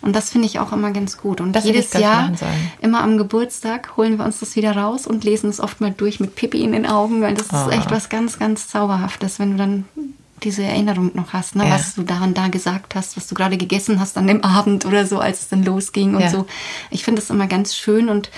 Und 0.00 0.16
das 0.16 0.30
finde 0.30 0.46
ich 0.46 0.58
auch 0.58 0.72
immer 0.72 0.92
ganz 0.92 1.18
gut. 1.18 1.40
Und 1.40 1.52
das 1.52 1.64
jedes 1.64 1.92
Jahr, 1.92 2.32
immer 2.80 3.02
am 3.02 3.18
Geburtstag, 3.18 3.96
holen 3.96 4.18
wir 4.18 4.24
uns 4.24 4.40
das 4.40 4.56
wieder 4.56 4.74
raus 4.76 5.06
und 5.06 5.24
lesen 5.24 5.50
es 5.50 5.60
oft 5.60 5.80
mal 5.80 5.92
durch 5.92 6.20
mit 6.20 6.34
Pippi 6.36 6.62
in 6.62 6.72
den 6.72 6.86
Augen, 6.86 7.20
weil 7.20 7.34
das 7.34 7.48
oh. 7.52 7.56
ist 7.68 7.76
echt 7.76 7.90
was 7.90 8.08
ganz, 8.08 8.38
ganz 8.38 8.68
Zauberhaftes, 8.68 9.38
wenn 9.38 9.52
du 9.52 9.56
dann 9.58 9.84
diese 10.40 10.62
Erinnerung 10.62 11.10
noch 11.14 11.32
hast, 11.32 11.56
ne? 11.56 11.64
Ja. 11.64 11.74
was 11.74 11.94
du 11.94 12.02
da 12.02 12.22
und 12.22 12.36
da 12.36 12.48
gesagt 12.48 12.94
hast, 12.94 13.16
was 13.16 13.26
du 13.26 13.34
gerade 13.34 13.56
gegessen 13.56 14.00
hast 14.00 14.16
an 14.18 14.26
dem 14.26 14.42
Abend 14.44 14.86
oder 14.86 15.06
so, 15.06 15.18
als 15.18 15.42
es 15.42 15.48
dann 15.48 15.64
losging 15.64 16.14
und 16.14 16.22
ja. 16.22 16.30
so. 16.30 16.46
Ich 16.90 17.04
finde 17.04 17.20
das 17.20 17.30
immer 17.30 17.46
ganz 17.46 17.74
schön 17.74 18.08
und 18.08 18.30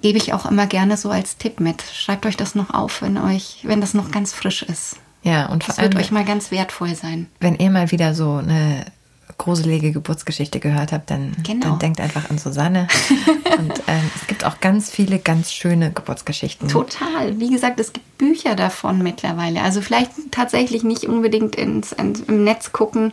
gebe 0.00 0.18
ich 0.18 0.32
auch 0.32 0.46
immer 0.46 0.66
gerne 0.66 0.96
so 0.96 1.10
als 1.10 1.36
Tipp 1.36 1.60
mit. 1.60 1.82
Schreibt 1.82 2.26
euch 2.26 2.36
das 2.36 2.54
noch 2.54 2.70
auf, 2.74 3.02
wenn 3.02 3.16
euch, 3.16 3.60
wenn 3.62 3.80
das 3.80 3.94
noch 3.94 4.10
ganz 4.10 4.32
frisch 4.32 4.62
ist. 4.62 4.96
Ja, 5.22 5.46
und 5.46 5.64
vor 5.64 5.72
das 5.72 5.78
allem, 5.78 5.92
wird 5.92 6.04
euch 6.04 6.10
mal 6.10 6.24
ganz 6.24 6.50
wertvoll 6.50 6.94
sein. 6.94 7.28
Wenn 7.40 7.56
ihr 7.56 7.70
mal 7.70 7.90
wieder 7.90 8.14
so 8.14 8.34
eine 8.34 8.84
gruselige 9.38 9.92
Geburtsgeschichte 9.92 10.60
gehört 10.60 10.92
habt, 10.92 11.10
dann, 11.10 11.36
genau. 11.42 11.70
dann 11.70 11.78
denkt 11.78 12.00
einfach 12.00 12.30
an 12.30 12.38
Susanne. 12.38 12.88
und 13.58 13.72
ähm, 13.86 14.10
es 14.14 14.26
gibt 14.26 14.44
auch 14.44 14.60
ganz 14.60 14.90
viele 14.90 15.18
ganz 15.18 15.52
schöne 15.52 15.92
Geburtsgeschichten. 15.92 16.68
Total. 16.68 17.38
Wie 17.38 17.50
gesagt, 17.50 17.80
es 17.80 17.92
gibt 17.92 18.18
Bücher 18.18 18.54
davon 18.54 19.02
mittlerweile. 19.02 19.62
Also 19.62 19.80
vielleicht 19.80 20.10
tatsächlich 20.30 20.84
nicht 20.84 21.04
unbedingt 21.04 21.56
ins, 21.56 21.92
ins 21.92 22.20
im 22.20 22.44
Netz 22.44 22.72
gucken 22.72 23.12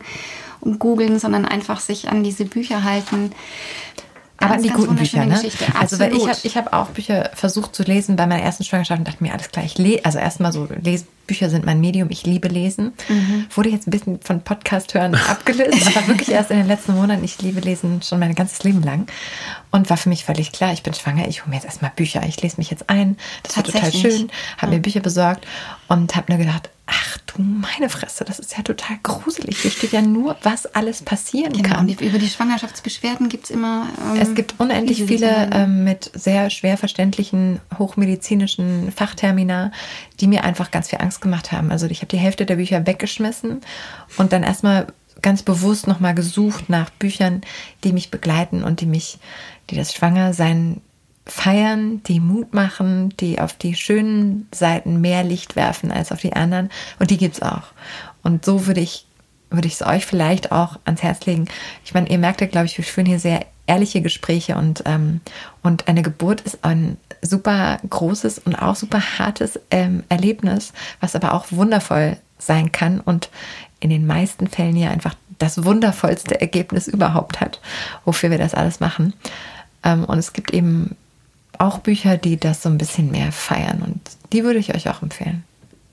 und 0.60 0.78
googeln, 0.78 1.18
sondern 1.18 1.44
einfach 1.44 1.80
sich 1.80 2.08
an 2.08 2.22
diese 2.22 2.44
Bücher 2.44 2.84
halten. 2.84 3.32
Aber 4.38 4.54
Ganz, 4.54 4.62
die 4.62 4.68
ganz 4.70 4.80
guten 4.80 4.96
Bücher, 4.96 5.24
ne? 5.24 5.40
Also 5.78 5.98
weil 6.00 6.16
ich 6.16 6.26
habe 6.26 6.38
ich 6.42 6.56
hab 6.56 6.72
auch 6.72 6.88
Bücher 6.88 7.30
versucht 7.34 7.74
zu 7.74 7.84
lesen 7.84 8.16
bei 8.16 8.26
meiner 8.26 8.42
ersten 8.42 8.64
Schwangerschaft 8.64 8.98
und 8.98 9.06
dachte 9.06 9.22
mir, 9.22 9.32
alles 9.32 9.50
klar, 9.50 9.64
ich 9.64 9.78
lese, 9.78 10.04
also 10.04 10.18
erstmal 10.18 10.52
so, 10.52 10.68
les, 10.82 11.04
Bücher 11.26 11.48
sind 11.50 11.64
mein 11.64 11.80
Medium, 11.80 12.08
ich 12.10 12.24
liebe 12.26 12.48
lesen. 12.48 12.92
Mhm. 13.08 13.46
Wurde 13.54 13.70
jetzt 13.70 13.86
ein 13.86 13.90
bisschen 13.90 14.20
von 14.20 14.42
Podcast 14.42 14.94
hören 14.94 15.14
abgelöst, 15.14 15.86
aber 15.96 16.08
wirklich 16.08 16.30
erst 16.30 16.50
in 16.50 16.58
den 16.58 16.66
letzten 16.66 16.94
Monaten. 16.94 17.22
Ich 17.24 17.40
liebe 17.40 17.60
Lesen 17.60 18.02
schon 18.02 18.18
mein 18.18 18.34
ganzes 18.34 18.62
Leben 18.64 18.82
lang. 18.82 19.06
Und 19.70 19.88
war 19.88 19.96
für 19.96 20.08
mich 20.10 20.24
völlig 20.24 20.52
klar, 20.52 20.72
ich 20.72 20.82
bin 20.82 20.92
schwanger, 20.94 21.28
ich 21.28 21.42
hole 21.42 21.50
mir 21.50 21.56
jetzt 21.56 21.64
erstmal 21.64 21.92
Bücher. 21.96 22.22
Ich 22.26 22.40
lese 22.42 22.56
mich 22.58 22.70
jetzt 22.70 22.90
ein. 22.90 23.16
Das 23.42 23.56
wird 23.56 23.66
total 23.72 23.92
schön. 23.92 24.30
Habe 24.58 24.72
mir 24.72 24.80
Bücher 24.80 25.00
besorgt 25.00 25.46
und 25.88 26.14
habe 26.14 26.30
nur 26.32 26.38
gedacht, 26.38 26.68
ach 26.86 27.16
du 27.26 27.40
meine 27.40 27.88
Fresse, 27.88 28.24
das 28.24 28.38
ist 28.38 28.54
ja 28.56 28.62
total 28.62 28.98
gruselig. 29.02 29.58
Hier 29.58 29.70
steht 29.70 29.92
ja 29.92 30.02
nur, 30.02 30.36
was 30.42 30.66
alles 30.66 31.00
passieren 31.02 31.52
Genau, 31.54 31.76
kann. 31.76 31.88
über 31.88 32.18
die 32.18 32.28
Schwangerschaftsbeschwerden 32.28 33.28
gibt 33.30 33.44
es 33.44 33.50
immer. 33.50 33.86
ähm, 34.14 34.20
Es 34.20 34.34
gibt 34.34 34.56
unendlich 34.58 35.04
viele 35.04 35.48
ähm, 35.52 35.84
mit 35.84 36.10
sehr 36.14 36.50
schwer 36.50 36.76
verständlichen 36.76 37.60
hochmedizinischen 37.78 38.92
Fachtermina, 38.92 39.72
die 40.20 40.26
mir 40.26 40.44
einfach 40.44 40.70
ganz 40.70 40.88
viel 40.90 40.98
Angst 41.00 41.11
gemacht 41.20 41.52
haben. 41.52 41.70
Also 41.70 41.86
ich 41.86 41.98
habe 41.98 42.08
die 42.08 42.18
Hälfte 42.18 42.46
der 42.46 42.56
Bücher 42.56 42.86
weggeschmissen 42.86 43.60
und 44.16 44.32
dann 44.32 44.42
erstmal 44.42 44.86
ganz 45.20 45.42
bewusst 45.42 45.86
nochmal 45.86 46.14
gesucht 46.14 46.68
nach 46.68 46.90
Büchern, 46.90 47.42
die 47.84 47.92
mich 47.92 48.10
begleiten 48.10 48.64
und 48.64 48.80
die 48.80 48.86
mich, 48.86 49.18
die 49.70 49.76
das 49.76 49.94
Schwangersein 49.94 50.80
feiern, 51.24 52.02
die 52.04 52.18
Mut 52.18 52.52
machen, 52.52 53.14
die 53.20 53.38
auf 53.38 53.52
die 53.52 53.76
schönen 53.76 54.48
Seiten 54.52 55.00
mehr 55.00 55.22
Licht 55.22 55.54
werfen 55.54 55.92
als 55.92 56.10
auf 56.10 56.20
die 56.20 56.32
anderen. 56.32 56.70
Und 56.98 57.10
die 57.10 57.18
gibt's 57.18 57.42
auch. 57.42 57.68
Und 58.22 58.44
so 58.44 58.66
würde 58.66 58.80
ich 58.80 59.06
würde 59.52 59.68
ich 59.68 59.74
es 59.74 59.82
euch 59.82 60.06
vielleicht 60.06 60.50
auch 60.50 60.78
ans 60.84 61.02
Herz 61.02 61.26
legen. 61.26 61.46
Ich 61.84 61.94
meine, 61.94 62.08
ihr 62.08 62.18
merkt 62.18 62.40
ja, 62.40 62.46
glaube 62.46 62.66
ich, 62.66 62.76
wir 62.78 62.84
führen 62.84 63.06
hier 63.06 63.18
sehr 63.18 63.44
ehrliche 63.66 64.00
Gespräche 64.00 64.56
und, 64.56 64.82
ähm, 64.86 65.20
und 65.62 65.88
eine 65.88 66.02
Geburt 66.02 66.40
ist 66.42 66.64
ein 66.64 66.96
super 67.20 67.78
großes 67.88 68.40
und 68.40 68.56
auch 68.56 68.76
super 68.76 69.00
hartes 69.18 69.58
ähm, 69.70 70.02
Erlebnis, 70.08 70.72
was 71.00 71.14
aber 71.14 71.32
auch 71.32 71.46
wundervoll 71.50 72.16
sein 72.38 72.72
kann 72.72 73.00
und 73.00 73.30
in 73.80 73.90
den 73.90 74.06
meisten 74.06 74.48
Fällen 74.48 74.76
ja 74.76 74.90
einfach 74.90 75.14
das 75.38 75.64
wundervollste 75.64 76.40
Ergebnis 76.40 76.88
überhaupt 76.88 77.40
hat, 77.40 77.60
wofür 78.04 78.30
wir 78.30 78.38
das 78.38 78.54
alles 78.54 78.80
machen. 78.80 79.14
Ähm, 79.84 80.04
und 80.04 80.18
es 80.18 80.32
gibt 80.32 80.52
eben 80.52 80.96
auch 81.58 81.78
Bücher, 81.78 82.16
die 82.16 82.38
das 82.38 82.62
so 82.62 82.68
ein 82.68 82.78
bisschen 82.78 83.10
mehr 83.10 83.32
feiern 83.32 83.82
und 83.82 84.00
die 84.32 84.44
würde 84.44 84.58
ich 84.58 84.74
euch 84.74 84.88
auch 84.88 85.02
empfehlen. 85.02 85.44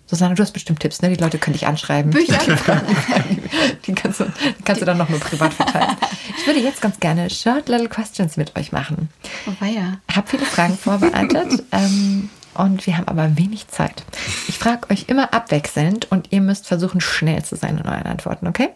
Susanne, 0.10 0.34
du 0.34 0.42
hast 0.42 0.54
bestimmt 0.54 0.80
Tipps, 0.80 1.04
ne? 1.04 1.10
Die 1.10 1.22
Leute 1.22 1.38
können 1.38 1.54
dich 1.54 1.68
anschreiben. 1.68 2.10
Bücher? 2.10 2.40
die 3.86 3.94
kannst 3.94 4.20
du, 4.20 4.24
die 4.26 4.64
kannst 4.64 4.82
du 4.82 4.86
dann 4.86 4.98
noch 4.98 5.08
nur 5.08 5.20
privat 5.20 5.54
verteilen. 5.54 5.98
Ich 6.38 6.46
würde 6.48 6.60
jetzt 6.60 6.82
ganz 6.82 7.00
gerne 7.00 7.30
Short 7.30 7.70
Little 7.70 7.90
Questions 7.90 8.38
mit 8.38 8.56
euch 8.58 8.72
machen. 8.72 9.10
Oh, 9.48 9.52
weia. 9.60 10.00
Ich 10.10 10.16
habe 10.16 10.28
viele 10.28 10.46
Fragen 10.46 10.78
vorbereitet 10.78 11.64
ähm, 11.72 12.30
und 12.54 12.86
wir 12.86 12.98
haben 12.98 13.08
aber 13.08 13.38
wenig 13.38 13.68
Zeit. 13.68 14.04
Ich 14.48 14.58
frage 14.58 14.90
euch 14.92 15.06
immer 15.08 15.34
abwechselnd 15.34 16.12
und 16.12 16.32
ihr 16.32 16.42
müsst 16.42 16.68
versuchen, 16.68 17.02
schnell 17.02 17.44
zu 17.44 17.56
sein 17.56 17.78
in 17.78 17.86
euren 17.88 18.06
Antworten, 18.08 18.48
okay? 18.48 18.70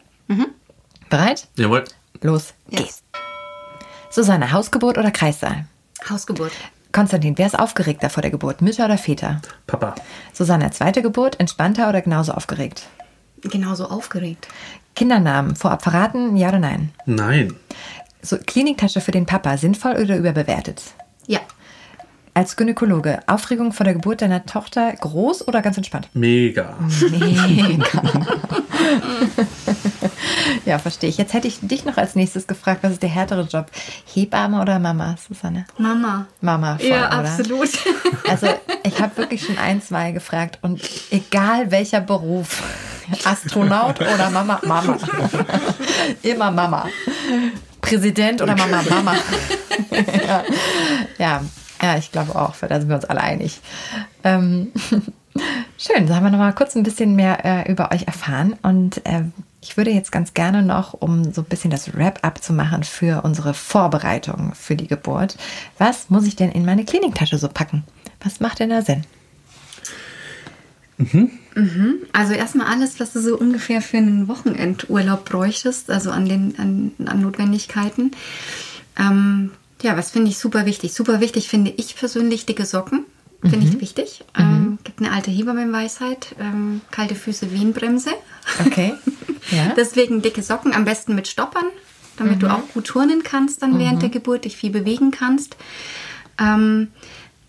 Bereit? 1.09 1.47
Jawohl. 1.55 1.83
Los 2.21 2.53
Yes. 2.69 2.81
geht's. 2.81 3.03
Susanne, 4.09 4.51
Hausgeburt 4.51 4.97
oder 4.97 5.11
Kreissaal? 5.11 5.65
Hausgeburt. 6.09 6.51
Konstantin, 6.91 7.37
wer 7.37 7.47
ist 7.47 7.57
aufgeregter 7.59 8.09
vor 8.09 8.21
der 8.21 8.29
Geburt, 8.31 8.61
Mütter 8.61 8.85
oder 8.85 8.97
Väter? 8.97 9.41
Papa. 9.67 9.95
Susanne, 10.31 10.69
zweite 10.71 11.01
Geburt, 11.01 11.39
entspannter 11.39 11.89
oder 11.89 12.01
genauso 12.01 12.31
aufgeregt? 12.33 12.83
Genauso 13.43 13.85
aufgeregt. 13.85 14.47
Kindernamen, 14.95 15.55
vorab 15.55 15.83
verraten, 15.83 16.37
ja 16.37 16.49
oder 16.49 16.59
nein? 16.59 16.91
Nein. 17.05 17.53
So, 18.21 18.37
Kliniktasche 18.37 19.01
für 19.01 19.11
den 19.11 19.25
Papa, 19.25 19.57
sinnvoll 19.57 19.93
oder 20.01 20.17
überbewertet? 20.17 20.81
Ja. 21.27 21.39
Als 22.35 22.55
Gynäkologe, 22.55 23.19
Aufregung 23.27 23.73
vor 23.73 23.83
der 23.83 23.93
Geburt 23.93 24.21
deiner 24.23 24.45
Tochter 24.45 24.91
groß 24.93 25.47
oder 25.47 25.61
ganz 25.61 25.77
entspannt? 25.77 26.09
Mega. 26.13 26.75
Mega. 27.11 28.01
ja, 30.65 30.79
verstehe 30.79 31.09
ich. 31.09 31.17
Jetzt 31.17 31.33
hätte 31.33 31.47
ich 31.47 31.59
dich 31.61 31.85
noch 31.85 31.97
als 31.97 32.15
nächstes 32.15 32.47
gefragt, 32.47 32.79
was 32.83 32.93
ist 32.93 33.03
der 33.03 33.09
härtere 33.09 33.43
Job? 33.43 33.67
Hebamme 34.13 34.61
oder 34.61 34.79
Mama, 34.79 35.15
Susanne? 35.27 35.65
Mama. 35.77 36.27
Mama, 36.41 36.77
voll, 36.77 36.87
ja, 36.87 37.07
oder? 37.07 37.29
absolut. 37.29 37.69
Also 38.27 38.47
ich 38.83 38.99
habe 38.99 39.15
wirklich 39.17 39.45
schon 39.45 39.57
ein, 39.57 39.81
zwei 39.81 40.11
gefragt 40.11 40.57
und 40.61 40.81
egal 41.11 41.69
welcher 41.71 41.99
Beruf, 41.99 42.63
Astronaut 43.25 43.99
oder 43.99 44.29
Mama, 44.29 44.59
Mama. 44.63 44.97
Immer 46.23 46.49
Mama. 46.49 46.87
Präsident 47.81 48.41
oder 48.41 48.55
Mama, 48.55 48.81
Mama. 48.89 49.15
ja. 50.27 50.43
ja, 51.17 51.41
ja, 51.83 51.97
ich 51.97 52.13
glaube 52.13 52.35
auch, 52.35 52.55
da 52.55 52.79
sind 52.79 52.87
wir 52.87 52.95
uns 52.95 53.03
alle 53.03 53.19
einig. 53.19 53.59
Ähm, 54.23 54.71
schön, 55.77 56.07
so 56.07 56.15
haben 56.15 56.23
wir 56.23 56.31
noch 56.31 56.37
mal 56.37 56.53
kurz 56.53 56.75
ein 56.75 56.83
bisschen 56.83 57.15
mehr 57.15 57.43
äh, 57.43 57.69
über 57.69 57.91
euch 57.91 58.07
erfahren 58.07 58.55
und 58.61 59.05
äh, 59.05 59.23
ich 59.61 59.75
würde 59.75 59.91
jetzt 59.91 60.11
ganz 60.11 60.33
gerne 60.33 60.63
noch, 60.63 60.93
um 60.93 61.33
so 61.33 61.41
ein 61.41 61.47
bisschen 61.47 61.71
das 61.71 61.93
Wrap-up 61.93 62.41
zu 62.41 62.53
machen 62.53 62.83
für 62.83 63.23
unsere 63.23 63.53
Vorbereitung 63.53 64.53
für 64.55 64.77
die 64.77 64.87
Geburt, 64.87 65.37
was 65.77 66.09
muss 66.09 66.25
ich 66.25 66.37
denn 66.37 66.51
in 66.51 66.63
meine 66.63 66.85
Kliniktasche 66.85 67.37
so 67.37 67.49
packen? 67.49 67.83
Was 68.23 68.39
macht 68.39 68.59
denn 68.59 68.69
da 68.69 68.81
Sinn? 68.81 69.03
Also 72.13 72.33
erstmal 72.33 72.67
alles, 72.67 72.99
was 73.01 73.11
du 73.11 73.19
so 73.21 73.37
ungefähr 73.37 73.81
für 73.81 73.97
einen 73.97 74.29
Wochenendurlaub 74.29 75.25
bräuchtest, 75.25 75.89
also 75.89 76.11
an 76.11 76.29
den 76.29 76.57
an, 76.57 76.91
an 77.05 77.21
Notwendigkeiten. 77.21 78.11
Ähm, 78.97 79.51
ja, 79.83 79.97
was 79.97 80.11
finde 80.11 80.31
ich 80.31 80.37
super 80.37 80.65
wichtig? 80.65 80.93
Super 80.93 81.19
wichtig 81.19 81.49
finde 81.49 81.73
ich 81.75 81.95
persönlich 81.95 82.45
dicke 82.45 82.65
Socken. 82.65 83.05
Finde 83.41 83.67
ich 83.67 83.81
wichtig. 83.81 84.23
Ähm, 84.37 84.77
gibt 84.85 85.01
eine 85.01 85.11
alte 85.11 85.29
Hebammenweisheit. 85.29 86.33
Ähm, 86.39 86.79
kalte 86.91 87.13
Füße 87.13 87.51
Wienbremse. 87.51 88.11
Okay. 88.65 88.93
Ja. 89.51 89.73
Deswegen 89.75 90.21
dicke 90.21 90.41
Socken, 90.41 90.73
am 90.73 90.85
besten 90.85 91.15
mit 91.15 91.27
Stoppern, 91.27 91.65
damit 92.15 92.41
du 92.41 92.47
auch 92.47 92.65
gut 92.73 92.85
turnen 92.85 93.23
kannst 93.23 93.61
dann 93.61 93.77
während 93.77 94.01
der 94.01 94.07
Geburt, 94.07 94.45
dich 94.45 94.55
viel 94.55 94.71
bewegen 94.71 95.11
kannst. 95.11 95.57
Ähm, 96.39 96.87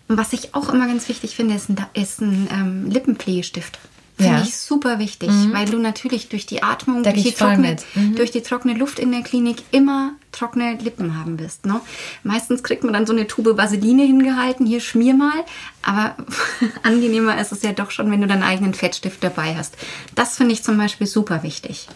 was 0.09 0.33
ich 0.33 0.53
auch 0.53 0.67
immer 0.67 0.87
ganz 0.87 1.07
wichtig 1.07 1.37
finde, 1.37 1.55
ist 1.55 1.69
ein, 1.69 1.77
ist 1.93 2.19
ein 2.19 2.49
ähm, 2.51 2.91
Lippenpflegestift. 2.91 3.79
Finde 4.17 4.37
Ja. 4.37 4.43
ich 4.43 4.55
super 4.55 4.97
wichtig, 4.99 5.29
weil 5.51 5.65
du 5.65 5.77
natürlich 5.77 6.29
durch 6.29 6.45
die 6.45 6.63
Atmung, 6.63 7.03
durch 7.03 7.21
die, 7.21 7.33
trockene. 7.33 7.75
Mhm. 7.95 8.15
durch 8.15 8.31
die 8.31 8.41
trockene 8.41 8.73
Luft 8.73 8.97
in 8.97 9.11
der 9.11 9.21
Klinik 9.23 9.57
immer 9.71 10.11
trockene 10.31 10.75
Lippen 10.75 11.17
haben 11.19 11.37
wirst. 11.37 11.65
Ne? 11.65 11.81
Meistens 12.23 12.63
kriegt 12.63 12.85
man 12.85 12.93
dann 12.93 13.05
so 13.05 13.11
eine 13.11 13.27
Tube 13.27 13.57
Vaseline 13.57 14.03
hingehalten, 14.03 14.65
hier 14.65 14.79
schmier 14.79 15.15
mal, 15.15 15.43
aber 15.81 16.15
angenehmer 16.83 17.39
ist 17.41 17.51
es 17.51 17.61
ja 17.61 17.73
doch 17.73 17.91
schon, 17.91 18.09
wenn 18.09 18.21
du 18.21 18.27
deinen 18.27 18.43
eigenen 18.43 18.73
Fettstift 18.73 19.21
dabei 19.21 19.55
hast. 19.57 19.75
Das 20.15 20.37
finde 20.37 20.53
ich 20.53 20.63
zum 20.63 20.77
Beispiel 20.77 21.07
super 21.07 21.43
wichtig. 21.43 21.89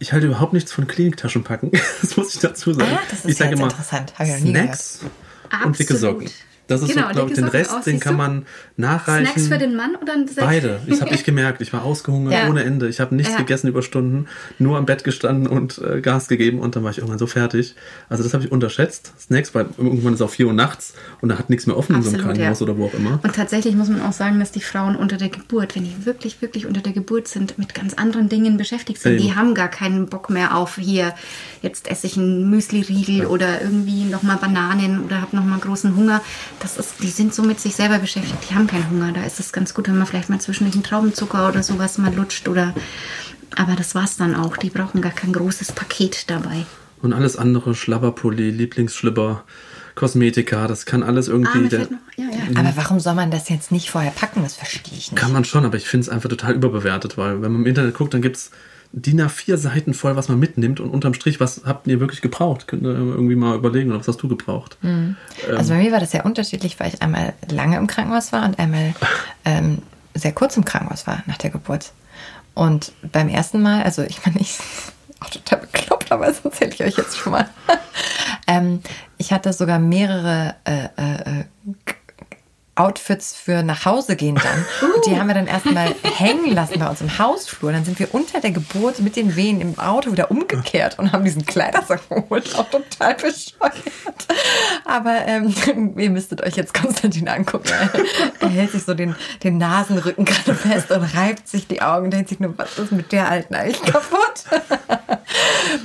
Ich 0.00 0.12
halte 0.12 0.26
überhaupt 0.26 0.52
nichts 0.52 0.72
von 0.72 0.86
Kliniktaschen 0.88 1.44
packen. 1.44 1.70
Das 2.02 2.16
muss 2.16 2.34
ich 2.34 2.40
dazu 2.40 2.72
sagen. 2.72 2.90
Ah, 2.92 2.98
das 3.10 3.20
ist 3.20 3.30
ich 3.30 3.36
sage 3.36 3.50
jetzt 3.50 3.58
immer 3.60 3.68
interessant. 3.70 4.12
Ich 4.20 4.28
noch 4.28 4.38
nie 4.40 4.50
Snacks 4.50 5.00
und 5.64 5.78
dicke 5.78 5.94
Absolut. 5.94 6.00
Socken. 6.22 6.30
Das 6.68 6.82
ist 6.82 6.92
Genau, 6.92 7.08
so, 7.08 7.14
glaube 7.14 7.30
ich, 7.30 7.34
den 7.36 7.44
Rest, 7.48 7.72
auch, 7.72 7.82
den 7.82 7.98
kann 7.98 8.16
man 8.16 8.46
nachreichen. 8.76 9.26
Snacks 9.26 9.48
für 9.48 9.58
den 9.58 9.74
Mann 9.74 9.96
oder 10.00 10.12
ein 10.12 10.26
Sekt? 10.28 10.40
Beide. 10.40 10.80
Das 10.86 11.00
habe 11.00 11.14
ich 11.14 11.24
gemerkt. 11.24 11.60
Ich 11.62 11.72
war 11.72 11.82
ausgehungert 11.82 12.32
Ja. 12.34 12.48
ohne 12.48 12.62
Ende. 12.62 12.88
Ich 12.88 13.00
habe 13.00 13.14
nichts 13.16 13.32
Ja. 13.32 13.38
gegessen 13.38 13.68
über 13.68 13.82
Stunden, 13.82 14.26
nur 14.58 14.76
am 14.78 14.86
Bett 14.86 15.02
gestanden 15.02 15.46
und 15.48 15.78
äh, 15.78 16.00
Gas 16.00 16.28
gegeben 16.28 16.60
und 16.60 16.76
dann 16.76 16.84
war 16.84 16.90
ich 16.90 16.98
irgendwann 16.98 17.18
so 17.18 17.26
fertig. 17.26 17.74
Also 18.08 18.22
das 18.22 18.34
habe 18.34 18.44
ich 18.44 18.52
unterschätzt. 18.52 19.12
Snacks, 19.18 19.54
weil 19.54 19.66
irgendwann 19.78 20.14
ist 20.14 20.20
auch 20.22 20.30
4 20.30 20.46
Uhr 20.46 20.52
nachts 20.52 20.94
und 21.20 21.30
da 21.30 21.38
hat 21.38 21.48
nichts 21.50 21.66
mehr 21.66 21.76
offen 21.76 21.96
in 21.96 22.02
so 22.02 22.10
einem 22.10 22.16
Absolut, 22.20 22.36
Krankenhaus 22.36 22.60
ja. 22.60 22.64
oder 22.66 22.76
wo 22.78 22.84
auch 22.86 22.94
immer. 22.94 23.18
Und 23.22 23.34
tatsächlich 23.34 23.74
muss 23.74 23.88
man 23.88 24.02
auch 24.02 24.12
sagen, 24.12 24.38
dass 24.38 24.52
die 24.52 24.60
Frauen 24.60 24.94
unter 24.94 25.16
der 25.16 25.30
Geburt, 25.30 25.74
wenn 25.74 25.84
die 25.84 26.04
wirklich, 26.06 26.42
wirklich 26.42 26.66
unter 26.66 26.82
der 26.82 26.92
Geburt 26.92 27.28
sind, 27.28 27.58
mit 27.58 27.74
ganz 27.74 27.94
anderen 27.94 28.28
Dingen 28.28 28.58
beschäftigt 28.58 29.00
sind. 29.00 29.14
Eben. 29.14 29.22
Die 29.22 29.34
haben 29.34 29.54
gar 29.54 29.68
keinen 29.68 30.06
Bock 30.06 30.28
mehr 30.28 30.54
auf 30.54 30.76
hier, 30.76 31.14
jetzt 31.62 31.90
esse 31.90 32.06
ich 32.06 32.18
einen 32.18 32.50
Müsli-Riegel 32.50 33.24
oder 33.26 33.62
irgendwie 33.62 34.04
nochmal 34.04 34.36
Bananen 34.36 35.02
oder 35.04 35.22
habe 35.22 35.34
nochmal 35.34 35.58
großen 35.60 35.96
Hunger. 35.96 36.20
Das 36.60 36.76
ist, 36.76 36.94
die 37.02 37.08
sind 37.08 37.34
so 37.34 37.42
mit 37.42 37.60
sich 37.60 37.74
selber 37.76 37.98
beschäftigt. 37.98 38.36
Die 38.50 38.54
haben 38.54 38.66
keinen 38.66 38.90
Hunger. 38.90 39.12
Da 39.12 39.22
ist 39.24 39.38
es 39.40 39.52
ganz 39.52 39.74
gut, 39.74 39.88
wenn 39.88 39.96
man 39.98 40.06
vielleicht 40.06 40.28
mal 40.28 40.40
zwischendurch 40.40 40.74
einen 40.74 40.84
Traubenzucker 40.84 41.48
oder 41.48 41.62
sowas 41.62 41.98
mal 41.98 42.12
lutscht 42.14 42.48
oder. 42.48 42.74
Aber 43.56 43.74
das 43.76 43.94
war's 43.94 44.16
dann 44.16 44.34
auch. 44.34 44.56
Die 44.56 44.70
brauchen 44.70 45.00
gar 45.00 45.12
kein 45.12 45.32
großes 45.32 45.72
Paket 45.72 46.30
dabei. 46.30 46.66
Und 47.00 47.12
alles 47.12 47.36
andere, 47.36 47.74
Schlabberpulli, 47.76 48.50
Lieblingsschlipper, 48.50 49.44
Kosmetika, 49.94 50.66
das 50.66 50.84
kann 50.84 51.02
alles 51.02 51.28
Ah, 51.28 51.32
irgendwie. 51.32 51.58
mir 51.58 51.68
der, 51.68 51.78
noch, 51.80 51.88
ja, 52.16 52.24
ja. 52.26 52.58
Aber 52.60 52.72
warum 52.76 52.98
soll 53.00 53.14
man 53.14 53.30
das 53.30 53.48
jetzt 53.48 53.70
nicht 53.72 53.90
vorher 53.90 54.10
packen? 54.10 54.42
Das 54.42 54.54
verstehe 54.56 54.96
ich 54.98 55.10
nicht. 55.12 55.16
Kann 55.16 55.32
man 55.32 55.44
schon, 55.44 55.64
aber 55.64 55.76
ich 55.76 55.88
finde 55.88 56.02
es 56.02 56.08
einfach 56.08 56.28
total 56.28 56.54
überbewertet, 56.54 57.16
weil 57.16 57.40
wenn 57.42 57.52
man 57.52 57.62
im 57.62 57.66
Internet 57.66 57.94
guckt, 57.94 58.14
dann 58.14 58.22
gibt 58.22 58.36
es 58.36 58.50
DIN 58.92 59.20
A4 59.20 59.56
Seiten 59.56 59.94
voll, 59.94 60.16
was 60.16 60.28
man 60.28 60.38
mitnimmt 60.38 60.80
und 60.80 60.90
unterm 60.90 61.14
Strich, 61.14 61.40
was 61.40 61.62
habt 61.64 61.86
ihr 61.86 62.00
wirklich 62.00 62.22
gebraucht? 62.22 62.66
Könnt 62.66 62.82
ihr 62.84 62.90
irgendwie 62.90 63.36
mal 63.36 63.56
überlegen, 63.56 63.92
was 63.92 64.08
hast 64.08 64.22
du 64.22 64.28
gebraucht? 64.28 64.78
Also 65.48 65.74
bei 65.74 65.80
mir 65.82 65.92
war 65.92 66.00
das 66.00 66.10
sehr 66.10 66.24
unterschiedlich, 66.24 66.80
weil 66.80 66.88
ich 66.88 67.02
einmal 67.02 67.34
lange 67.50 67.76
im 67.76 67.86
Krankenhaus 67.86 68.32
war 68.32 68.44
und 68.46 68.58
einmal 68.58 68.94
ähm, 69.44 69.82
sehr 70.14 70.32
kurz 70.32 70.56
im 70.56 70.64
Krankenhaus 70.64 71.06
war 71.06 71.22
nach 71.26 71.38
der 71.38 71.50
Geburt. 71.50 71.92
Und 72.54 72.92
beim 73.12 73.28
ersten 73.28 73.62
Mal, 73.62 73.82
also 73.82 74.02
ich 74.02 74.24
meine, 74.24 74.40
ich 74.40 74.58
auch 75.20 75.30
total 75.30 75.60
bekloppt, 75.60 76.10
aber 76.10 76.26
das 76.26 76.40
erzähle 76.44 76.72
ich 76.72 76.82
euch 76.82 76.96
jetzt 76.96 77.16
schon 77.16 77.32
mal. 77.32 77.48
Ähm, 78.50 78.80
ich 79.18 79.30
hatte 79.30 79.52
sogar 79.52 79.78
mehrere 79.78 80.54
äh, 80.64 80.84
äh, 80.96 81.44
Outfits 82.78 83.34
für 83.36 83.62
nach 83.62 83.84
Hause 83.84 84.14
gehen 84.14 84.36
dann. 84.36 84.92
Und 84.94 85.06
die 85.06 85.18
haben 85.18 85.26
wir 85.26 85.34
dann 85.34 85.46
erstmal 85.48 85.94
hängen 86.02 86.52
lassen 86.52 86.78
bei 86.78 86.88
uns 86.88 87.00
im 87.00 87.18
Hausflur. 87.18 87.72
Dann 87.72 87.84
sind 87.84 87.98
wir 87.98 88.14
unter 88.14 88.40
der 88.40 88.52
Geburt 88.52 89.00
mit 89.00 89.16
den 89.16 89.34
Wehen 89.34 89.60
im 89.60 89.78
Auto 89.78 90.12
wieder 90.12 90.30
umgekehrt 90.30 90.98
und 90.98 91.12
haben 91.12 91.24
diesen 91.24 91.44
Kleidersack 91.44 92.08
geholt. 92.08 92.54
Auch 92.56 92.70
total 92.70 93.14
bescheuert. 93.14 94.26
Aber 94.84 95.26
ähm, 95.26 95.54
ihr 95.96 96.10
müsstet 96.10 96.42
euch 96.42 96.56
jetzt 96.56 96.72
Konstantin 96.74 97.28
angucken. 97.28 97.68
Er 98.40 98.48
hält 98.48 98.70
sich 98.70 98.84
so 98.84 98.94
den, 98.94 99.16
den 99.42 99.58
Nasenrücken 99.58 100.24
gerade 100.24 100.54
fest 100.54 100.90
und 100.90 101.02
reibt 101.02 101.48
sich 101.48 101.66
die 101.66 101.82
Augen 101.82 102.06
und 102.06 102.12
denkt 102.12 102.28
sich 102.28 102.40
nur, 102.40 102.56
was 102.56 102.78
ist 102.78 102.92
mit 102.92 103.10
der 103.12 103.28
Alten 103.28 103.54
eigentlich 103.54 103.82
kaputt? 103.82 104.44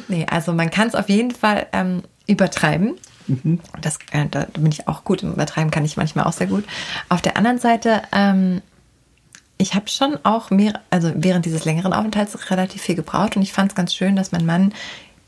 nee, 0.07 0.25
also 0.29 0.53
man 0.53 0.69
kann 0.69 0.87
es 0.87 0.95
auf 0.95 1.09
jeden 1.09 1.31
Fall 1.31 1.67
ähm, 1.73 2.03
übertreiben. 2.27 2.95
Mhm. 3.27 3.59
Das, 3.81 3.97
äh, 4.11 4.25
da 4.29 4.45
bin 4.53 4.71
ich 4.71 4.87
auch 4.87 5.03
gut. 5.03 5.23
Übertreiben 5.23 5.71
kann 5.71 5.85
ich 5.85 5.97
manchmal 5.97 6.25
auch 6.25 6.33
sehr 6.33 6.47
gut. 6.47 6.65
Auf 7.09 7.21
der 7.21 7.37
anderen 7.37 7.59
Seite, 7.59 8.01
ähm, 8.11 8.61
ich 9.57 9.75
habe 9.75 9.89
schon 9.89 10.17
auch 10.23 10.49
mehr, 10.49 10.79
also 10.89 11.11
während 11.15 11.45
dieses 11.45 11.65
längeren 11.65 11.93
Aufenthalts 11.93 12.51
relativ 12.51 12.81
viel 12.81 12.95
gebraucht 12.95 13.35
und 13.35 13.41
ich 13.41 13.53
fand 13.53 13.71
es 13.71 13.75
ganz 13.75 13.93
schön, 13.93 14.15
dass 14.15 14.31
mein 14.31 14.45
Mann 14.45 14.73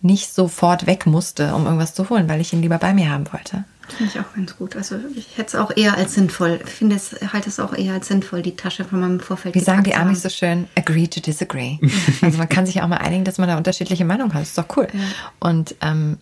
nicht 0.01 0.33
sofort 0.33 0.85
weg 0.85 1.05
musste, 1.05 1.55
um 1.55 1.65
irgendwas 1.65 1.95
zu 1.95 2.09
holen, 2.09 2.29
weil 2.29 2.41
ich 2.41 2.53
ihn 2.53 2.61
lieber 2.61 2.77
bei 2.77 2.93
mir 2.93 3.09
haben 3.09 3.25
wollte. 3.31 3.63
Finde 3.87 4.11
ich 4.13 4.19
auch 4.19 4.33
ganz 4.35 4.57
gut. 4.57 4.75
Also 4.75 4.97
ich 5.15 5.37
hätte 5.37 5.47
es 5.47 5.55
auch 5.55 5.75
eher 5.75 5.95
als 5.95 6.15
sinnvoll. 6.15 6.59
Ich 6.65 6.71
finde 6.71 6.95
es 6.95 7.15
halte 7.33 7.49
es 7.49 7.59
auch 7.59 7.73
eher 7.73 7.93
als 7.93 8.07
sinnvoll, 8.07 8.41
die 8.41 8.55
Tasche 8.55 8.83
von 8.83 8.99
meinem 8.99 9.19
Vorfeld. 9.19 9.53
Wie 9.53 9.59
sagen 9.59 9.83
die 9.83 9.93
Amis 9.93 10.23
so 10.23 10.29
schön? 10.29 10.67
Agree 10.75 11.07
to 11.07 11.19
disagree. 11.19 11.77
also 12.21 12.37
man 12.37 12.49
kann 12.49 12.65
sich 12.65 12.81
auch 12.81 12.87
mal 12.87 12.97
einigen, 12.97 13.25
dass 13.25 13.37
man 13.37 13.47
da 13.47 13.57
unterschiedliche 13.57 14.05
Meinungen 14.05 14.33
hat. 14.33 14.41
Das 14.41 14.49
ist 14.49 14.57
doch 14.57 14.75
cool. 14.75 14.87
Ja. 14.91 14.99
Und 15.39 15.75
ähm, 15.81 16.17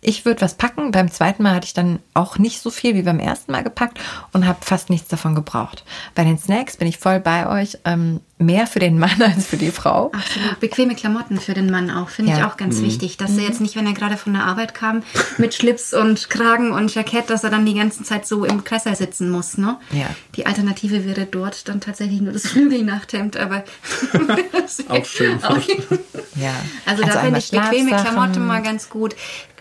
ich 0.00 0.24
würde 0.24 0.40
was 0.40 0.54
packen. 0.54 0.92
Beim 0.92 1.10
zweiten 1.10 1.42
Mal 1.42 1.54
hatte 1.54 1.66
ich 1.66 1.74
dann 1.74 1.98
auch 2.14 2.38
nicht 2.38 2.60
so 2.60 2.70
viel 2.70 2.94
wie 2.94 3.02
beim 3.02 3.18
ersten 3.18 3.52
Mal 3.52 3.64
gepackt 3.64 3.98
und 4.32 4.46
habe 4.46 4.58
fast 4.62 4.90
nichts 4.90 5.08
davon 5.08 5.34
gebraucht. 5.34 5.84
Bei 6.14 6.24
den 6.24 6.38
Snacks 6.38 6.76
bin 6.76 6.86
ich 6.86 6.98
voll 6.98 7.20
bei 7.20 7.48
euch. 7.48 7.78
Ähm, 7.84 8.20
mehr 8.38 8.66
für 8.66 8.78
den 8.78 8.98
Mann 8.98 9.20
als 9.22 9.46
für 9.46 9.56
die 9.56 9.70
Frau. 9.70 10.12
Absolut. 10.12 10.60
Bequeme 10.60 10.94
Klamotten 10.94 11.40
für 11.40 11.54
den 11.54 11.70
Mann 11.70 11.90
auch, 11.90 12.10
finde 12.10 12.32
ja. 12.32 12.38
ich 12.38 12.44
auch 12.44 12.56
ganz 12.56 12.78
mhm. 12.78 12.86
wichtig. 12.86 13.16
Dass 13.16 13.32
mhm. 13.32 13.38
er 13.40 13.44
jetzt 13.46 13.60
nicht, 13.60 13.76
wenn 13.76 13.86
er 13.86 13.94
gerade 13.94 14.16
von 14.16 14.34
der 14.34 14.44
Arbeit 14.44 14.74
kam, 14.74 15.02
mit 15.38 15.54
Schlips 15.54 15.94
und 15.94 16.28
Kragen 16.28 16.72
und 16.72 16.94
Jackett, 16.94 17.30
dass 17.30 17.44
er 17.44 17.50
dann 17.50 17.64
die 17.64 17.74
ganze 17.74 18.02
Zeit 18.04 18.26
so 18.26 18.44
im 18.44 18.64
Kresser 18.64 18.94
sitzen 18.94 19.30
muss. 19.30 19.56
Ne? 19.58 19.76
Ja. 19.92 20.06
Die 20.36 20.46
Alternative 20.46 21.04
wäre 21.04 21.26
dort 21.26 21.68
dann 21.68 21.80
tatsächlich 21.80 22.20
nur 22.20 22.32
das 22.32 22.46
Flügelnachthemd, 22.46 23.36
aber 23.36 23.64
auch 24.88 25.04
schön. 25.04 25.42
Auch, 25.42 25.56
ja. 26.36 26.54
Also, 26.84 27.02
also 27.02 27.14
da 27.14 27.20
finde 27.20 27.38
ich 27.38 27.50
bequeme 27.50 27.90
Klamotten 27.90 28.46
mal 28.46 28.62
ganz 28.62 28.90
gut. 28.90 29.16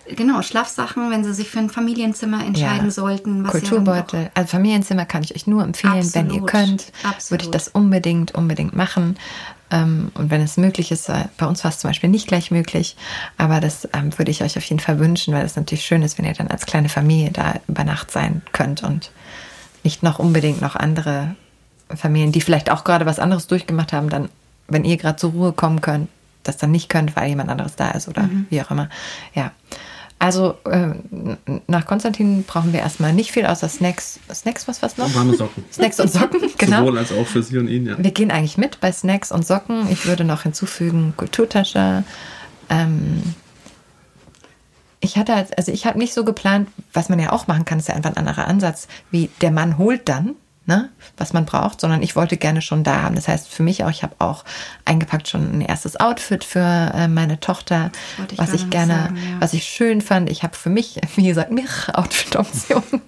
Genau, 0.07 0.41
Schlafsachen, 0.41 1.09
wenn 1.09 1.23
Sie 1.23 1.33
sich 1.33 1.49
für 1.49 1.59
ein 1.59 1.69
Familienzimmer 1.69 2.45
entscheiden 2.45 2.85
ja. 2.85 2.91
sollten. 2.91 3.43
Kulturbeutel. 3.43 4.29
Also 4.35 4.49
Familienzimmer 4.49 5.05
kann 5.05 5.23
ich 5.23 5.35
euch 5.35 5.47
nur 5.47 5.63
empfehlen, 5.63 5.93
Absolut. 5.93 6.15
wenn 6.15 6.35
ihr 6.35 6.45
könnt. 6.45 6.91
Absolut. 7.03 7.31
Würde 7.31 7.43
ich 7.45 7.51
das 7.51 7.67
unbedingt, 7.69 8.35
unbedingt 8.35 8.75
machen. 8.75 9.17
Ähm, 9.71 10.11
und 10.13 10.29
wenn 10.29 10.41
es 10.41 10.57
möglich 10.57 10.91
ist, 10.91 11.09
äh, 11.09 11.25
bei 11.37 11.47
uns 11.47 11.63
war 11.63 11.71
es 11.71 11.79
zum 11.79 11.89
Beispiel 11.89 12.09
nicht 12.09 12.27
gleich 12.27 12.51
möglich, 12.51 12.95
aber 13.37 13.59
das 13.59 13.87
ähm, 13.93 14.15
würde 14.17 14.29
ich 14.29 14.43
euch 14.43 14.57
auf 14.57 14.63
jeden 14.65 14.79
Fall 14.79 14.99
wünschen, 14.99 15.33
weil 15.33 15.43
es 15.43 15.55
natürlich 15.55 15.85
schön 15.85 16.03
ist, 16.03 16.19
wenn 16.19 16.25
ihr 16.25 16.33
dann 16.33 16.49
als 16.49 16.67
kleine 16.67 16.89
Familie 16.89 17.31
da 17.31 17.55
über 17.67 17.83
Nacht 17.83 18.11
sein 18.11 18.43
könnt 18.51 18.83
und 18.83 19.11
nicht 19.83 20.03
noch 20.03 20.19
unbedingt 20.19 20.61
noch 20.61 20.75
andere 20.75 21.35
Familien, 21.89 22.31
die 22.31 22.41
vielleicht 22.41 22.69
auch 22.69 22.83
gerade 22.83 23.05
was 23.05 23.19
anderes 23.19 23.47
durchgemacht 23.47 23.91
haben, 23.91 24.09
dann, 24.09 24.29
wenn 24.67 24.85
ihr 24.85 24.97
gerade 24.97 25.17
zur 25.17 25.31
Ruhe 25.31 25.51
kommen 25.51 25.81
könnt, 25.81 26.09
das 26.43 26.57
dann 26.57 26.71
nicht 26.71 26.89
könnt, 26.89 27.15
weil 27.15 27.29
jemand 27.29 27.49
anderes 27.49 27.75
da 27.75 27.91
ist 27.91 28.07
oder 28.07 28.23
mhm. 28.23 28.45
wie 28.49 28.61
auch 28.61 28.69
immer. 28.69 28.89
Ja. 29.33 29.51
Also 30.25 30.55
äh, 30.63 30.95
nach 31.67 31.85
Konstantin 31.85 32.45
brauchen 32.45 32.73
wir 32.73 32.79
erstmal 32.79 33.13
nicht 33.13 33.31
viel 33.31 33.45
außer 33.45 33.69
Snacks. 33.69 34.19
Snacks, 34.33 34.67
was 34.67 34.81
was 34.81 34.97
noch? 34.97 35.13
Warme 35.13 35.35
Socken. 35.35 35.63
Snacks 35.71 35.99
und 35.99 36.11
Socken, 36.11 36.41
genau. 36.57 36.79
Sowohl 36.79 36.97
als 36.97 37.11
auch 37.11 37.27
für 37.27 37.43
Sie 37.43 37.59
und 37.59 37.67
ihn, 37.67 37.85
ja. 37.85 37.95
Wir 37.99 38.09
gehen 38.09 38.31
eigentlich 38.31 38.57
mit 38.57 38.79
bei 38.79 38.91
Snacks 38.91 39.31
und 39.31 39.45
Socken. 39.45 39.87
Ich 39.91 40.07
würde 40.07 40.23
noch 40.23 40.41
hinzufügen 40.41 41.13
Kulturtasche. 41.15 42.03
Ähm, 42.71 43.21
ich 44.99 45.15
hatte, 45.17 45.45
also 45.55 45.71
ich 45.71 45.85
habe 45.85 45.99
nicht 45.99 46.15
so 46.15 46.25
geplant, 46.25 46.69
was 46.91 47.07
man 47.07 47.19
ja 47.19 47.31
auch 47.31 47.45
machen 47.45 47.65
kann, 47.65 47.77
ist 47.77 47.87
ja 47.87 47.93
einfach 47.93 48.09
ein 48.09 48.17
anderer 48.17 48.47
Ansatz, 48.47 48.87
wie 49.11 49.29
der 49.41 49.51
Mann 49.51 49.77
holt 49.77 50.09
dann 50.09 50.33
ne, 50.67 50.89
was 51.17 51.33
man 51.33 51.45
braucht, 51.45 51.79
sondern 51.79 52.01
ich 52.01 52.15
wollte 52.15 52.37
gerne 52.37 52.61
schon 52.61 52.83
da 52.83 53.03
haben. 53.03 53.15
Das 53.15 53.27
heißt 53.27 53.47
für 53.47 53.61
mich 53.61 53.83
auch, 53.83 53.89
ich 53.89 54.03
habe 54.03 54.15
auch 54.19 54.43
eingepackt 54.83 55.27
schon 55.27 55.59
ein 55.59 55.61
erstes 55.61 55.99
Outfit 55.99 56.43
für 56.43 56.59
äh, 56.59 57.07
meine 57.07 57.39
Tochter, 57.39 57.91
ich 58.31 58.37
was 58.37 58.53
ich 58.53 58.69
gerne, 58.69 58.93
sagen, 58.93 59.15
ja. 59.17 59.41
was 59.41 59.53
ich 59.53 59.63
schön 59.65 60.01
fand. 60.01 60.29
Ich 60.29 60.43
habe 60.43 60.55
für 60.55 60.69
mich, 60.69 60.99
wie 61.15 61.27
gesagt, 61.27 61.51
mehrere 61.51 61.97
Outfit-Optionen. 61.97 63.01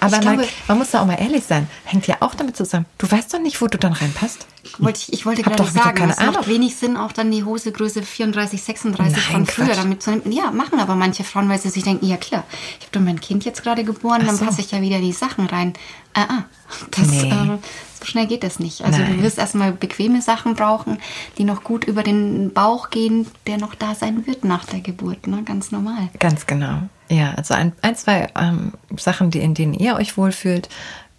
aber 0.00 0.18
glaube, 0.18 0.36
man, 0.36 0.46
man, 0.68 0.78
muss 0.78 0.90
da 0.90 1.02
auch 1.02 1.06
mal 1.06 1.20
ehrlich 1.20 1.44
sein. 1.44 1.68
Hängt 1.84 2.06
ja 2.06 2.16
auch 2.20 2.34
damit 2.34 2.56
zusammen. 2.56 2.86
Du 2.98 3.10
weißt 3.10 3.34
doch 3.34 3.40
nicht, 3.40 3.60
wo 3.60 3.66
du 3.66 3.78
dann 3.78 3.92
reinpasst. 3.92 4.46
Wollte 4.78 5.00
ich, 5.00 5.12
ich 5.12 5.26
wollte 5.26 5.42
gerade 5.42 5.64
sagen, 5.64 5.96
keine 5.96 6.12
es 6.12 6.18
Ahnung. 6.18 6.34
macht 6.34 6.48
wenig 6.48 6.76
Sinn, 6.76 6.96
auch 6.96 7.12
dann 7.12 7.30
die 7.30 7.44
Hosegröße 7.44 8.02
34, 8.02 8.62
36 8.62 9.16
Nein, 9.16 9.24
von 9.24 9.46
früher 9.46 9.66
Quatsch. 9.66 9.76
damit 9.76 10.02
zu 10.02 10.10
nehmen. 10.10 10.32
Ja, 10.32 10.50
machen 10.50 10.80
aber 10.80 10.94
manche 10.94 11.24
Frauen, 11.24 11.48
weil 11.48 11.58
sie 11.58 11.70
sich 11.70 11.82
denken, 11.82 12.06
ja 12.06 12.16
klar, 12.16 12.44
ich 12.78 12.86
habe 12.86 12.92
doch 12.92 13.00
mein 13.00 13.20
Kind 13.20 13.44
jetzt 13.44 13.62
gerade 13.62 13.84
geboren, 13.84 14.20
Ach 14.22 14.26
dann 14.26 14.36
so. 14.36 14.44
passe 14.44 14.60
ich 14.60 14.70
ja 14.70 14.80
wieder 14.82 14.98
die 14.98 15.12
Sachen 15.12 15.46
rein. 15.46 15.72
Ah, 16.12 16.26
ah. 16.28 16.44
Das, 16.90 17.08
nee. 17.08 17.30
äh, 17.30 17.58
so 17.98 18.04
schnell 18.04 18.26
geht 18.26 18.42
das 18.42 18.58
nicht. 18.58 18.82
Also 18.82 18.98
Nein. 18.98 19.16
du 19.16 19.22
wirst 19.22 19.38
erstmal 19.38 19.72
bequeme 19.72 20.22
Sachen 20.22 20.54
brauchen, 20.54 20.98
die 21.38 21.44
noch 21.44 21.64
gut 21.64 21.84
über 21.84 22.02
den 22.02 22.52
Bauch 22.52 22.90
gehen, 22.90 23.26
der 23.46 23.58
noch 23.58 23.74
da 23.74 23.94
sein 23.94 24.26
wird 24.26 24.44
nach 24.44 24.64
der 24.64 24.80
Geburt. 24.80 25.26
Ne? 25.26 25.42
Ganz 25.44 25.70
normal. 25.70 26.08
Ganz 26.18 26.46
genau. 26.46 26.82
Ja, 27.08 27.34
also 27.34 27.54
ein, 27.54 27.72
ein 27.82 27.96
zwei 27.96 28.28
ähm, 28.38 28.72
Sachen, 28.96 29.30
die, 29.30 29.40
in 29.40 29.54
denen 29.54 29.74
ihr 29.74 29.96
euch 29.96 30.16
wohlfühlt. 30.16 30.68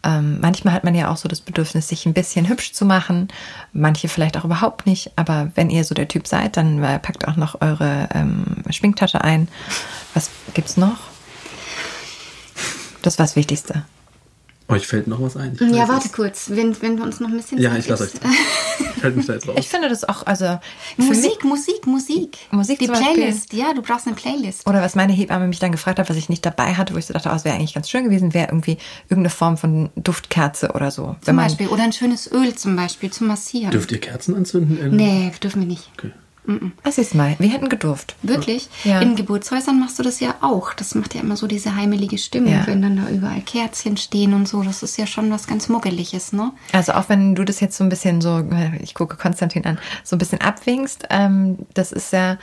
Ähm, 0.04 0.40
manchmal 0.42 0.74
hat 0.74 0.84
man 0.84 0.96
ja 0.96 1.12
auch 1.12 1.18
so 1.18 1.30
das 1.30 1.42
Bedürfnis, 1.42 1.88
sich 1.88 2.06
ein 2.06 2.14
bisschen 2.14 2.48
hübsch 2.48 2.74
zu 2.74 2.86
machen. 2.86 3.28
Manche 3.72 4.08
vielleicht 4.08 4.36
auch 4.38 4.46
überhaupt 4.46 4.88
nicht. 4.88 5.12
Aber 5.16 5.52
wenn 5.56 5.70
ihr 5.70 5.84
so 5.84 5.94
der 5.94 6.08
Typ 6.08 6.28
seid, 6.28 6.58
dann 6.58 6.84
äh, 6.84 6.98
packt 6.98 7.28
auch 7.28 7.36
noch 7.36 7.62
eure 7.62 8.10
ähm, 8.14 8.46
Schminktasche 8.70 9.24
ein. 9.24 9.48
Was 10.14 10.30
gibt's 10.54 10.78
noch? 10.78 10.98
Das 13.04 13.20
war 13.20 13.26
das 13.26 13.36
Wichtigste. 13.36 13.84
Euch 14.72 14.88
fällt 14.88 15.08
noch 15.08 15.22
was 15.22 15.38
ein? 15.38 15.58
Ja, 15.72 15.88
warte 15.88 16.08
es. 16.08 16.14
kurz, 16.14 16.50
wenn, 16.50 16.80
wenn 16.82 16.98
wir 16.98 17.04
uns 17.04 17.20
noch 17.20 17.30
ein 17.30 17.38
bisschen. 17.38 17.60
Ja, 17.60 17.76
ich 17.76 17.88
lasse 17.88 18.06
euch. 18.06 18.12
Ich 18.98 19.04
halte 19.04 19.18
mich 19.18 19.26
da 19.26 19.34
jetzt 19.34 19.48
raus. 19.48 19.56
Ich 19.58 19.68
finde 19.68 19.90
das 19.90 20.08
auch, 20.08 20.28
also. 20.28 20.60
Musik, 20.98 21.44
Musik, 21.44 21.88
Musik. 21.88 22.38
Musik 22.52 22.78
Die 22.78 22.88
Playlist, 22.88 23.52
ja, 23.54 23.74
du 23.74 23.82
brauchst 23.82 24.06
eine 24.06 24.16
Playlist. 24.16 24.68
Oder 24.68 24.82
was 24.82 24.94
meine 24.94 25.12
Hebamme 25.12 25.48
mich 25.48 25.58
dann 25.58 25.72
gefragt 25.72 25.98
hat, 25.98 26.08
was 26.10 26.18
ich 26.18 26.30
nicht 26.30 26.46
dabei 26.46 26.76
hatte, 26.76 26.94
wo 26.94 27.00
ich 27.00 27.08
so 27.08 27.14
dachte, 27.14 27.30
oh, 27.32 27.36
es 27.36 27.44
wäre 27.44 27.56
eigentlich 27.56 27.74
ganz 27.74 27.90
schön 27.90 28.04
gewesen, 28.04 28.36
wäre 28.36 28.50
irgendwie 28.50 28.78
irgendeine 29.06 29.32
Form 29.32 29.58
von 29.58 29.90
Duftkerze 29.96 30.74
oder 30.74 30.92
so. 30.92 31.16
Zum 31.22 31.36
Beispiel. 31.36 31.68
Oder 31.68 31.84
ein 31.84 31.94
schönes 31.94 32.32
Öl 32.32 32.54
zum 32.54 32.76
Beispiel 32.76 33.12
zum 33.12 33.28
Massieren. 33.28 33.72
Dürft 33.72 33.92
ihr 33.92 34.00
Kerzen 34.00 34.36
anzünden? 34.36 34.78
Irgendwie? 34.78 35.04
Nee, 35.04 35.32
dürfen 35.42 35.62
wir 35.62 35.68
nicht. 35.68 35.90
Okay. 35.98 36.12
Das 36.84 36.98
ist 36.98 37.14
mal. 37.14 37.36
Wir 37.38 37.50
hätten 37.50 37.70
gedurft. 37.70 38.16
Wirklich? 38.24 38.68
Ja. 38.84 39.00
In 39.00 39.16
Geburtshäusern 39.16 39.80
machst 39.80 40.00
du 40.00 40.04
das 40.04 40.20
ja 40.20 40.36
auch. 40.42 40.74
Das 40.74 40.96
macht 40.96 41.14
ja 41.14 41.22
immer 41.22 41.38
so 41.38 41.46
diese 41.46 41.76
heimelige 41.76 42.18
Stimmung, 42.18 42.54
ja. 42.54 42.66
wenn 42.66 42.82
dann 42.82 42.98
da 42.98 43.10
überall 43.10 43.42
Kerzchen 43.42 43.96
stehen 43.96 44.34
und 44.34 44.48
so. 44.48 44.64
Das 44.64 44.82
ist 44.82 44.98
ja 44.98 45.06
schon 45.06 45.30
was 45.32 45.46
ganz 45.46 45.70
Muggeliges, 45.70 46.34
ne? 46.34 46.52
Also 46.72 46.94
auch 46.94 47.10
wenn 47.10 47.36
du 47.36 47.44
das 47.44 47.60
jetzt 47.60 47.78
so 47.78 47.84
ein 47.84 47.90
bisschen 47.90 48.22
so, 48.22 48.44
ich 48.80 48.96
gucke 48.96 49.18
Konstantin 49.18 49.66
an, 49.66 49.78
so 50.04 50.16
ein 50.16 50.20
bisschen 50.20 50.42
abwinkst, 50.42 51.06
ähm, 51.12 51.60
das 51.74 51.92
ist 51.92 52.12
ja 52.12 52.38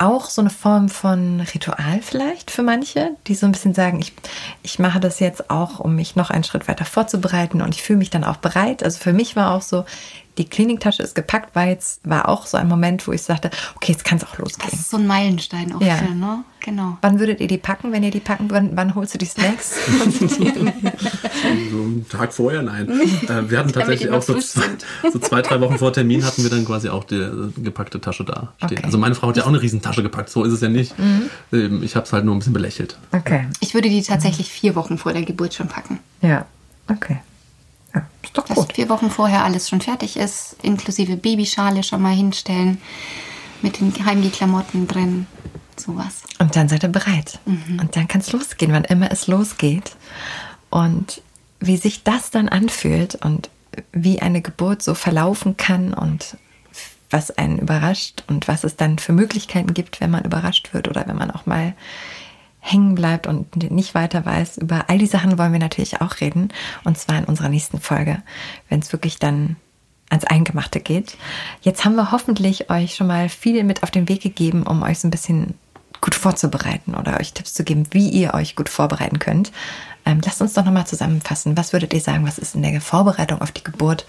auch 0.00 0.30
so 0.30 0.40
eine 0.40 0.50
Form 0.50 0.88
von 0.88 1.40
Ritual 1.40 2.00
vielleicht 2.00 2.50
für 2.50 2.62
manche, 2.62 3.10
die 3.26 3.34
so 3.34 3.44
ein 3.44 3.52
bisschen 3.52 3.74
sagen, 3.74 4.00
ich, 4.00 4.14
ich 4.62 4.78
mache 4.78 4.98
das 4.98 5.20
jetzt 5.20 5.50
auch, 5.50 5.78
um 5.78 5.94
mich 5.94 6.16
noch 6.16 6.30
einen 6.30 6.42
Schritt 6.42 6.68
weiter 6.68 6.86
vorzubereiten 6.86 7.60
und 7.60 7.74
ich 7.74 7.82
fühle 7.82 7.98
mich 7.98 8.08
dann 8.08 8.24
auch 8.24 8.38
bereit. 8.38 8.82
Also 8.82 8.98
für 8.98 9.12
mich 9.12 9.36
war 9.36 9.54
auch 9.54 9.60
so, 9.60 9.84
die 10.40 10.48
Kliniktasche 10.48 11.02
ist 11.02 11.14
gepackt, 11.14 11.54
weil 11.54 11.68
jetzt 11.68 12.00
war 12.02 12.26
auch 12.26 12.46
so 12.46 12.56
ein 12.56 12.66
Moment, 12.66 13.06
wo 13.06 13.12
ich 13.12 13.20
sagte, 13.20 13.50
okay, 13.76 13.92
jetzt 13.92 14.06
kann 14.06 14.16
es 14.16 14.24
auch 14.24 14.38
losgehen. 14.38 14.70
Das 14.70 14.80
ist 14.80 14.90
so 14.90 14.96
ein 14.96 15.06
Meilenstein 15.06 15.74
auch 15.74 15.82
ja. 15.82 15.96
für, 15.96 16.14
ne? 16.14 16.44
Genau. 16.60 16.96
Wann 17.02 17.20
würdet 17.20 17.40
ihr 17.40 17.46
die 17.46 17.58
packen, 17.58 17.92
wenn 17.92 18.02
ihr 18.02 18.10
die 18.10 18.20
packen 18.20 18.50
würdet? 18.50 18.70
Wann 18.74 18.94
holst 18.94 19.12
du 19.14 19.18
die 19.18 19.26
Snacks? 19.26 19.76
so 20.28 20.44
einen 20.44 22.06
Tag 22.08 22.32
vorher, 22.32 22.62
nein. 22.62 22.88
Äh, 22.88 23.50
wir 23.50 23.58
hatten 23.58 23.72
tatsächlich 23.74 24.10
auch 24.10 24.22
so 24.22 24.38
zwei, 24.38 24.64
so 25.12 25.18
zwei, 25.18 25.42
drei 25.42 25.60
Wochen 25.60 25.78
vor 25.78 25.92
Termin 25.92 26.24
hatten 26.24 26.42
wir 26.42 26.48
dann 26.50 26.64
quasi 26.64 26.88
auch 26.88 27.04
die 27.04 27.16
äh, 27.16 27.50
gepackte 27.62 28.00
Tasche 28.00 28.24
da 28.24 28.52
stehen. 28.56 28.78
Okay. 28.78 28.84
Also 28.84 28.96
meine 28.96 29.14
Frau 29.14 29.28
hat 29.28 29.36
ja 29.36 29.44
auch 29.44 29.48
eine 29.48 29.60
Riesentasche 29.60 30.02
gepackt, 30.02 30.30
so 30.30 30.44
ist 30.44 30.54
es 30.54 30.62
ja 30.62 30.70
nicht. 30.70 30.98
Mhm. 30.98 31.30
Ähm, 31.52 31.82
ich 31.82 31.96
habe 31.96 32.06
es 32.06 32.12
halt 32.14 32.24
nur 32.24 32.34
ein 32.34 32.38
bisschen 32.38 32.54
belächelt. 32.54 32.98
Okay. 33.12 33.46
Ich 33.60 33.74
würde 33.74 33.90
die 33.90 34.02
tatsächlich 34.02 34.50
vier 34.50 34.74
Wochen 34.74 34.96
vor 34.96 35.12
der 35.12 35.22
Geburt 35.22 35.52
schon 35.54 35.68
packen. 35.68 35.98
Ja, 36.22 36.46
okay. 36.88 37.18
Ist 38.22 38.36
doch 38.36 38.46
gut. 38.46 38.68
Dass 38.68 38.74
vier 38.74 38.88
Wochen 38.88 39.10
vorher 39.10 39.44
alles 39.44 39.68
schon 39.68 39.80
fertig 39.80 40.16
ist, 40.16 40.56
inklusive 40.62 41.16
Babyschale 41.16 41.82
schon 41.82 42.02
mal 42.02 42.14
hinstellen, 42.14 42.80
mit 43.62 43.80
den 43.80 43.92
Heimgeklamotten 44.04 44.88
drin, 44.88 45.26
sowas. 45.76 46.22
Und 46.38 46.56
dann 46.56 46.68
seid 46.68 46.82
ihr 46.82 46.88
bereit. 46.88 47.38
Mhm. 47.46 47.80
Und 47.80 47.96
dann 47.96 48.08
kann 48.08 48.20
es 48.20 48.32
losgehen, 48.32 48.72
wann 48.72 48.84
immer 48.84 49.10
es 49.10 49.26
losgeht. 49.26 49.96
Und 50.70 51.22
wie 51.60 51.76
sich 51.76 52.02
das 52.04 52.30
dann 52.30 52.48
anfühlt 52.48 53.16
und 53.16 53.50
wie 53.92 54.20
eine 54.20 54.40
Geburt 54.40 54.82
so 54.82 54.94
verlaufen 54.94 55.56
kann 55.56 55.94
und 55.94 56.36
was 57.10 57.30
einen 57.30 57.58
überrascht 57.58 58.22
und 58.28 58.48
was 58.48 58.64
es 58.64 58.76
dann 58.76 58.98
für 58.98 59.12
Möglichkeiten 59.12 59.74
gibt, 59.74 60.00
wenn 60.00 60.10
man 60.10 60.24
überrascht 60.24 60.72
wird 60.72 60.88
oder 60.88 61.06
wenn 61.06 61.16
man 61.16 61.30
auch 61.30 61.44
mal 61.44 61.74
hängen 62.60 62.94
bleibt 62.94 63.26
und 63.26 63.70
nicht 63.70 63.94
weiter 63.94 64.24
weiß. 64.24 64.58
Über 64.58 64.84
all 64.88 64.98
die 64.98 65.06
Sachen 65.06 65.38
wollen 65.38 65.52
wir 65.52 65.58
natürlich 65.58 66.00
auch 66.00 66.20
reden. 66.20 66.48
Und 66.84 66.98
zwar 66.98 67.18
in 67.18 67.24
unserer 67.24 67.48
nächsten 67.48 67.80
Folge, 67.80 68.22
wenn 68.68 68.80
es 68.80 68.92
wirklich 68.92 69.18
dann 69.18 69.56
ans 70.10 70.24
Eingemachte 70.24 70.80
geht. 70.80 71.16
Jetzt 71.62 71.84
haben 71.84 71.94
wir 71.94 72.12
hoffentlich 72.12 72.68
euch 72.70 72.94
schon 72.94 73.06
mal 73.06 73.28
viel 73.28 73.64
mit 73.64 73.82
auf 73.82 73.90
den 73.90 74.08
Weg 74.08 74.20
gegeben, 74.20 74.64
um 74.64 74.82
euch 74.82 74.98
so 74.98 75.08
ein 75.08 75.12
bisschen 75.12 75.54
gut 76.00 76.14
vorzubereiten 76.14 76.94
oder 76.94 77.18
euch 77.20 77.32
Tipps 77.32 77.54
zu 77.54 77.64
geben, 77.64 77.86
wie 77.92 78.08
ihr 78.08 78.34
euch 78.34 78.56
gut 78.56 78.68
vorbereiten 78.68 79.18
könnt. 79.18 79.52
Ähm, 80.04 80.20
lasst 80.24 80.40
uns 80.40 80.54
doch 80.54 80.64
nochmal 80.64 80.86
zusammenfassen. 80.86 81.56
Was 81.56 81.72
würdet 81.72 81.92
ihr 81.92 82.00
sagen, 82.00 82.26
was 82.26 82.38
ist 82.38 82.54
in 82.54 82.62
der 82.62 82.80
Vorbereitung 82.80 83.40
auf 83.40 83.52
die 83.52 83.64
Geburt 83.64 84.06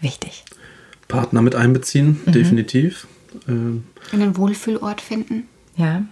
wichtig? 0.00 0.44
Partner 1.08 1.42
mit 1.42 1.54
einbeziehen, 1.54 2.20
mhm. 2.24 2.32
definitiv. 2.32 3.06
Ähm, 3.46 3.84
Einen 4.12 4.36
Wohlfühlort 4.36 5.00
finden. 5.00 5.48
Ja. 5.76 6.02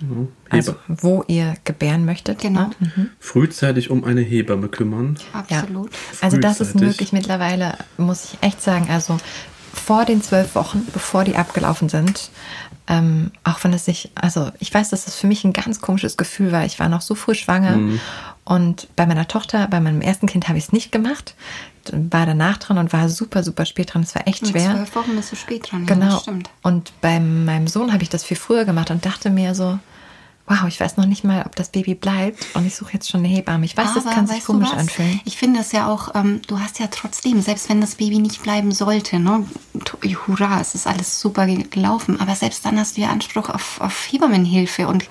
Genau. 0.00 0.28
Also, 0.50 0.76
wo 0.88 1.24
ihr 1.26 1.54
gebären 1.64 2.04
möchtet. 2.04 2.40
Genau. 2.40 2.68
Ne? 2.68 2.92
Mhm. 2.96 3.10
Frühzeitig 3.18 3.90
um 3.90 4.04
eine 4.04 4.20
Hebamme 4.20 4.68
kümmern. 4.68 5.18
Absolut. 5.32 5.92
Ja. 5.92 5.98
Also, 6.22 6.36
das 6.38 6.60
ist 6.60 6.74
möglich 6.74 7.12
mittlerweile, 7.12 7.76
muss 7.96 8.24
ich 8.24 8.42
echt 8.42 8.62
sagen. 8.62 8.88
Also, 8.90 9.18
vor 9.72 10.04
den 10.04 10.22
zwölf 10.22 10.54
Wochen, 10.54 10.86
bevor 10.92 11.24
die 11.24 11.36
abgelaufen 11.36 11.88
sind, 11.88 12.30
ähm, 12.88 13.32
auch 13.44 13.62
wenn 13.64 13.72
es 13.72 13.84
sich, 13.84 14.10
also 14.14 14.50
ich 14.58 14.72
weiß, 14.72 14.90
dass 14.90 15.04
das 15.04 15.16
für 15.16 15.26
mich 15.26 15.44
ein 15.44 15.52
ganz 15.52 15.80
komisches 15.80 16.16
Gefühl 16.16 16.52
war. 16.52 16.64
Ich 16.64 16.78
war 16.78 16.88
noch 16.88 17.00
so 17.00 17.14
früh 17.14 17.34
schwanger 17.34 17.76
mhm. 17.76 18.00
und 18.44 18.88
bei 18.96 19.06
meiner 19.06 19.28
Tochter, 19.28 19.66
bei 19.68 19.80
meinem 19.80 20.00
ersten 20.00 20.26
Kind 20.26 20.48
habe 20.48 20.58
ich 20.58 20.64
es 20.64 20.72
nicht 20.72 20.92
gemacht. 20.92 21.34
War 21.92 22.26
danach 22.26 22.58
dran 22.58 22.78
und 22.78 22.92
war 22.92 23.08
super, 23.08 23.42
super 23.42 23.64
spät 23.66 23.94
dran. 23.94 24.02
Es 24.02 24.14
war 24.14 24.26
echt 24.26 24.46
schwer. 24.46 24.72
Zwölf 24.72 24.94
Wochen 24.96 25.16
bist 25.16 25.32
du 25.32 25.36
spät 25.36 25.70
dran. 25.70 25.86
Genau. 25.86 26.06
Ja, 26.06 26.18
stimmt. 26.20 26.50
Und 26.62 26.92
bei 27.00 27.20
meinem 27.20 27.66
Sohn 27.66 27.92
habe 27.92 28.02
ich 28.02 28.08
das 28.08 28.24
viel 28.24 28.36
früher 28.36 28.64
gemacht 28.64 28.90
und 28.90 29.04
dachte 29.04 29.30
mir 29.30 29.54
so, 29.54 29.78
wow, 30.46 30.64
ich 30.68 30.78
weiß 30.78 30.96
noch 30.96 31.06
nicht 31.06 31.24
mal, 31.24 31.44
ob 31.44 31.56
das 31.56 31.70
Baby 31.70 31.94
bleibt 31.94 32.46
und 32.54 32.66
ich 32.66 32.76
suche 32.76 32.92
jetzt 32.94 33.10
schon 33.10 33.20
eine 33.20 33.28
Hebamme. 33.28 33.64
Ich 33.64 33.76
weiß, 33.76 33.88
Aber, 33.90 34.00
das 34.00 34.14
kann 34.14 34.26
sich 34.26 34.44
komisch 34.44 34.70
anfühlen. 34.70 35.20
Ich 35.24 35.36
finde 35.36 35.60
es 35.60 35.72
ja 35.72 35.88
auch, 35.88 36.14
ähm, 36.14 36.40
du 36.46 36.60
hast 36.60 36.78
ja 36.78 36.86
trotzdem, 36.88 37.40
selbst 37.40 37.68
wenn 37.68 37.80
das 37.80 37.96
Baby 37.96 38.18
nicht 38.18 38.42
bleiben 38.42 38.72
sollte, 38.72 39.18
ne, 39.18 39.44
hurra, 40.26 40.60
es 40.60 40.74
ist 40.74 40.86
alles 40.86 41.20
super 41.20 41.46
gelaufen, 41.46 42.20
aber 42.20 42.34
selbst 42.34 42.64
dann 42.64 42.78
hast 42.78 42.96
du 42.96 43.02
ja 43.02 43.08
Anspruch 43.08 43.48
auf, 43.48 43.80
auf 43.80 44.06
Hebammenhilfe 44.10 44.88
und 44.88 45.06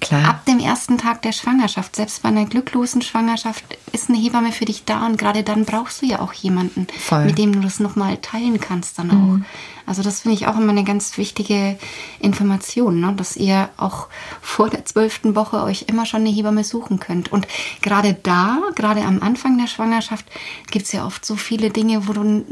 Klar. 0.00 0.28
ab 0.28 0.44
dem 0.46 0.58
ersten 0.58 0.98
Tag 0.98 1.22
der 1.22 1.32
Schwangerschaft, 1.32 1.96
selbst 1.96 2.22
bei 2.22 2.28
einer 2.28 2.46
glücklosen 2.46 3.02
Schwangerschaft, 3.02 3.64
ist 3.92 4.08
eine 4.08 4.18
Hebamme 4.18 4.52
für 4.52 4.64
dich 4.64 4.84
da 4.84 5.06
und 5.06 5.18
gerade 5.18 5.42
dann 5.42 5.64
brauchst 5.64 6.02
du 6.02 6.06
ja 6.06 6.20
auch 6.20 6.32
jemanden, 6.32 6.86
Voll. 6.98 7.26
mit 7.26 7.38
dem 7.38 7.52
du 7.52 7.60
das 7.60 7.80
nochmal 7.80 8.16
teilen 8.18 8.60
kannst 8.60 8.98
dann 8.98 9.10
auch. 9.10 9.14
Mhm. 9.14 9.44
Also 9.90 10.04
das 10.04 10.20
finde 10.20 10.36
ich 10.36 10.46
auch 10.46 10.56
immer 10.56 10.70
eine 10.70 10.84
ganz 10.84 11.18
wichtige 11.18 11.76
Information, 12.20 13.00
ne? 13.00 13.12
dass 13.16 13.36
ihr 13.36 13.70
auch 13.76 14.06
vor 14.40 14.70
der 14.70 14.84
zwölften 14.84 15.34
Woche 15.34 15.64
euch 15.64 15.86
immer 15.88 16.06
schon 16.06 16.20
eine 16.20 16.30
Hebamme 16.30 16.62
suchen 16.62 17.00
könnt. 17.00 17.32
Und 17.32 17.48
gerade 17.82 18.14
da, 18.14 18.58
gerade 18.76 19.02
am 19.02 19.20
Anfang 19.20 19.58
der 19.58 19.66
Schwangerschaft, 19.66 20.24
gibt 20.70 20.86
es 20.86 20.92
ja 20.92 21.04
oft 21.04 21.26
so 21.26 21.34
viele 21.34 21.70
Dinge, 21.70 22.06
wo 22.06 22.12
du 22.12 22.44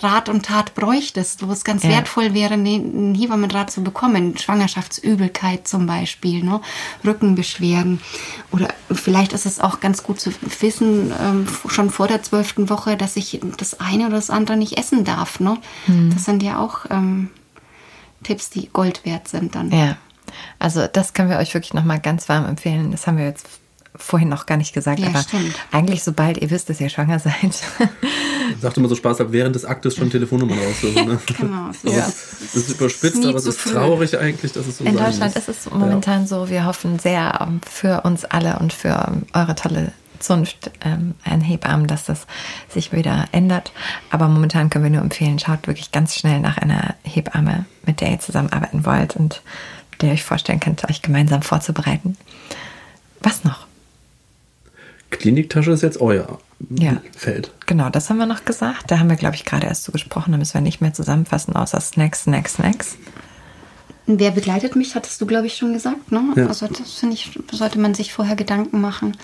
Rat 0.00 0.30
und 0.30 0.46
Tat 0.46 0.74
bräuchtest, 0.74 1.46
wo 1.46 1.52
es 1.52 1.62
ganz 1.62 1.82
ja. 1.82 1.90
wertvoll 1.90 2.32
wäre, 2.32 2.54
einen 2.54 3.14
Hebammenrat 3.14 3.70
zu 3.70 3.82
bekommen. 3.82 4.38
Schwangerschaftsübelkeit 4.38 5.68
zum 5.68 5.84
Beispiel, 5.86 6.42
ne? 6.42 6.62
Rückenbeschwerden. 7.04 8.00
Oder 8.50 8.68
vielleicht 8.90 9.34
ist 9.34 9.44
es 9.44 9.60
auch 9.60 9.80
ganz 9.80 10.02
gut 10.02 10.20
zu 10.20 10.30
wissen, 10.60 11.12
ähm, 11.20 11.46
schon 11.68 11.90
vor 11.90 12.08
der 12.08 12.22
zwölften 12.22 12.70
Woche, 12.70 12.96
dass 12.96 13.16
ich 13.16 13.40
das 13.58 13.78
eine 13.78 14.06
oder 14.06 14.16
das 14.16 14.30
andere 14.30 14.56
nicht 14.56 14.78
essen 14.78 15.04
darf. 15.04 15.38
Ne? 15.38 15.58
Hm. 15.84 16.14
Das 16.14 16.24
sind 16.24 16.42
ja 16.42 16.58
auch 16.58 16.77
ähm, 16.90 17.30
Tipps, 18.22 18.50
die 18.50 18.68
Gold 18.68 19.04
wert 19.04 19.28
sind 19.28 19.54
dann. 19.54 19.70
Ja, 19.70 19.96
also 20.58 20.86
das 20.86 21.14
können 21.14 21.30
wir 21.30 21.38
euch 21.38 21.54
wirklich 21.54 21.74
nochmal 21.74 22.00
ganz 22.00 22.28
warm 22.28 22.46
empfehlen. 22.46 22.90
Das 22.90 23.06
haben 23.06 23.18
wir 23.18 23.24
jetzt 23.24 23.46
vorhin 23.96 24.28
noch 24.28 24.46
gar 24.46 24.56
nicht 24.56 24.72
gesagt, 24.72 25.00
ja, 25.00 25.08
aber 25.08 25.20
stimmt. 25.20 25.54
eigentlich 25.72 26.04
sobald 26.04 26.38
ihr 26.38 26.50
wisst, 26.50 26.70
dass 26.70 26.80
ihr 26.80 26.88
schwanger 26.88 27.18
seid. 27.18 27.34
Ich 28.54 28.62
sagte 28.62 28.80
immer 28.80 28.88
so 28.88 28.94
Spaß, 28.94 29.18
während 29.28 29.54
des 29.54 29.64
Aktes 29.64 29.96
schon 29.96 30.10
Telefonnummern 30.10 30.58
raussuchen. 30.66 31.06
Ne? 31.06 31.18
Genau. 31.26 31.70
So 31.82 31.90
ja. 31.90 32.06
Das 32.06 32.54
ist 32.54 32.70
überspitzt, 32.70 33.24
aber 33.24 33.36
es 33.36 33.46
ist 33.46 33.60
traurig 33.60 34.16
eigentlich, 34.18 34.52
dass 34.52 34.66
es 34.66 34.78
so 34.78 34.84
In 34.84 34.96
Deutschland 34.96 35.36
ist 35.36 35.48
es 35.48 35.70
momentan 35.70 36.22
ja. 36.22 36.26
so. 36.26 36.48
Wir 36.48 36.64
hoffen 36.64 36.98
sehr 36.98 37.40
ähm, 37.40 37.60
für 37.68 38.02
uns 38.02 38.24
alle 38.24 38.58
und 38.58 38.72
für 38.72 39.20
eure 39.34 39.54
tolle 39.54 39.92
Zunft 40.20 40.70
ähm, 40.80 41.14
ein 41.24 41.40
Hebammen, 41.40 41.86
dass 41.86 42.04
das 42.04 42.26
sich 42.68 42.92
wieder 42.92 43.26
ändert. 43.32 43.72
Aber 44.10 44.28
momentan 44.28 44.70
können 44.70 44.84
wir 44.84 44.90
nur 44.90 45.02
empfehlen, 45.02 45.38
schaut 45.38 45.66
wirklich 45.66 45.92
ganz 45.92 46.16
schnell 46.16 46.40
nach 46.40 46.58
einer 46.58 46.94
Hebamme, 47.02 47.66
mit 47.84 48.00
der 48.00 48.10
ihr 48.12 48.20
zusammenarbeiten 48.20 48.84
wollt 48.84 49.16
und 49.16 49.42
der 50.00 50.10
ihr 50.10 50.14
euch 50.14 50.24
vorstellen 50.24 50.60
könnt, 50.60 50.88
euch 50.88 51.02
gemeinsam 51.02 51.42
vorzubereiten. 51.42 52.16
Was 53.20 53.44
noch? 53.44 53.66
Kliniktasche 55.10 55.72
ist 55.72 55.82
jetzt 55.82 56.00
euer 56.00 56.38
ja. 56.70 57.00
Feld. 57.16 57.52
Genau, 57.66 57.88
das 57.88 58.10
haben 58.10 58.18
wir 58.18 58.26
noch 58.26 58.44
gesagt. 58.44 58.90
Da 58.90 58.98
haben 58.98 59.08
wir, 59.08 59.16
glaube 59.16 59.36
ich, 59.36 59.44
gerade 59.44 59.66
erst 59.66 59.84
so 59.84 59.92
gesprochen. 59.92 60.32
Da 60.32 60.38
müssen 60.38 60.54
wir 60.54 60.60
nicht 60.60 60.80
mehr 60.80 60.92
zusammenfassen, 60.92 61.56
außer 61.56 61.80
Snacks, 61.80 62.24
Snacks, 62.24 62.54
Snacks. 62.54 62.96
Wer 64.10 64.30
begleitet 64.30 64.74
mich, 64.74 64.94
hattest 64.94 65.20
du, 65.20 65.26
glaube 65.26 65.46
ich, 65.46 65.56
schon 65.56 65.74
gesagt. 65.74 66.10
Ne? 66.12 66.32
Ja. 66.34 66.46
Also 66.46 66.66
das 66.66 66.94
finde 66.94 67.14
ich, 67.14 67.38
sollte 67.52 67.78
man 67.78 67.92
sich 67.92 68.14
vorher 68.14 68.36
Gedanken 68.36 68.80
machen. 68.80 69.14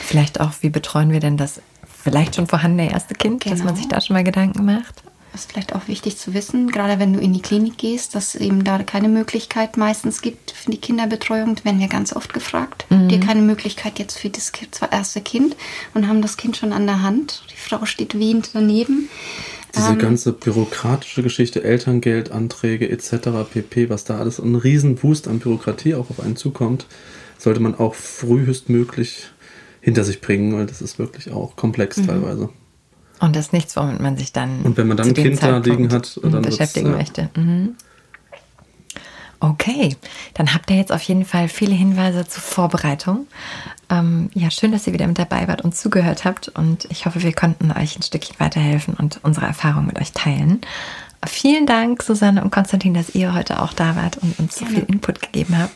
Vielleicht 0.00 0.40
auch, 0.40 0.50
wie 0.60 0.70
betreuen 0.70 1.12
wir 1.12 1.20
denn 1.20 1.36
das 1.36 1.60
vielleicht 2.02 2.34
schon 2.34 2.48
vorhandene 2.48 2.90
erste 2.90 3.14
Kind, 3.14 3.44
genau. 3.44 3.54
dass 3.54 3.64
man 3.64 3.76
sich 3.76 3.86
da 3.86 4.00
schon 4.00 4.14
mal 4.14 4.24
Gedanken 4.24 4.64
macht? 4.64 5.04
Das 5.30 5.42
ist 5.42 5.52
vielleicht 5.52 5.74
auch 5.74 5.86
wichtig 5.86 6.16
zu 6.16 6.34
wissen, 6.34 6.70
gerade 6.70 6.98
wenn 6.98 7.12
du 7.12 7.20
in 7.20 7.32
die 7.32 7.42
Klinik 7.42 7.78
gehst, 7.78 8.16
dass 8.16 8.34
eben 8.34 8.64
da 8.64 8.82
keine 8.82 9.08
Möglichkeit 9.08 9.76
meistens 9.76 10.20
gibt 10.20 10.50
für 10.50 10.70
die 10.70 10.78
Kinderbetreuung. 10.78 11.56
werden 11.64 11.80
wir 11.80 11.88
ganz 11.88 12.14
oft 12.14 12.32
gefragt. 12.32 12.86
Mhm. 12.90 13.08
Die 13.08 13.20
keine 13.20 13.42
Möglichkeit 13.42 13.98
jetzt 13.98 14.18
für 14.18 14.30
das 14.30 14.52
erste 14.90 15.20
Kind 15.20 15.56
und 15.92 16.08
haben 16.08 16.22
das 16.22 16.36
Kind 16.36 16.56
schon 16.56 16.72
an 16.72 16.86
der 16.86 17.02
Hand. 17.02 17.42
Die 17.52 17.56
Frau 17.56 17.84
steht 17.84 18.18
wehend 18.18 18.50
daneben. 18.52 19.08
Diese 19.74 19.90
ähm, 19.92 19.98
ganze 19.98 20.32
bürokratische 20.32 21.22
Geschichte, 21.22 21.64
Elterngeldanträge 21.64 22.88
etc. 22.90 23.28
pp, 23.52 23.90
was 23.90 24.04
da 24.04 24.18
alles 24.18 24.38
ein 24.38 24.54
riesen 24.54 25.02
Wust 25.02 25.28
an 25.28 25.38
Bürokratie 25.38 25.94
auch 25.94 26.10
auf 26.10 26.20
einen 26.20 26.36
zukommt, 26.36 26.86
sollte 27.38 27.60
man 27.60 27.74
auch 27.74 27.94
frühestmöglich 27.94 29.30
hinter 29.80 30.04
sich 30.04 30.20
bringen, 30.20 30.54
weil 30.56 30.66
das 30.66 30.80
ist 30.80 30.98
wirklich 30.98 31.32
auch 31.32 31.56
komplex 31.56 31.98
mhm. 31.98 32.06
teilweise. 32.06 32.48
Und 33.20 33.36
das 33.36 33.46
ist 33.46 33.52
nichts, 33.52 33.76
womit 33.76 34.00
man 34.00 34.16
sich 34.16 34.32
dann. 34.32 34.62
Und 34.62 34.76
wenn 34.76 34.88
man 34.88 34.96
dann 34.96 35.08
ein 35.08 35.14
Kind 35.14 35.42
da 35.42 35.58
liegen 35.58 35.92
hat, 35.92 36.18
dann 36.22 36.42
beschäftigen 36.42 36.90
ja. 36.90 36.96
möchte. 36.96 37.30
Mhm. 37.36 37.74
Okay, 39.40 39.96
dann 40.34 40.54
habt 40.54 40.70
ihr 40.70 40.76
jetzt 40.76 40.92
auf 40.92 41.02
jeden 41.02 41.24
Fall 41.24 41.48
viele 41.48 41.74
Hinweise 41.74 42.26
zur 42.26 42.42
Vorbereitung. 42.42 43.26
Ähm, 43.90 44.30
ja, 44.34 44.50
schön, 44.50 44.72
dass 44.72 44.86
ihr 44.86 44.92
wieder 44.92 45.06
mit 45.06 45.18
dabei 45.18 45.48
wart 45.48 45.62
und 45.62 45.74
zugehört 45.76 46.24
habt. 46.24 46.48
Und 46.48 46.86
ich 46.90 47.06
hoffe, 47.06 47.22
wir 47.22 47.32
konnten 47.32 47.70
euch 47.72 47.96
ein 47.96 48.02
Stückchen 48.02 48.36
weiterhelfen 48.38 48.94
und 48.94 49.20
unsere 49.22 49.46
Erfahrungen 49.46 49.86
mit 49.86 50.00
euch 50.00 50.12
teilen. 50.12 50.60
Vielen 51.26 51.66
Dank, 51.66 52.02
Susanne 52.02 52.42
und 52.42 52.50
Konstantin, 52.50 52.94
dass 52.94 53.14
ihr 53.14 53.34
heute 53.34 53.62
auch 53.62 53.72
da 53.72 53.96
wart 53.96 54.18
und 54.18 54.38
uns 54.38 54.56
Gerne. 54.56 54.74
so 54.74 54.80
viel 54.80 54.88
Input 54.88 55.20
gegeben 55.22 55.56
habt. 55.58 55.74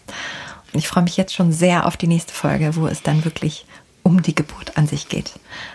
Und 0.72 0.78
ich 0.78 0.88
freue 0.88 1.04
mich 1.04 1.16
jetzt 1.16 1.34
schon 1.34 1.52
sehr 1.52 1.86
auf 1.86 1.96
die 1.96 2.06
nächste 2.06 2.34
Folge, 2.34 2.76
wo 2.76 2.86
es 2.86 3.02
dann 3.02 3.24
wirklich 3.24 3.64
um 4.02 4.22
die 4.22 4.34
Geburt 4.34 4.76
an 4.76 4.86
sich 4.86 5.08
geht. 5.08 5.32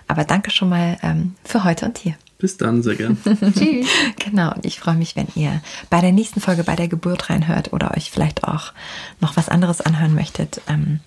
Aber 0.07 0.23
danke 0.23 0.51
schon 0.51 0.69
mal 0.69 0.97
ähm, 1.01 1.35
für 1.43 1.63
heute 1.63 1.85
und 1.85 1.97
hier. 1.97 2.15
Bis 2.43 2.57
dann, 2.57 2.83
sehr 2.83 2.95
gern. 2.95 3.17
Tschüss. 3.57 3.87
Genau, 4.19 4.53
und 4.53 4.65
ich 4.65 4.77
freue 4.77 4.95
mich, 4.95 5.15
wenn 5.15 5.27
ihr 5.33 5.61
bei 5.89 6.01
der 6.01 6.11
nächsten 6.11 6.41
Folge 6.41 6.65
bei 6.65 6.75
der 6.75 6.89
Geburt 6.89 7.29
reinhört 7.29 7.71
oder 7.71 7.95
euch 7.95 8.11
vielleicht 8.11 8.43
auch 8.43 8.73
noch 9.21 9.37
was 9.37 9.47
anderes 9.47 9.79
anhören 9.79 10.13
möchtet. 10.13 10.59
Ähm, 10.67 10.99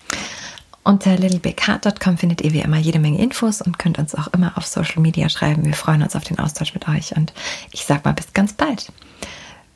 unter 0.83 1.15
littlebigheart.com 1.15 2.17
findet 2.17 2.41
ihr 2.41 2.53
wie 2.53 2.61
immer 2.61 2.77
jede 2.77 2.97
Menge 2.97 3.21
Infos 3.21 3.61
und 3.61 3.77
könnt 3.77 3.99
uns 3.99 4.15
auch 4.15 4.29
immer 4.29 4.57
auf 4.57 4.65
Social 4.65 4.99
Media 4.99 5.29
schreiben. 5.29 5.63
Wir 5.63 5.75
freuen 5.75 6.01
uns 6.01 6.15
auf 6.15 6.23
den 6.23 6.39
Austausch 6.39 6.73
mit 6.73 6.87
euch 6.87 7.15
und 7.15 7.33
ich 7.71 7.85
sag 7.85 8.03
mal 8.03 8.13
bis 8.13 8.33
ganz 8.33 8.53
bald 8.53 8.91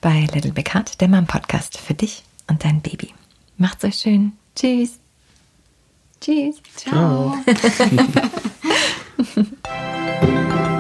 bei 0.02 0.28
Little 0.34 0.54
Big 0.54 0.74
Heart, 0.74 1.00
der 1.00 1.10
Mom 1.10 1.28
Podcast 1.28 1.78
für 1.78 1.94
dich 1.94 2.24
und 2.48 2.64
dein 2.64 2.82
Baby. 2.82 3.14
Macht's 3.60 3.84
euch 3.84 4.00
schön. 4.00 4.32
Tschüss. 4.56 4.98
Tschüss. 6.22 6.56
Ciao. 6.76 7.38
Ciao. 7.46 8.26